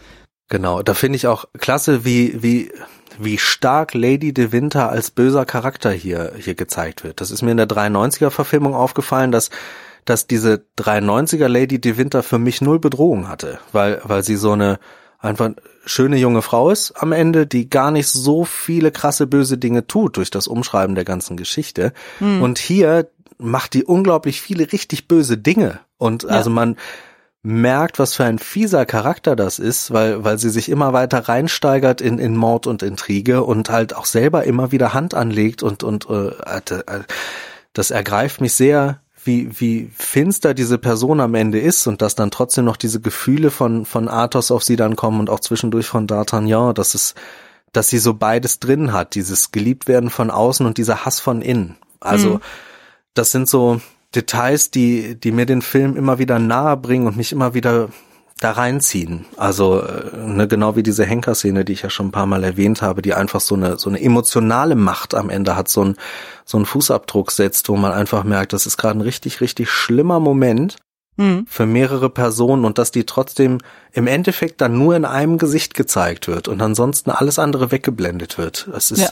[0.48, 0.82] genau.
[0.82, 2.70] Da finde ich auch klasse, wie, wie,
[3.18, 7.20] wie stark Lady de Winter als böser Charakter hier, hier gezeigt wird.
[7.20, 9.50] Das ist mir in der 93er Verfilmung aufgefallen, dass,
[10.04, 14.52] dass diese 93er Lady de Winter für mich null Bedrohung hatte, weil, weil sie so
[14.52, 14.78] eine
[15.26, 15.50] einfach
[15.84, 20.16] schöne junge Frau ist am Ende, die gar nicht so viele krasse böse Dinge tut
[20.16, 21.92] durch das Umschreiben der ganzen Geschichte.
[22.42, 23.08] Und hier
[23.38, 25.80] macht die unglaublich viele richtig böse Dinge.
[25.98, 26.30] Und Ja.
[26.30, 26.76] also man,
[27.46, 32.00] merkt, was für ein fieser Charakter das ist, weil, weil sie sich immer weiter reinsteigert
[32.00, 36.08] in, in Mord und Intrige und halt auch selber immer wieder Hand anlegt und, und
[36.10, 37.02] äh, äh,
[37.72, 42.30] das ergreift mich sehr, wie, wie finster diese Person am Ende ist und dass dann
[42.30, 46.06] trotzdem noch diese Gefühle von, von Athos auf sie dann kommen und auch zwischendurch von
[46.06, 47.14] D'Artagnan, das ist,
[47.72, 51.76] dass sie so beides drin hat, dieses Geliebtwerden von außen und dieser Hass von innen.
[52.00, 52.40] Also mhm.
[53.14, 53.80] das sind so
[54.14, 57.88] Details, die, die mir den Film immer wieder nahe bringen und mich immer wieder
[58.38, 59.24] da reinziehen.
[59.36, 62.82] Also äh, ne, genau wie diese Henker-Szene, die ich ja schon ein paar Mal erwähnt
[62.82, 65.96] habe, die einfach so eine so eine emotionale Macht am Ende hat, so ein
[66.44, 70.20] so ein Fußabdruck setzt, wo man einfach merkt, das ist gerade ein richtig richtig schlimmer
[70.20, 70.76] Moment
[71.16, 71.46] mhm.
[71.48, 73.58] für mehrere Personen und dass die trotzdem
[73.92, 78.68] im Endeffekt dann nur in einem Gesicht gezeigt wird und ansonsten alles andere weggeblendet wird.
[78.70, 79.10] Das ist ja.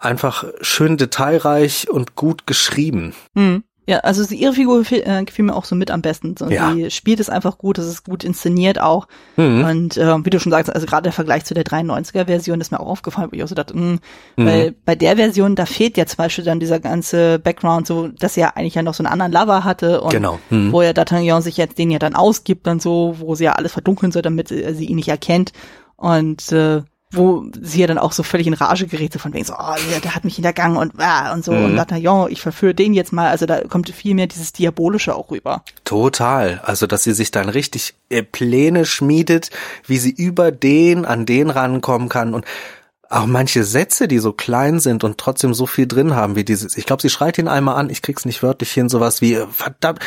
[0.00, 3.14] einfach schön detailreich und gut geschrieben.
[3.34, 3.62] Mhm.
[3.88, 6.36] Ja, also ihre Figur gefiel, äh, gefiel mir auch so mit am besten.
[6.38, 6.74] So, ja.
[6.74, 9.08] Sie spielt es einfach gut, es ist gut inszeniert auch.
[9.36, 9.64] Mhm.
[9.64, 12.80] Und äh, wie du schon sagst, also gerade der Vergleich zu der 93er-Version ist mir
[12.80, 13.98] auch aufgefallen, wo ich auch so dachte, mh,
[14.36, 14.46] mhm.
[14.46, 18.36] weil bei der Version, da fehlt ja zum Beispiel dann dieser ganze Background, so dass
[18.36, 20.38] er ja eigentlich ja noch so einen anderen Lover hatte und genau.
[20.50, 20.70] mhm.
[20.70, 23.72] wo ja D'Artagnan sich jetzt den ja dann ausgibt und so, wo sie ja alles
[23.72, 25.54] verdunkeln soll, damit sie, sie ihn nicht erkennt.
[25.96, 29.44] Und äh, wo sie ja dann auch so völlig in Rage gerät, so von wegen
[29.44, 31.64] so, oh, der, der hat mich hintergangen und ah, und so mhm.
[31.64, 35.30] und D'Artagnan, ich verführe den jetzt mal, also da kommt viel mehr dieses Diabolische auch
[35.30, 35.62] rüber.
[35.84, 39.50] Total, also dass sie sich dann richtig äh, Pläne schmiedet,
[39.86, 42.44] wie sie über den an den rankommen kann und
[43.10, 46.76] auch manche Sätze, die so klein sind und trotzdem so viel drin haben, wie dieses,
[46.76, 50.00] ich glaube, sie schreit ihn einmal an, ich krieg's nicht wörtlich hin, sowas wie, verdammt,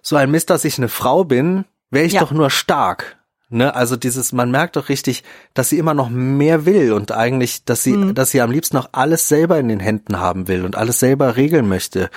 [0.00, 2.20] so ein Mist, dass ich eine Frau bin, wäre ich ja.
[2.20, 3.15] doch nur stark.
[3.48, 5.22] Ne, also dieses, man merkt doch richtig,
[5.54, 8.14] dass sie immer noch mehr will und eigentlich, dass sie, mhm.
[8.14, 11.36] dass sie am liebsten noch alles selber in den Händen haben will und alles selber
[11.36, 12.10] regeln möchte.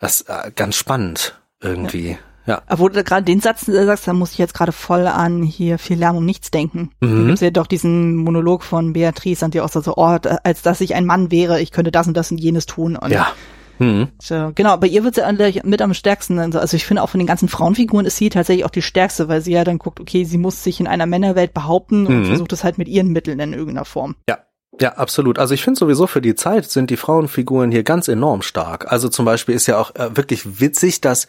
[0.00, 2.10] Das ist äh, ganz spannend irgendwie.
[2.10, 2.18] Ja.
[2.46, 2.62] Ja.
[2.68, 5.78] Obwohl du gerade den Satz äh, sagst, da muss ich jetzt gerade voll an hier
[5.78, 6.90] viel Lärm um nichts denken.
[7.00, 7.20] Mhm.
[7.20, 10.80] Da gibt's ja doch diesen Monolog von Beatrice, an die auch so, oh, als dass
[10.80, 12.96] ich ein Mann wäre, ich könnte das und das und jenes tun.
[12.96, 13.28] Und ja.
[13.78, 14.08] Mhm.
[14.20, 16.38] So, genau, bei ihr wird sie mit am stärksten.
[16.38, 19.40] Also ich finde auch von den ganzen Frauenfiguren ist sie tatsächlich auch die stärkste, weil
[19.40, 22.26] sie ja dann guckt, okay, sie muss sich in einer Männerwelt behaupten und mhm.
[22.26, 24.16] versucht es halt mit ihren Mitteln in irgendeiner Form.
[24.28, 24.38] Ja.
[24.78, 25.38] Ja, absolut.
[25.38, 28.92] Also ich finde sowieso für die Zeit sind die Frauenfiguren hier ganz enorm stark.
[28.92, 31.28] Also zum Beispiel ist ja auch äh, wirklich witzig, dass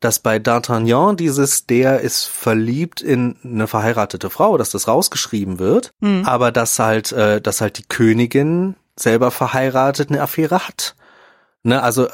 [0.00, 5.92] dass bei D'Artagnan dieses, der ist verliebt in eine verheiratete Frau, dass das rausgeschrieben wird,
[6.00, 6.24] mhm.
[6.24, 10.96] aber dass halt, äh, dass halt die Königin selber verheiratet eine Affäre hat.
[11.62, 12.06] Ne, also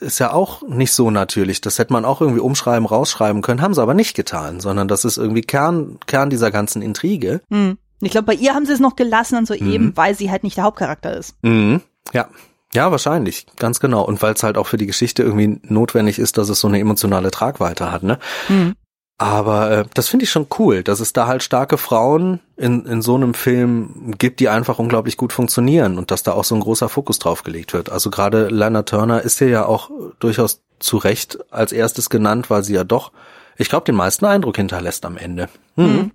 [0.00, 1.62] ist ja auch nicht so natürlich.
[1.62, 5.06] Das hätte man auch irgendwie umschreiben, rausschreiben können, haben sie aber nicht getan, sondern das
[5.06, 7.40] ist irgendwie Kern, Kern dieser ganzen Intrige.
[7.48, 7.78] Mhm.
[8.02, 9.72] Ich glaube, bei ihr haben sie es noch gelassen und so mhm.
[9.72, 11.36] eben, weil sie halt nicht der Hauptcharakter ist.
[11.42, 11.80] Mhm.
[12.12, 12.28] Ja.
[12.74, 14.02] Ja, wahrscheinlich, ganz genau.
[14.02, 16.78] Und weil es halt auch für die Geschichte irgendwie notwendig ist, dass es so eine
[16.78, 18.18] emotionale Tragweite hat, ne?
[18.48, 18.74] Mhm.
[19.22, 23.02] Aber äh, das finde ich schon cool, dass es da halt starke Frauen in, in
[23.02, 26.60] so einem Film gibt, die einfach unglaublich gut funktionieren und dass da auch so ein
[26.60, 27.88] großer Fokus drauf gelegt wird.
[27.88, 32.64] Also gerade Lana Turner ist hier ja auch durchaus zu Recht als erstes genannt, weil
[32.64, 33.12] sie ja doch,
[33.56, 35.48] ich glaube, den meisten Eindruck hinterlässt am Ende.
[35.76, 35.84] Mhm.
[35.84, 36.10] Mhm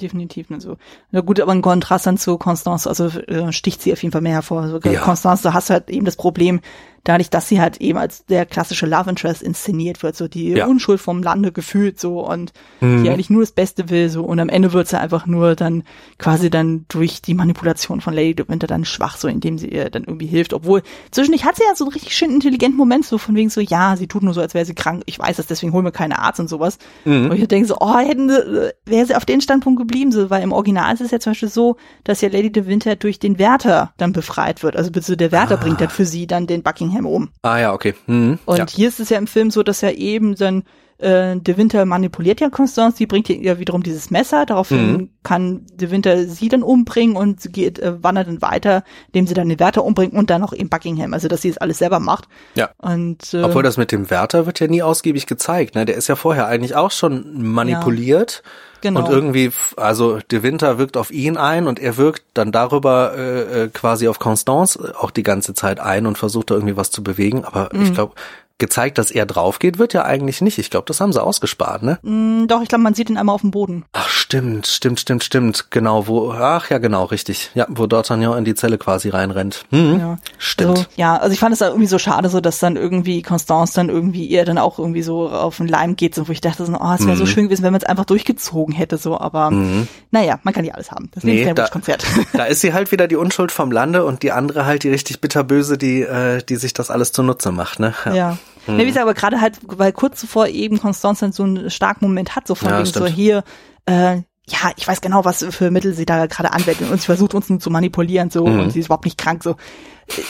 [0.00, 0.76] definitiv nicht so.
[1.10, 4.20] Na gut, aber ein Kontrast dann zu Constance, also äh, sticht sie auf jeden Fall
[4.20, 4.62] mehr hervor.
[4.62, 5.00] Also ja.
[5.00, 6.60] Constance, da hast du halt eben das Problem,
[7.04, 10.66] dadurch, dass sie halt eben als der klassische Love Interest inszeniert wird, so die ja.
[10.66, 13.02] Unschuld vom Lande gefühlt so und mhm.
[13.02, 15.82] die eigentlich nur das Beste will so und am Ende wird sie einfach nur dann
[16.18, 19.90] quasi dann durch die Manipulation von Lady de Winter dann schwach, so indem sie ihr
[19.90, 23.18] dann irgendwie hilft, obwohl zwischendurch hat sie ja so einen richtig schön intelligenten Moment so
[23.18, 25.46] von wegen so, ja, sie tut nur so, als wäre sie krank, ich weiß es,
[25.46, 26.78] deswegen holen wir keine Arzt und sowas.
[27.04, 27.30] Mhm.
[27.30, 30.52] Und ich denke so, oh, hätten wäre sie auf den Standpunkt geblieben, so, weil im
[30.52, 33.92] Original ist es ja zum Beispiel so, dass ja Lady de Winter durch den Wärter
[33.96, 35.62] dann befreit wird, also bitte der Wärter ah.
[35.62, 37.30] bringt dann für sie dann den Buckingham Buckingham um.
[37.42, 37.94] Ah ja, okay.
[38.06, 38.38] Mhm.
[38.44, 38.66] Und ja.
[38.68, 40.64] hier ist es ja im Film so, dass er eben dann
[41.02, 45.10] äh, De Winter manipuliert ja Constance, sie bringt ihr wiederum dieses Messer, daraufhin mhm.
[45.22, 49.34] kann De Winter sie dann umbringen und sie geht, äh, wandert dann weiter, indem sie
[49.34, 52.00] dann den Wärter umbringt und dann noch eben Buckingham, also dass sie das alles selber
[52.00, 52.28] macht.
[52.54, 52.70] Ja.
[52.78, 55.84] Und, äh, Obwohl das mit dem Wärter wird ja nie ausgiebig gezeigt, ne?
[55.84, 58.42] Der ist ja vorher eigentlich auch schon manipuliert.
[58.44, 58.50] Ja.
[58.82, 59.00] Genau.
[59.00, 63.64] Und irgendwie, also De Winter wirkt auf ihn ein und er wirkt dann darüber äh,
[63.64, 67.04] äh quasi auf Constance auch die ganze Zeit ein und versucht da irgendwie was zu
[67.04, 67.44] bewegen.
[67.44, 67.82] Aber mhm.
[67.82, 68.14] ich glaube,
[68.62, 70.56] gezeigt, dass er drauf geht, wird ja eigentlich nicht.
[70.56, 71.98] Ich glaube, das haben sie ausgespart, ne?
[72.02, 73.84] Mm, doch, ich glaube, man sieht ihn einmal auf dem Boden.
[73.92, 75.66] Ach, stimmt, stimmt, stimmt, stimmt.
[75.70, 77.50] Genau, wo, ach ja, genau, richtig.
[77.54, 79.64] Ja, wo D'Artagnan in die Zelle quasi reinrennt.
[79.70, 80.18] Hm, ja.
[80.38, 80.70] Stimmt.
[80.70, 83.74] Also, ja, also ich fand es da irgendwie so schade, so dass dann irgendwie Constance
[83.74, 86.64] dann irgendwie ihr dann auch irgendwie so auf den Leim geht, so wo ich dachte
[86.64, 87.16] so, oh, es wäre mhm.
[87.16, 89.88] so schön gewesen, wenn man es einfach durchgezogen hätte, so, aber mhm.
[90.12, 91.10] naja, man kann nicht alles haben.
[91.12, 92.04] Das nee, da, Konzert.
[92.32, 95.20] Da ist sie halt wieder die Unschuld vom Lande und die andere halt die richtig
[95.20, 97.94] bitterböse, die, äh, die sich das alles zunutze macht, ne?
[98.06, 98.14] Ja.
[98.14, 98.38] ja.
[98.66, 98.76] Mhm.
[98.76, 102.36] Nee, wie gesagt, aber gerade halt, weil kurz zuvor eben Konstanz so einen starken Moment
[102.36, 103.44] hat, so von ja, wegen so hier,
[103.86, 104.16] äh,
[104.46, 107.48] ja, ich weiß genau, was für Mittel sie da gerade anwendet und sie versucht uns
[107.48, 108.60] nur zu manipulieren so mhm.
[108.60, 109.56] und sie ist überhaupt nicht krank so.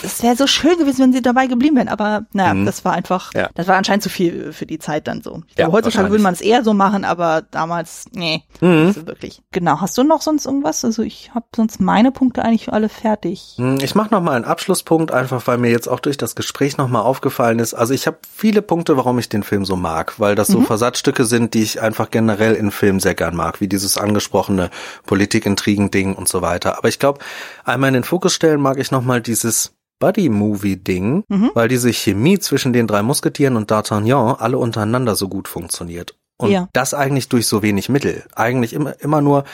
[0.02, 2.66] Es wäre so schön gewesen, wenn sie dabei geblieben wären, aber naja, mhm.
[2.66, 3.48] das war einfach, ja.
[3.54, 5.42] das war anscheinend zu viel für die Zeit dann so.
[5.56, 8.86] Ja, heutzutage würde man es eher so machen, aber damals, nee, mhm.
[8.86, 9.42] nicht so wirklich.
[9.50, 10.84] Genau, hast du noch sonst irgendwas?
[10.84, 13.54] Also ich habe sonst meine Punkte eigentlich alle fertig.
[13.56, 16.76] Hm, ich mache noch mal einen Abschlusspunkt, einfach weil mir jetzt auch durch das Gespräch
[16.76, 17.74] noch mal aufgefallen ist.
[17.74, 20.66] Also ich habe viele Punkte, warum ich den Film so mag, weil das so mhm.
[20.66, 24.70] Versatzstücke sind, die ich einfach generell in Filmen sehr gern mag, wie dieses angesprochene
[25.06, 26.78] Politikintrigen-Ding und so weiter.
[26.78, 27.20] Aber ich glaube,
[27.64, 31.50] einmal in den Fokus stellen mag ich noch mal dieses Buddy-Movie-Ding, mhm.
[31.54, 36.16] weil diese Chemie zwischen den drei Musketieren und D'Artagnan alle untereinander so gut funktioniert.
[36.38, 36.68] Und ja.
[36.72, 38.24] das eigentlich durch so wenig Mittel.
[38.34, 39.44] Eigentlich immer, immer nur,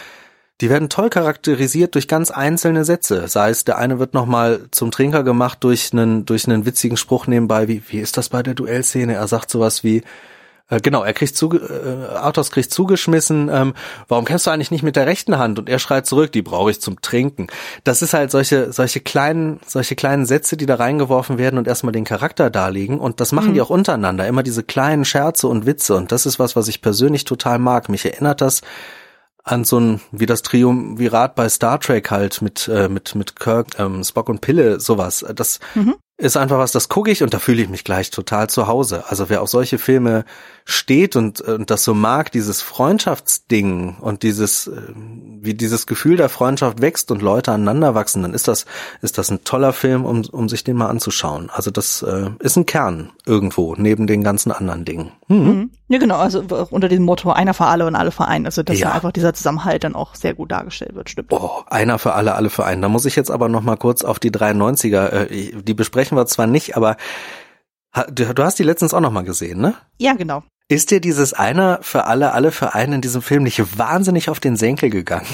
[0.60, 3.28] die werden toll charakterisiert durch ganz einzelne Sätze.
[3.28, 7.26] Sei es, der eine wird nochmal zum Trinker gemacht durch einen, durch einen witzigen Spruch
[7.26, 9.14] nebenbei, wie, wie ist das bei der Duellszene?
[9.14, 10.02] Er sagt sowas wie,
[10.70, 13.74] äh, genau, er kriegt zu, äh, Arthos kriegt zugeschmissen, ähm,
[14.06, 15.58] warum kämpfst du eigentlich nicht mit der rechten Hand?
[15.58, 17.46] Und er schreit zurück, die brauche ich zum Trinken.
[17.84, 21.92] Das ist halt solche, solche kleinen, solche kleinen Sätze, die da reingeworfen werden und erstmal
[21.92, 23.00] den Charakter darlegen.
[23.00, 23.54] Und das machen mhm.
[23.54, 24.26] die auch untereinander.
[24.26, 25.96] Immer diese kleinen Scherze und Witze.
[25.96, 27.88] Und das ist was, was ich persönlich total mag.
[27.88, 28.60] Mich erinnert das
[29.44, 33.78] an so ein, wie das Triumvirat bei Star Trek halt mit, äh, mit, mit Kirk,
[33.78, 35.24] ähm, Spock und Pille, sowas.
[35.34, 38.50] Das mhm ist einfach was, das gucke ich und da fühle ich mich gleich total
[38.50, 39.04] zu Hause.
[39.08, 40.24] Also wer auf solche Filme
[40.64, 44.82] steht und, und das so mag, dieses Freundschaftsding und dieses, äh,
[45.40, 48.66] wie dieses Gefühl der Freundschaft wächst und Leute aneinander wachsen, dann ist das,
[49.00, 51.50] ist das ein toller Film, um, um sich den mal anzuschauen.
[51.52, 55.12] Also das äh, ist ein Kern irgendwo, neben den ganzen anderen Dingen.
[55.28, 55.38] Mhm.
[55.38, 55.70] Mhm.
[55.88, 58.44] Ja, genau, also unter diesem Motto einer für alle und alle für einen.
[58.44, 58.88] Also dass ja.
[58.88, 61.32] da einfach dieser Zusammenhalt dann auch sehr gut dargestellt wird, stimmt.
[61.32, 62.82] Oh, einer für alle, alle für einen.
[62.82, 66.26] Da muss ich jetzt aber noch mal kurz auf die 93er, äh, die besprechen wir
[66.26, 66.96] zwar nicht, aber
[68.10, 69.74] du, du hast die letztens auch noch mal gesehen, ne?
[69.98, 70.42] Ja, genau.
[70.68, 74.38] Ist dir dieses einer für alle, alle für einen in diesem Film nicht wahnsinnig auf
[74.38, 75.26] den Senkel gegangen?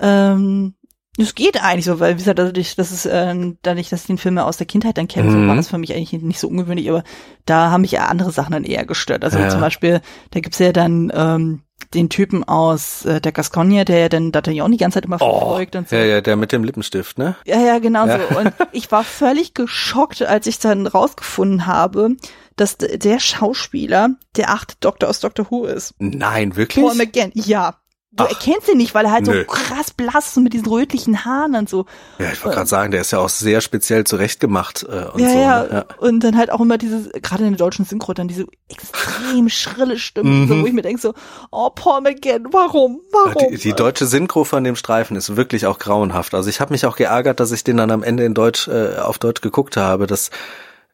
[0.00, 0.74] Ähm,
[1.18, 4.18] es geht eigentlich so, weil wie gesagt, dadurch, das ist, äh, dadurch, dass ich den
[4.18, 5.42] Film aus der Kindheit dann kenne, mhm.
[5.42, 7.02] so war das für mich eigentlich nicht so ungewöhnlich, aber
[7.44, 9.24] da haben mich ja andere Sachen dann eher gestört.
[9.24, 9.48] Also ja.
[9.48, 10.00] zum Beispiel,
[10.30, 11.62] da gibt's ja dann ähm,
[11.94, 15.38] den Typen aus äh, der Gascogne, der ja dann D'Artagnan die ganze Zeit immer oh,
[15.38, 15.96] verfolgt und so.
[15.96, 17.36] Ja, ja, der mit dem Lippenstift, ne?
[17.46, 18.18] Ja, ja, genau ja.
[18.28, 18.38] so.
[18.38, 22.16] Und ich war völlig geschockt, als ich dann rausgefunden habe,
[22.56, 25.94] dass der Schauspieler der achte Doktor aus Doctor Who ist.
[25.98, 26.84] Nein, wirklich?
[26.84, 27.76] Paul McGann, ja.
[28.18, 29.44] Du Ach, erkennst ihn nicht, weil er halt nö.
[29.46, 31.86] so krass blass und mit diesen rötlichen Haaren und so.
[32.18, 35.28] Ja, ich wollte gerade sagen, der ist ja auch sehr speziell zurechtgemacht äh, und ja,
[35.28, 35.38] so.
[35.38, 35.62] Ja.
[35.62, 35.68] Ne?
[35.72, 39.48] ja, und dann halt auch immer dieses, gerade in der deutschen Synchro, dann diese extrem
[39.48, 40.48] schrille Stimme, mhm.
[40.48, 41.14] so, wo ich mir denke so,
[41.52, 43.52] oh Paul McGann, warum, warum?
[43.52, 46.34] Die, die, deutsche Synchro von dem Streifen ist wirklich auch grauenhaft.
[46.34, 48.96] Also ich habe mich auch geärgert, dass ich den dann am Ende in Deutsch äh,
[48.96, 50.08] auf Deutsch geguckt habe.
[50.08, 50.30] Das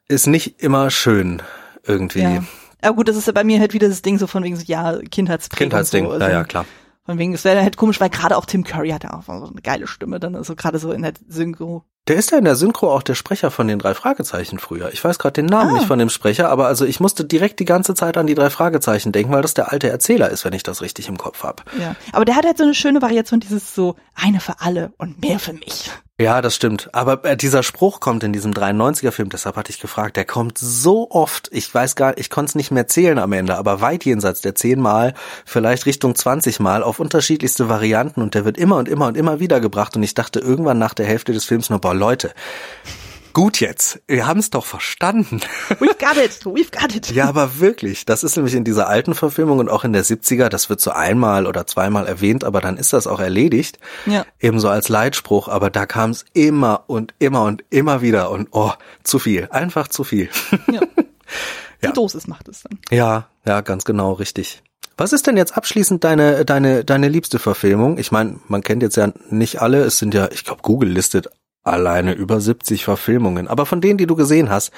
[0.09, 1.40] ist nicht immer schön
[1.86, 2.20] irgendwie.
[2.20, 2.44] Ja.
[2.82, 4.64] Aber gut, das ist ja bei mir halt wieder das Ding so von wegen so,
[4.66, 5.70] ja, Kindheitsprägung.
[5.70, 6.10] Kindheitsding, so.
[6.12, 6.66] also, ja, ja, klar.
[7.06, 9.32] Von wegen, es wäre halt komisch, weil gerade auch Tim Curry hat ja auch so
[9.32, 11.85] eine geile Stimme, dann also gerade so in der Synchro.
[12.09, 14.90] Der ist ja in der Synchro auch der Sprecher von den drei Fragezeichen früher.
[14.93, 15.74] Ich weiß gerade den Namen ah.
[15.74, 18.48] nicht von dem Sprecher, aber also ich musste direkt die ganze Zeit an die drei
[18.48, 21.62] Fragezeichen denken, weil das der alte Erzähler ist, wenn ich das richtig im Kopf habe.
[21.78, 25.20] Ja, aber der hat halt so eine schöne Variation, dieses so eine für alle und
[25.20, 25.90] mehr für mich.
[26.20, 26.90] Ja, das stimmt.
[26.92, 31.10] Aber äh, dieser Spruch kommt in diesem 93er-Film, deshalb hatte ich gefragt, der kommt so
[31.10, 34.40] oft, ich weiß gar ich konnte es nicht mehr zählen am Ende, aber weit jenseits
[34.40, 35.14] der 10 Mal,
[35.44, 39.40] vielleicht Richtung 20 Mal, auf unterschiedlichste Varianten und der wird immer und immer und immer
[39.40, 42.32] wieder gebracht und ich dachte irgendwann nach der Hälfte des Films nur, boah Leute,
[43.35, 45.40] Gut jetzt, wir haben es doch verstanden.
[45.81, 47.11] We've got it, we've got it.
[47.11, 50.48] Ja, aber wirklich, das ist nämlich in dieser alten Verfilmung und auch in der 70er,
[50.48, 53.81] das wird so einmal oder zweimal erwähnt, aber dann ist das auch erledigt.
[54.06, 54.24] Ja.
[54.39, 58.70] Ebenso als Leitspruch, aber da kam es immer und immer und immer wieder und oh,
[59.02, 60.28] zu viel, einfach zu viel.
[60.70, 60.81] Ja.
[61.82, 61.93] Die ja.
[61.93, 62.78] Dosis macht es dann.
[62.90, 64.62] Ja, ja, ganz genau, richtig.
[64.97, 67.98] Was ist denn jetzt abschließend deine deine deine liebste Verfilmung?
[67.98, 69.82] Ich meine, man kennt jetzt ja nicht alle.
[69.82, 71.31] Es sind ja, ich glaube, Google listet
[71.64, 73.48] alleine über 70 Verfilmungen.
[73.48, 74.70] Aber von denen, die du gesehen hast,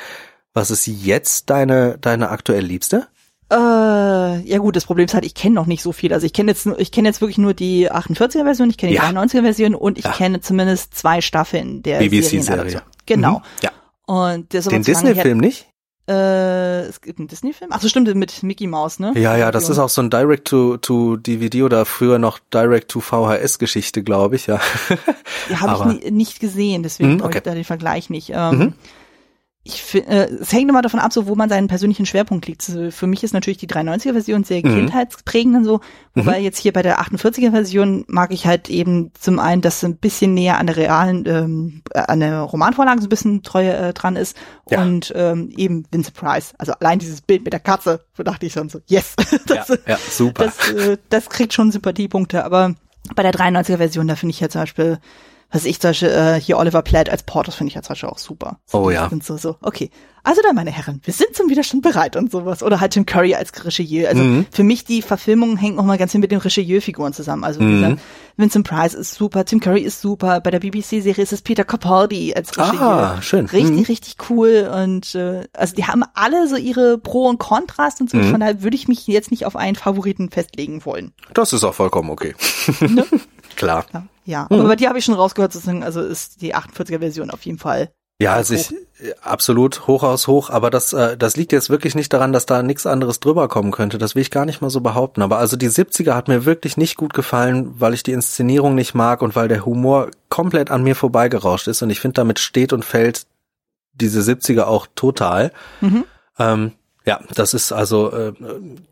[0.54, 3.08] was ist jetzt deine, deine aktuell liebste?
[3.50, 6.12] Äh, ja gut, das Problem ist halt, ich kenne noch nicht so viel.
[6.12, 8.96] Also ich kenne jetzt, ich kenne jetzt wirklich nur die 48er Version, ich kenne die
[8.96, 9.08] ja.
[9.08, 10.12] 93er Version und ich ja.
[10.12, 12.82] kenne zumindest zwei Staffeln der BBC-Serie.
[13.04, 13.38] Genau.
[13.38, 13.44] Mhm.
[13.62, 13.70] Ja.
[14.06, 15.68] Und der ist Den Disney-Film nicht?
[16.08, 17.70] Äh, es gibt einen Disney-Film?
[17.72, 19.12] Ach so, stimmt, mit Mickey Mouse, ne?
[19.16, 24.60] Ja, ja, das ist auch so ein Direct-to-DVD oder früher noch Direct-to-VHS-Geschichte, glaube ich, ja.
[25.50, 27.38] Die habe ich nie, nicht gesehen, deswegen mm, okay.
[27.38, 28.30] ich da den Vergleich nicht.
[28.34, 28.74] Ähm, mhm
[29.66, 32.68] ich finde, äh, es hängt immer davon ab, so wo man seinen persönlichen Schwerpunkt liegt.
[32.68, 34.74] Also für mich ist natürlich die 390er Version sehr mhm.
[34.74, 35.80] kindheitsprägend und so,
[36.14, 36.44] wobei mhm.
[36.44, 39.96] jetzt hier bei der 48er Version mag ich halt eben zum einen, dass es ein
[39.96, 43.92] bisschen näher an der realen, ähm, äh, an der Romanvorlage so ein bisschen treu äh,
[43.92, 44.36] dran ist
[44.70, 44.82] ja.
[44.82, 46.54] und ähm, eben Vincent Price.
[46.58, 49.14] Also allein dieses Bild mit der Katze, wo dachte ich schon so, yes,
[49.46, 50.44] das, ja, ja, super.
[50.44, 52.74] Das, äh, das kriegt schon Sympathiepunkte, aber
[53.16, 54.98] bei der 93er Version, da finde ich ja zum Beispiel
[55.50, 58.08] was ich zum Beispiel, äh, hier Oliver Platt als Portos finde ich ja zum Beispiel
[58.08, 58.58] auch super.
[58.66, 59.06] So, oh ja.
[59.06, 59.90] Und so, so, okay.
[60.26, 62.64] Also dann, meine Herren, wir sind zum Widerstand bereit und sowas.
[62.64, 64.08] Oder halt Tim Curry als Richelieu.
[64.08, 64.46] Also mhm.
[64.50, 67.44] für mich, die Verfilmung hängt nochmal ganz viel mit den Richelieu-Figuren zusammen.
[67.44, 67.70] Also mhm.
[67.70, 67.96] dieser
[68.36, 70.40] Vincent Price ist super, Tim Curry ist super.
[70.40, 72.80] Bei der BBC-Serie ist es Peter Capaldi als Richelieu.
[72.82, 73.46] Ah, schön.
[73.46, 73.84] Richtig, mhm.
[73.84, 74.68] richtig cool.
[74.74, 78.16] Und äh, also die haben alle so ihre Pro und Kontrast und so.
[78.16, 78.30] Mhm.
[78.32, 81.12] Von daher würde ich mich jetzt nicht auf einen Favoriten festlegen wollen.
[81.34, 82.34] Das ist auch vollkommen okay.
[82.80, 83.06] Ne?
[83.56, 83.86] Klar.
[83.92, 84.46] Ja, ja.
[84.50, 84.60] Mhm.
[84.60, 87.58] aber bei dir habe ich schon rausgehört, sozusagen, also ist die 48er Version auf jeden
[87.58, 88.74] Fall ja, also ich
[89.20, 92.62] absolut hoch aus hoch, aber das äh, das liegt jetzt wirklich nicht daran, dass da
[92.62, 93.98] nichts anderes drüber kommen könnte.
[93.98, 95.20] Das will ich gar nicht mal so behaupten.
[95.20, 98.94] Aber also die 70er hat mir wirklich nicht gut gefallen, weil ich die Inszenierung nicht
[98.94, 101.82] mag und weil der Humor komplett an mir vorbeigerauscht ist.
[101.82, 103.26] Und ich finde, damit steht und fällt
[103.92, 105.52] diese 70er auch total.
[105.82, 106.04] Mhm.
[106.38, 106.72] Ähm,
[107.06, 108.32] ja, das ist also äh,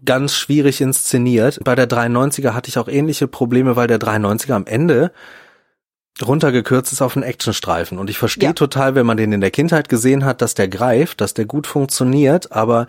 [0.05, 1.59] ganz schwierig inszeniert.
[1.65, 5.11] Bei der 93er hatte ich auch ähnliche Probleme, weil der 93er am Ende
[6.25, 7.99] runtergekürzt ist auf einen Actionstreifen.
[7.99, 8.53] Und ich verstehe ja.
[8.53, 11.67] total, wenn man den in der Kindheit gesehen hat, dass der greift, dass der gut
[11.67, 12.87] funktioniert, aber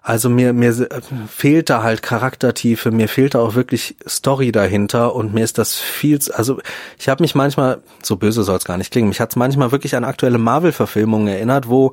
[0.00, 0.88] also mir, mir
[1.28, 5.78] fehlt da halt Charaktertiefe, mir fehlt da auch wirklich Story dahinter und mir ist das
[5.78, 6.60] viel, also
[6.98, 9.70] ich habe mich manchmal, so böse soll es gar nicht klingen, mich hat es manchmal
[9.70, 11.92] wirklich an aktuelle Marvel-Verfilmungen erinnert, wo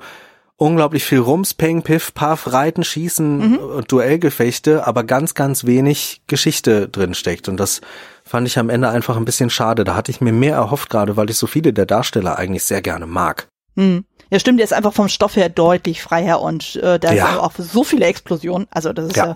[0.60, 3.60] unglaublich viel Rums, Peng, Piff, Paff, Reiten, Schießen, mhm.
[3.88, 7.48] Duellgefechte, aber ganz, ganz wenig Geschichte drin steckt.
[7.48, 7.82] Und das
[8.24, 9.86] fand ich am Ende einfach ein bisschen schade.
[9.86, 12.82] Da hatte ich mir mehr erhofft, gerade weil ich so viele der Darsteller eigentlich sehr
[12.82, 13.48] gerne mag.
[13.76, 14.04] Hm.
[14.30, 17.30] Ja, stimmt, der ist einfach vom Stoff her deutlich freier und äh, da ja.
[17.30, 18.68] ist auch so viele Explosionen.
[18.70, 19.36] Also das ist ja,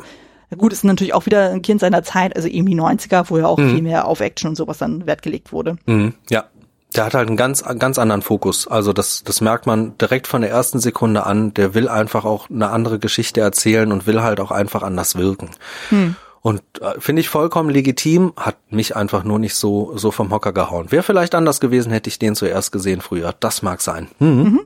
[0.51, 3.47] ja gut, ist natürlich auch wieder ein Kind seiner Zeit, also irgendwie 90er, wo ja
[3.47, 3.71] auch mhm.
[3.71, 5.77] viel mehr auf Action und sowas dann Wert gelegt wurde.
[5.85, 6.13] Mhm.
[6.29, 6.45] Ja,
[6.95, 8.67] der hat halt einen ganz, ganz anderen Fokus.
[8.67, 11.53] Also das, das merkt man direkt von der ersten Sekunde an.
[11.53, 15.49] Der will einfach auch eine andere Geschichte erzählen und will halt auch einfach anders wirken.
[15.89, 16.15] Hm.
[16.41, 20.51] Und äh, finde ich vollkommen legitim, hat mich einfach nur nicht so, so vom Hocker
[20.51, 20.91] gehauen.
[20.91, 23.33] Wäre vielleicht anders gewesen, hätte ich den zuerst gesehen früher.
[23.39, 24.09] Das mag sein.
[24.19, 24.27] Mhm.
[24.27, 24.61] Mhm.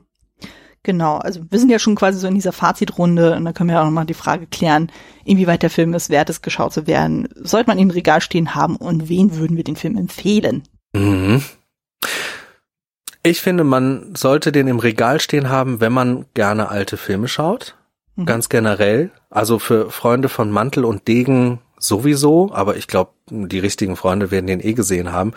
[0.82, 3.74] Genau, also wir sind ja schon quasi so in dieser Fazitrunde und da können wir
[3.74, 4.90] ja auch nochmal die Frage klären,
[5.24, 7.28] inwieweit der Film es wert ist, geschaut zu werden.
[7.34, 10.62] Sollte man ihn im Regal stehen haben und wen würden wir den Film empfehlen?
[10.94, 11.42] Mhm.
[13.22, 17.76] Ich finde, man sollte den im Regal stehen haben, wenn man gerne alte Filme schaut.
[18.16, 18.26] Mhm.
[18.26, 19.10] Ganz generell.
[19.30, 24.46] Also für Freunde von Mantel und Degen sowieso, aber ich glaube, die richtigen Freunde werden
[24.46, 25.32] den eh gesehen haben.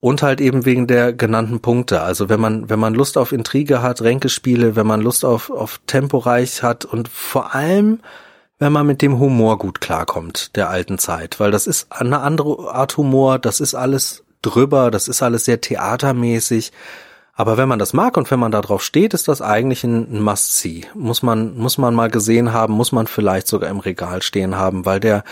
[0.00, 2.00] Und halt eben wegen der genannten Punkte.
[2.00, 5.80] Also wenn man, wenn man Lust auf Intrige hat, Ränkespiele, wenn man Lust auf, auf
[5.86, 8.00] Temporeich hat und vor allem,
[8.58, 11.38] wenn man mit dem Humor gut klarkommt, der alten Zeit.
[11.38, 15.60] Weil das ist eine andere Art Humor, das ist alles drüber, das ist alles sehr
[15.60, 16.72] theatermäßig.
[17.40, 20.22] Aber wenn man das mag und wenn man da drauf steht, ist das eigentlich ein
[20.22, 20.84] Must-See.
[20.94, 24.84] Muss man, muss man mal gesehen haben, muss man vielleicht sogar im Regal stehen haben,
[24.84, 25.24] weil der,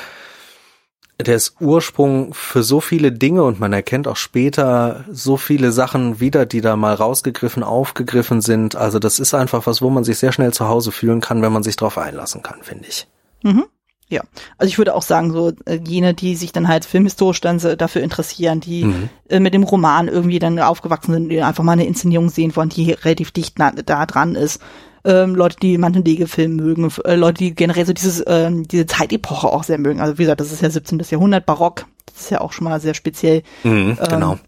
[1.21, 6.19] der ist Ursprung für so viele Dinge und man erkennt auch später so viele Sachen
[6.19, 8.75] wieder, die da mal rausgegriffen, aufgegriffen sind.
[8.75, 11.53] Also das ist einfach was, wo man sich sehr schnell zu Hause fühlen kann, wenn
[11.53, 13.07] man sich drauf einlassen kann, finde ich.
[13.43, 13.67] Mhm.
[14.11, 14.23] Ja,
[14.57, 18.03] also ich würde auch sagen, so äh, jene, die sich dann halt filmhistorisch dann dafür
[18.03, 19.11] interessieren, die mhm.
[19.29, 22.71] äh, mit dem Roman irgendwie dann aufgewachsen sind, die einfach mal eine Inszenierung sehen wollen,
[22.71, 24.63] die relativ dicht na, da dran ist,
[25.05, 29.63] ähm, Leute, die Mantelndege-Film mögen, äh, Leute, die generell so dieses, ähm, diese Zeitepoche auch
[29.63, 30.01] sehr mögen.
[30.01, 31.01] Also wie gesagt, das ist ja 17.
[31.11, 33.43] Jahrhundert, Barock, das ist ja auch schon mal sehr speziell.
[33.63, 34.33] Mhm, genau.
[34.33, 34.39] Ähm,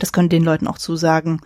[0.00, 1.40] das können den Leuten auch zusagen.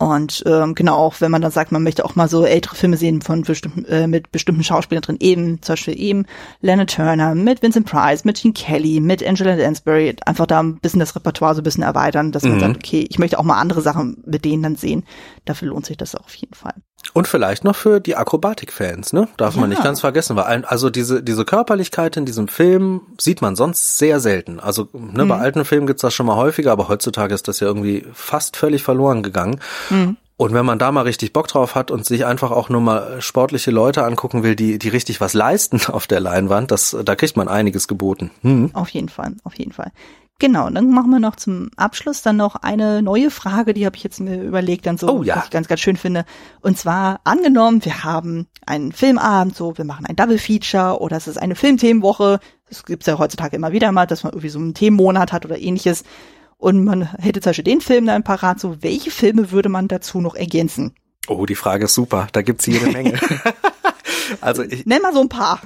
[0.00, 2.96] Und ähm, genau auch, wenn man dann sagt, man möchte auch mal so ältere Filme
[2.96, 6.24] sehen von bestimmten, äh, mit bestimmten Schauspielern drin, eben zum Beispiel eben
[6.62, 11.00] Leonard Turner, mit Vincent Price, mit Gene Kelly, mit Angela Lansbury, einfach da ein bisschen
[11.00, 12.60] das Repertoire so ein bisschen erweitern, dass man mhm.
[12.60, 15.04] sagt, okay, ich möchte auch mal andere Sachen mit denen dann sehen.
[15.44, 16.72] Dafür lohnt sich das auf jeden Fall.
[17.12, 19.28] Und vielleicht noch für die Akrobatik-Fans, ne?
[19.36, 19.60] Darf ja.
[19.60, 23.56] man nicht ganz vergessen, weil ein, also diese, diese Körperlichkeit in diesem Film sieht man
[23.56, 24.60] sonst sehr selten.
[24.60, 25.28] Also ne, mhm.
[25.28, 28.56] bei alten Filmen gibt's das schon mal häufiger, aber heutzutage ist das ja irgendwie fast
[28.56, 29.60] völlig verloren gegangen.
[29.90, 30.16] Mhm.
[30.36, 33.20] Und wenn man da mal richtig Bock drauf hat und sich einfach auch nur mal
[33.20, 37.36] sportliche Leute angucken will, die, die richtig was leisten auf der Leinwand, das, da kriegt
[37.36, 38.30] man einiges geboten.
[38.40, 38.70] Hm.
[38.72, 39.92] Auf jeden Fall, auf jeden Fall.
[40.40, 44.02] Genau, dann machen wir noch zum Abschluss dann noch eine neue Frage, die habe ich
[44.02, 45.36] jetzt mir überlegt, dann so, oh, ja.
[45.36, 46.24] was ich ganz, ganz schön finde.
[46.62, 51.28] Und zwar angenommen, wir haben einen Filmabend, so, wir machen ein Double Feature oder es
[51.28, 52.40] ist eine Filmthemenwoche.
[52.70, 55.58] Das gibt's ja heutzutage immer wieder mal, dass man irgendwie so einen Themenmonat hat oder
[55.58, 56.04] ähnliches.
[56.56, 60.22] Und man hätte zum Beispiel den Film dann parat, so, welche Filme würde man dazu
[60.22, 60.94] noch ergänzen?
[61.28, 63.20] Oh, die Frage ist super, da gibt's jede Menge.
[64.40, 64.86] also ich.
[64.86, 65.60] Nenn mal so ein paar.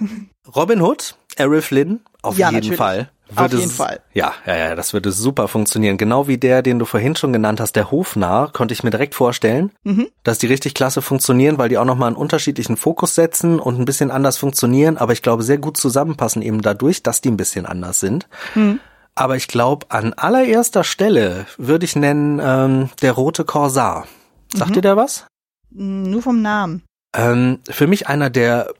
[0.54, 2.78] Robin Hood, Errol Flynn, auf ja, jeden natürlich.
[2.78, 3.10] Fall.
[3.34, 4.00] Auf jeden Fall.
[4.12, 5.96] Ja, ja, ja, das würde super funktionieren.
[5.96, 9.14] Genau wie der, den du vorhin schon genannt hast, der Hofnarr, konnte ich mir direkt
[9.14, 10.08] vorstellen, mhm.
[10.22, 13.86] dass die richtig klasse funktionieren, weil die auch nochmal einen unterschiedlichen Fokus setzen und ein
[13.86, 17.66] bisschen anders funktionieren, aber ich glaube sehr gut zusammenpassen eben dadurch, dass die ein bisschen
[17.66, 18.28] anders sind.
[18.54, 18.80] Mhm.
[19.14, 24.06] Aber ich glaube, an allererster Stelle würde ich nennen ähm, der rote Korsar.
[24.52, 24.74] Sagt mhm.
[24.74, 25.26] dir der was?
[25.70, 26.82] Nur vom Namen.
[27.14, 28.72] Ähm, für mich einer der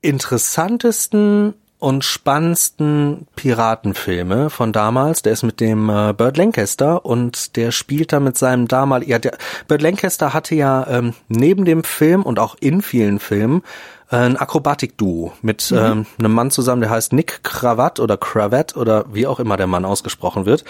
[0.00, 5.22] interessantesten und spannendsten Piratenfilme von damals.
[5.22, 9.10] Der ist mit dem äh, Burt Lancaster und der spielt da mit seinem damaligen.
[9.10, 9.38] Ja, der,
[9.68, 13.62] Burt Lancaster hatte ja ähm, neben dem Film und auch in vielen Filmen
[14.10, 15.78] äh, ein Akrobatik-Duo mit mhm.
[15.78, 19.68] ähm, einem Mann zusammen, der heißt Nick Kravat oder Cravat oder wie auch immer der
[19.68, 20.64] Mann ausgesprochen wird.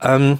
[0.00, 0.38] Ähm,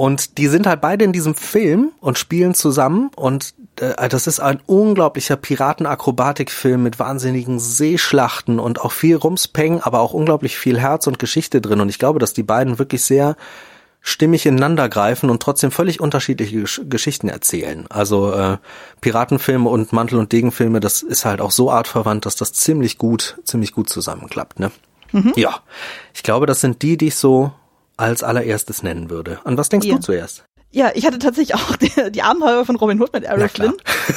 [0.00, 4.40] und die sind halt beide in diesem Film und spielen zusammen und äh, das ist
[4.40, 11.06] ein unglaublicher Piratenakrobatikfilm mit wahnsinnigen Seeschlachten und auch viel Rumspeng, aber auch unglaublich viel Herz
[11.06, 11.82] und Geschichte drin.
[11.82, 13.36] Und ich glaube, dass die beiden wirklich sehr
[14.00, 17.84] stimmig ineinander greifen und trotzdem völlig unterschiedliche Gesch Geschichten erzählen.
[17.90, 18.56] Also äh,
[19.02, 23.36] Piratenfilme und Mantel- und Degenfilme, das ist halt auch so artverwandt, dass das ziemlich gut,
[23.44, 24.60] ziemlich gut zusammenklappt.
[24.60, 24.70] Ne?
[25.12, 25.34] Mhm.
[25.36, 25.60] Ja,
[26.14, 27.52] ich glaube, das sind die, die ich so
[28.00, 29.38] als allererstes nennen würde.
[29.44, 29.94] An was denkst ja.
[29.94, 30.44] du zuerst?
[30.72, 33.72] Ja, ich hatte tatsächlich auch die, die Abenteuer von Robin Hood mit Eric Flynn.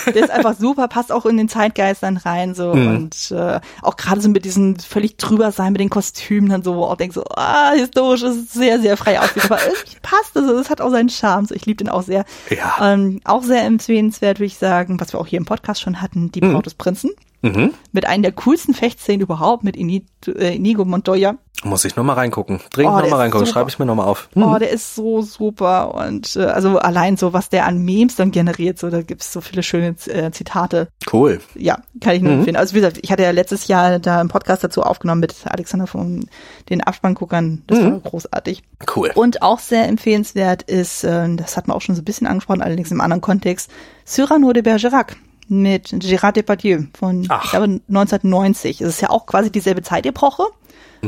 [0.05, 2.87] Der ist einfach super, passt auch in den Zeitgeistern rein so mhm.
[2.87, 6.75] und äh, auch gerade so mit diesen völlig drüber sein mit den Kostümen dann so,
[6.75, 10.43] wo auch denkst so, ah, historisch ist sehr sehr frei aussieht, aber irgendwie passt es,
[10.43, 11.47] also, es hat auch seinen Charme.
[11.47, 12.23] So, ich liebe den auch sehr.
[12.51, 12.93] Ja.
[12.93, 16.31] Ähm, auch sehr empfehlenswert, würde ich sagen, was wir auch hier im Podcast schon hatten,
[16.31, 16.61] die Braut mhm.
[16.61, 17.09] des Prinzen.
[17.41, 17.73] Mhm.
[17.91, 21.35] Mit einer der coolsten Fechtszenen überhaupt mit äh, Inigo Montoya.
[21.63, 22.59] Muss ich nochmal reingucken.
[22.71, 23.47] Dringend oh, nochmal reingucken.
[23.47, 24.29] Schreibe ich mir nochmal auf.
[24.35, 24.43] Mhm.
[24.43, 25.93] Oh, der ist so super.
[25.95, 29.41] Und äh, also allein so, was der an Memes dann generiert, so, da gibt's so
[29.41, 30.87] viele schöne äh, Zitate.
[31.11, 31.39] Cool.
[31.55, 32.39] Ja, kann ich nur mhm.
[32.39, 32.57] empfehlen.
[32.57, 35.87] Also wie gesagt, ich hatte ja letztes Jahr da einen Podcast dazu aufgenommen mit Alexander
[35.87, 36.27] von
[36.69, 37.63] den Abspannguckern.
[37.67, 37.91] Das mhm.
[37.91, 38.63] war großartig.
[38.95, 39.11] Cool.
[39.15, 42.61] Und auch sehr empfehlenswert ist, äh, das hat man auch schon so ein bisschen angesprochen,
[42.61, 43.71] allerdings im anderen Kontext,
[44.05, 45.15] Cyrano de Bergerac
[45.47, 48.81] mit Gérard Depardieu von ich glaube, 1990.
[48.81, 50.43] Es ist ja auch quasi dieselbe Zeitepoche.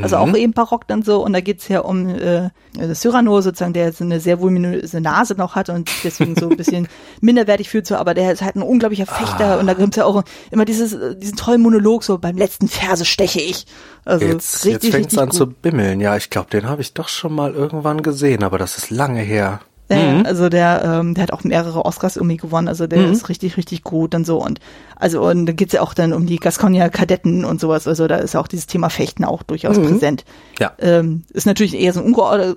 [0.01, 0.35] Also auch mhm.
[0.35, 1.23] eben barock dann so.
[1.23, 2.49] Und da geht's ja um äh,
[2.93, 6.87] Cyrano sozusagen, der so eine sehr voluminöse Nase noch hat und deswegen so ein bisschen
[7.21, 9.59] minderwertig fühlt so, aber der ist halt ein unglaublicher Fechter ah.
[9.59, 13.41] und da gibt's ja auch immer dieses, diesen tollen Monolog, so beim letzten Verse steche
[13.41, 13.65] ich.
[14.03, 15.37] Also jetzt, richtig, jetzt fängt's an gut.
[15.37, 15.99] zu bimmeln.
[16.01, 19.21] Ja, ich glaube, den habe ich doch schon mal irgendwann gesehen, aber das ist lange
[19.21, 19.61] her.
[19.89, 20.25] Ja, mhm.
[20.25, 22.67] Also der, ähm, der hat auch mehrere Oscars irgendwie gewonnen.
[22.67, 23.11] Also der mhm.
[23.11, 24.41] ist richtig, richtig gut und so.
[24.41, 24.59] Und
[24.95, 27.87] also und da geht's ja auch dann um die Gasconia Kadetten und sowas.
[27.87, 29.87] Also da ist ja auch dieses Thema Fechten auch durchaus mhm.
[29.89, 30.25] präsent.
[30.59, 30.73] Ja.
[30.79, 32.13] Ähm, ist natürlich eher so ein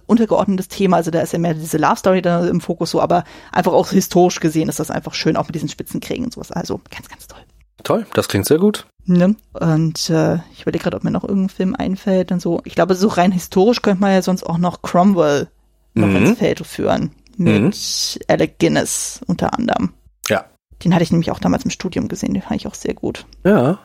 [0.07, 0.97] untergeordnetes Thema.
[0.97, 3.91] Also da ist ja mehr diese Love Story da im Fokus so, aber einfach auch
[3.91, 6.51] historisch gesehen ist das einfach schön, auch mit diesen Spitzenkriegen und sowas.
[6.53, 7.41] Also ganz, ganz toll.
[7.85, 8.87] Toll, das klingt sehr gut.
[9.05, 9.37] Ne?
[9.53, 12.61] Und äh, ich überlege gerade, ob mir noch irgendein Film einfällt und so.
[12.65, 15.49] Ich glaube, so rein historisch könnte man ja sonst auch noch Cromwell
[15.94, 16.16] noch mhm.
[16.16, 18.23] ins Feld führen mit mhm.
[18.28, 19.94] Alec Guinness unter anderem.
[20.28, 20.44] Ja.
[20.85, 23.27] Den hatte ich nämlich auch damals im Studium gesehen, den fand ich auch sehr gut.
[23.44, 23.78] Ja.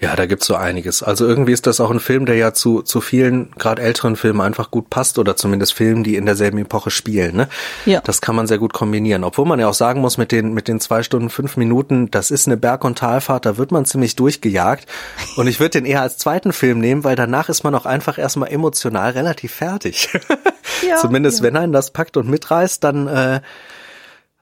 [0.00, 1.02] Ja, da gibt's so einiges.
[1.02, 4.40] Also irgendwie ist das auch ein Film, der ja zu, zu vielen, gerade älteren Filmen
[4.40, 7.36] einfach gut passt oder zumindest Filmen, die in derselben Epoche spielen.
[7.36, 7.48] Ne?
[7.86, 8.00] Ja.
[8.00, 9.22] Das kann man sehr gut kombinieren.
[9.22, 12.30] Obwohl man ja auch sagen muss, mit den, mit den zwei Stunden, fünf Minuten, das
[12.32, 14.86] ist eine Berg- und Talfahrt, da wird man ziemlich durchgejagt.
[15.36, 18.18] Und ich würde den eher als zweiten Film nehmen, weil danach ist man auch einfach
[18.18, 20.10] erstmal emotional relativ fertig.
[20.86, 21.44] Ja, Zumindest ja.
[21.44, 23.40] wenn einen das packt und mitreißt, dann äh,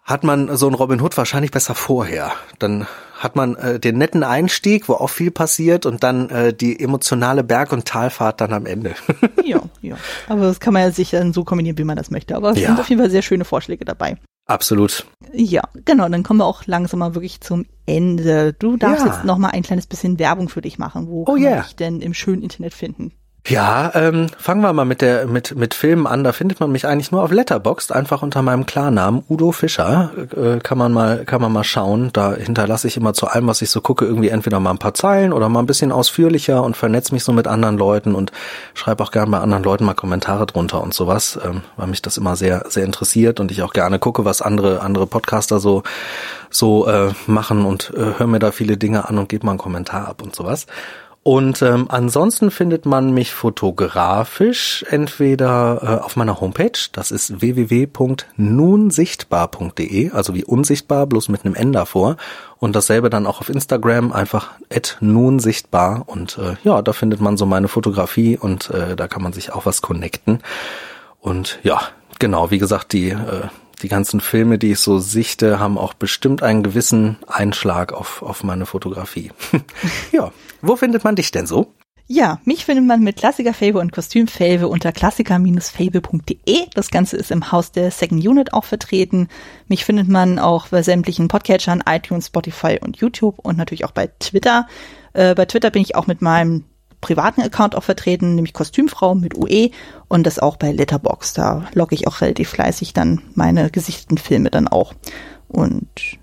[0.04, 2.32] hat man so einen Robin Hood wahrscheinlich besser vorher.
[2.58, 2.86] Dann
[3.22, 7.44] hat man äh, den netten Einstieg, wo auch viel passiert und dann äh, die emotionale
[7.44, 8.94] Berg- und Talfahrt dann am Ende.
[9.44, 9.96] ja, ja.
[10.28, 12.34] Aber das kann man ja sich dann so kombinieren, wie man das möchte.
[12.34, 12.68] Aber es ja.
[12.68, 14.16] sind auf jeden Fall sehr schöne Vorschläge dabei.
[14.46, 15.06] Absolut.
[15.32, 16.08] Ja, genau.
[16.08, 18.54] Dann kommen wir auch langsam mal wirklich zum Ende.
[18.54, 19.12] Du darfst ja.
[19.12, 21.06] jetzt noch mal ein kleines bisschen Werbung für dich machen.
[21.06, 21.50] Wo oh, kann yeah.
[21.54, 23.12] man dich denn im schönen Internet finden?
[23.44, 26.22] Ja, ähm, fangen wir mal mit der mit mit Filmen an.
[26.22, 30.12] Da findet man mich eigentlich nur auf Letterboxd, einfach unter meinem Klarnamen Udo Fischer.
[30.36, 32.10] Äh, kann man mal kann man mal schauen.
[32.12, 34.94] Da hinterlasse ich immer zu allem, was ich so gucke, irgendwie entweder mal ein paar
[34.94, 38.30] Zeilen oder mal ein bisschen ausführlicher und vernetze mich so mit anderen Leuten und
[38.74, 42.18] schreibe auch gerne bei anderen Leuten mal Kommentare drunter und sowas, ähm, weil mich das
[42.18, 45.82] immer sehr sehr interessiert und ich auch gerne gucke, was andere andere Podcaster so
[46.48, 49.58] so äh, machen und äh, höre mir da viele Dinge an und gebe mal einen
[49.58, 50.66] Kommentar ab und sowas.
[51.24, 60.10] Und ähm, ansonsten findet man mich fotografisch entweder äh, auf meiner Homepage, das ist www.nunsichtbar.de,
[60.10, 62.16] also wie unsichtbar, bloß mit einem N davor.
[62.58, 66.02] Und dasselbe dann auch auf Instagram, einfach at nunsichtbar.
[66.06, 69.52] Und äh, ja, da findet man so meine Fotografie und äh, da kann man sich
[69.52, 70.40] auch was connecten.
[71.20, 71.82] Und ja,
[72.18, 73.46] genau, wie gesagt, die äh,
[73.82, 78.44] die ganzen Filme, die ich so sichte, haben auch bestimmt einen gewissen Einschlag auf, auf
[78.44, 79.32] meine Fotografie.
[80.12, 81.74] ja, wo findet man dich denn so?
[82.08, 86.66] Ja, mich findet man mit Klassikerfave und Kostümfave unter klassiker-fave.de.
[86.74, 89.28] Das Ganze ist im Haus der Second Unit auch vertreten.
[89.68, 94.08] Mich findet man auch bei sämtlichen Podcatchern, iTunes, Spotify und YouTube und natürlich auch bei
[94.18, 94.66] Twitter.
[95.14, 96.64] Äh, bei Twitter bin ich auch mit meinem
[97.02, 99.70] privaten Account auch vertreten, nämlich Kostümfrau mit UE
[100.08, 101.34] und das auch bei Letterbox.
[101.34, 104.94] Da logge ich auch relativ fleißig dann meine gesichteten Filme dann auch.
[105.48, 106.18] Und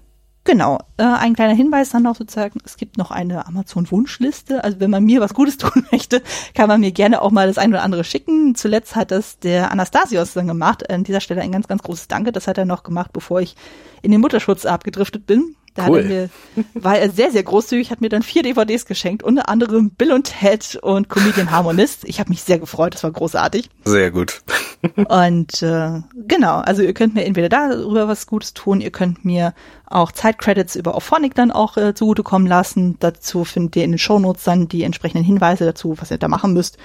[0.45, 4.63] Genau, äh, ein kleiner Hinweis dann noch sozusagen, es gibt noch eine Amazon-Wunschliste.
[4.63, 6.23] Also wenn man mir was Gutes tun möchte,
[6.55, 8.55] kann man mir gerne auch mal das ein oder andere schicken.
[8.55, 10.89] Zuletzt hat das der Anastasios dann gemacht.
[10.89, 12.31] An dieser Stelle ein ganz, ganz großes Danke.
[12.31, 13.55] Das hat er noch gemacht, bevor ich
[14.01, 15.55] in den Mutterschutz abgedriftet bin.
[15.79, 16.03] Da cool.
[16.03, 16.29] hat er mir,
[16.73, 20.25] war er sehr, sehr großzügig, hat mir dann vier DVDs geschenkt, unter anderem Bill und
[20.25, 22.03] Ted und Comedian Harmonist.
[22.03, 23.69] Ich habe mich sehr gefreut, das war großartig.
[23.85, 24.41] Sehr gut.
[25.07, 29.53] und äh, genau, also ihr könnt mir entweder darüber was Gutes tun, ihr könnt mir
[29.85, 32.97] auch Zeitcredits über Auphonic dann auch äh, zugutekommen lassen.
[32.99, 36.53] Dazu findet ihr in den Shownotes dann die entsprechenden Hinweise dazu, was ihr da machen
[36.53, 36.77] müsst.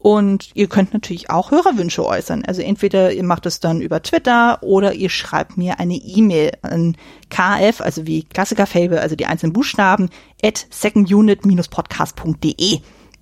[0.00, 2.42] Und ihr könnt natürlich auch Hörerwünsche äußern.
[2.46, 6.96] Also entweder ihr macht es dann über Twitter oder ihr schreibt mir eine E-Mail an
[7.28, 10.08] kf, also wie Klassiker Fable, also die einzelnen Buchstaben,
[10.42, 12.78] at secondunit-podcast.de.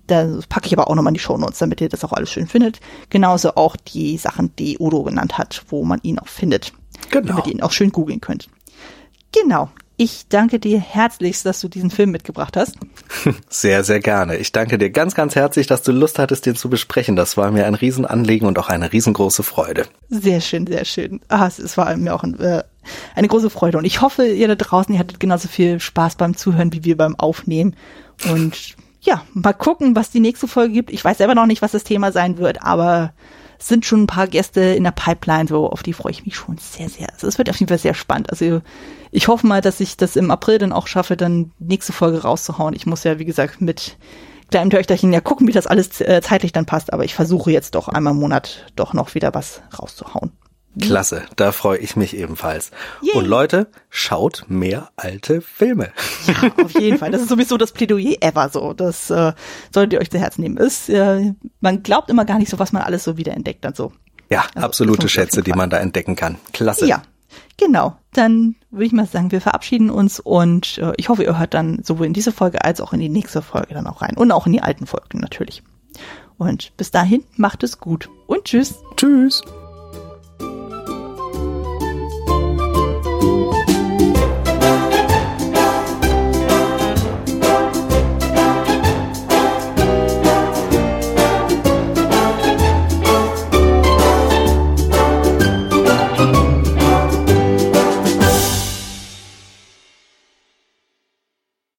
[0.07, 2.47] Da packe ich aber auch nochmal in die Shownotes, damit ihr das auch alles schön
[2.47, 2.79] findet.
[3.09, 6.71] Genauso auch die Sachen, die Udo genannt hat, wo man ihn auch findet.
[7.11, 7.27] Genau.
[7.27, 8.47] Damit ihr ihn auch schön googeln könnt.
[9.33, 9.69] Genau.
[10.01, 12.77] Ich danke dir herzlichst, dass du diesen Film mitgebracht hast.
[13.49, 14.37] Sehr, sehr gerne.
[14.37, 17.17] Ich danke dir ganz, ganz herzlich, dass du Lust hattest, den zu besprechen.
[17.17, 19.87] Das war mir ein Riesenanliegen und auch eine riesengroße Freude.
[20.09, 21.19] Sehr schön, sehr schön.
[21.27, 22.63] Ah, es war mir auch ein, äh,
[23.13, 23.77] eine große Freude.
[23.77, 26.95] Und ich hoffe, ihr da draußen, ihr hattet genauso viel Spaß beim Zuhören wie wir
[26.95, 27.75] beim Aufnehmen.
[28.31, 30.91] Und ja, mal gucken, was die nächste Folge gibt.
[30.91, 33.11] Ich weiß selber noch nicht, was das Thema sein wird, aber
[33.59, 36.57] sind schon ein paar Gäste in der Pipeline, so auf die freue ich mich schon
[36.57, 37.11] sehr, sehr.
[37.13, 38.29] Also es wird auf jeden Fall sehr spannend.
[38.29, 38.61] Also
[39.11, 42.73] ich hoffe mal, dass ich das im April dann auch schaffe, dann nächste Folge rauszuhauen.
[42.73, 43.97] Ich muss ja, wie gesagt, mit
[44.49, 47.75] kleinem Töchterchen ja gucken, wie das alles äh, zeitlich dann passt, aber ich versuche jetzt
[47.75, 50.31] doch einmal im Monat doch noch wieder was rauszuhauen.
[50.79, 52.71] Klasse, da freue ich mich ebenfalls.
[53.01, 53.13] Yay.
[53.15, 55.91] Und Leute, schaut mehr alte Filme.
[56.25, 57.11] Ja, auf jeden Fall.
[57.11, 58.73] Das ist sowieso das Plädoyer ever so.
[58.73, 59.33] Das äh,
[59.73, 60.57] solltet ihr euch zu Herzen nehmen.
[60.57, 63.73] Ist, äh, man glaubt immer gar nicht so, was man alles so wieder entdeckt dann
[63.73, 63.91] so.
[64.29, 66.37] Ja, also, absolute Schätze, die man da entdecken kann.
[66.53, 66.87] Klasse.
[66.87, 67.01] Ja,
[67.57, 67.95] genau.
[68.13, 71.83] Dann würde ich mal sagen, wir verabschieden uns und äh, ich hoffe, ihr hört dann
[71.83, 74.15] sowohl in diese Folge als auch in die nächste Folge dann auch rein.
[74.15, 75.63] Und auch in die alten Folgen natürlich.
[76.37, 78.75] Und bis dahin, macht es gut und tschüss.
[78.95, 79.43] Tschüss.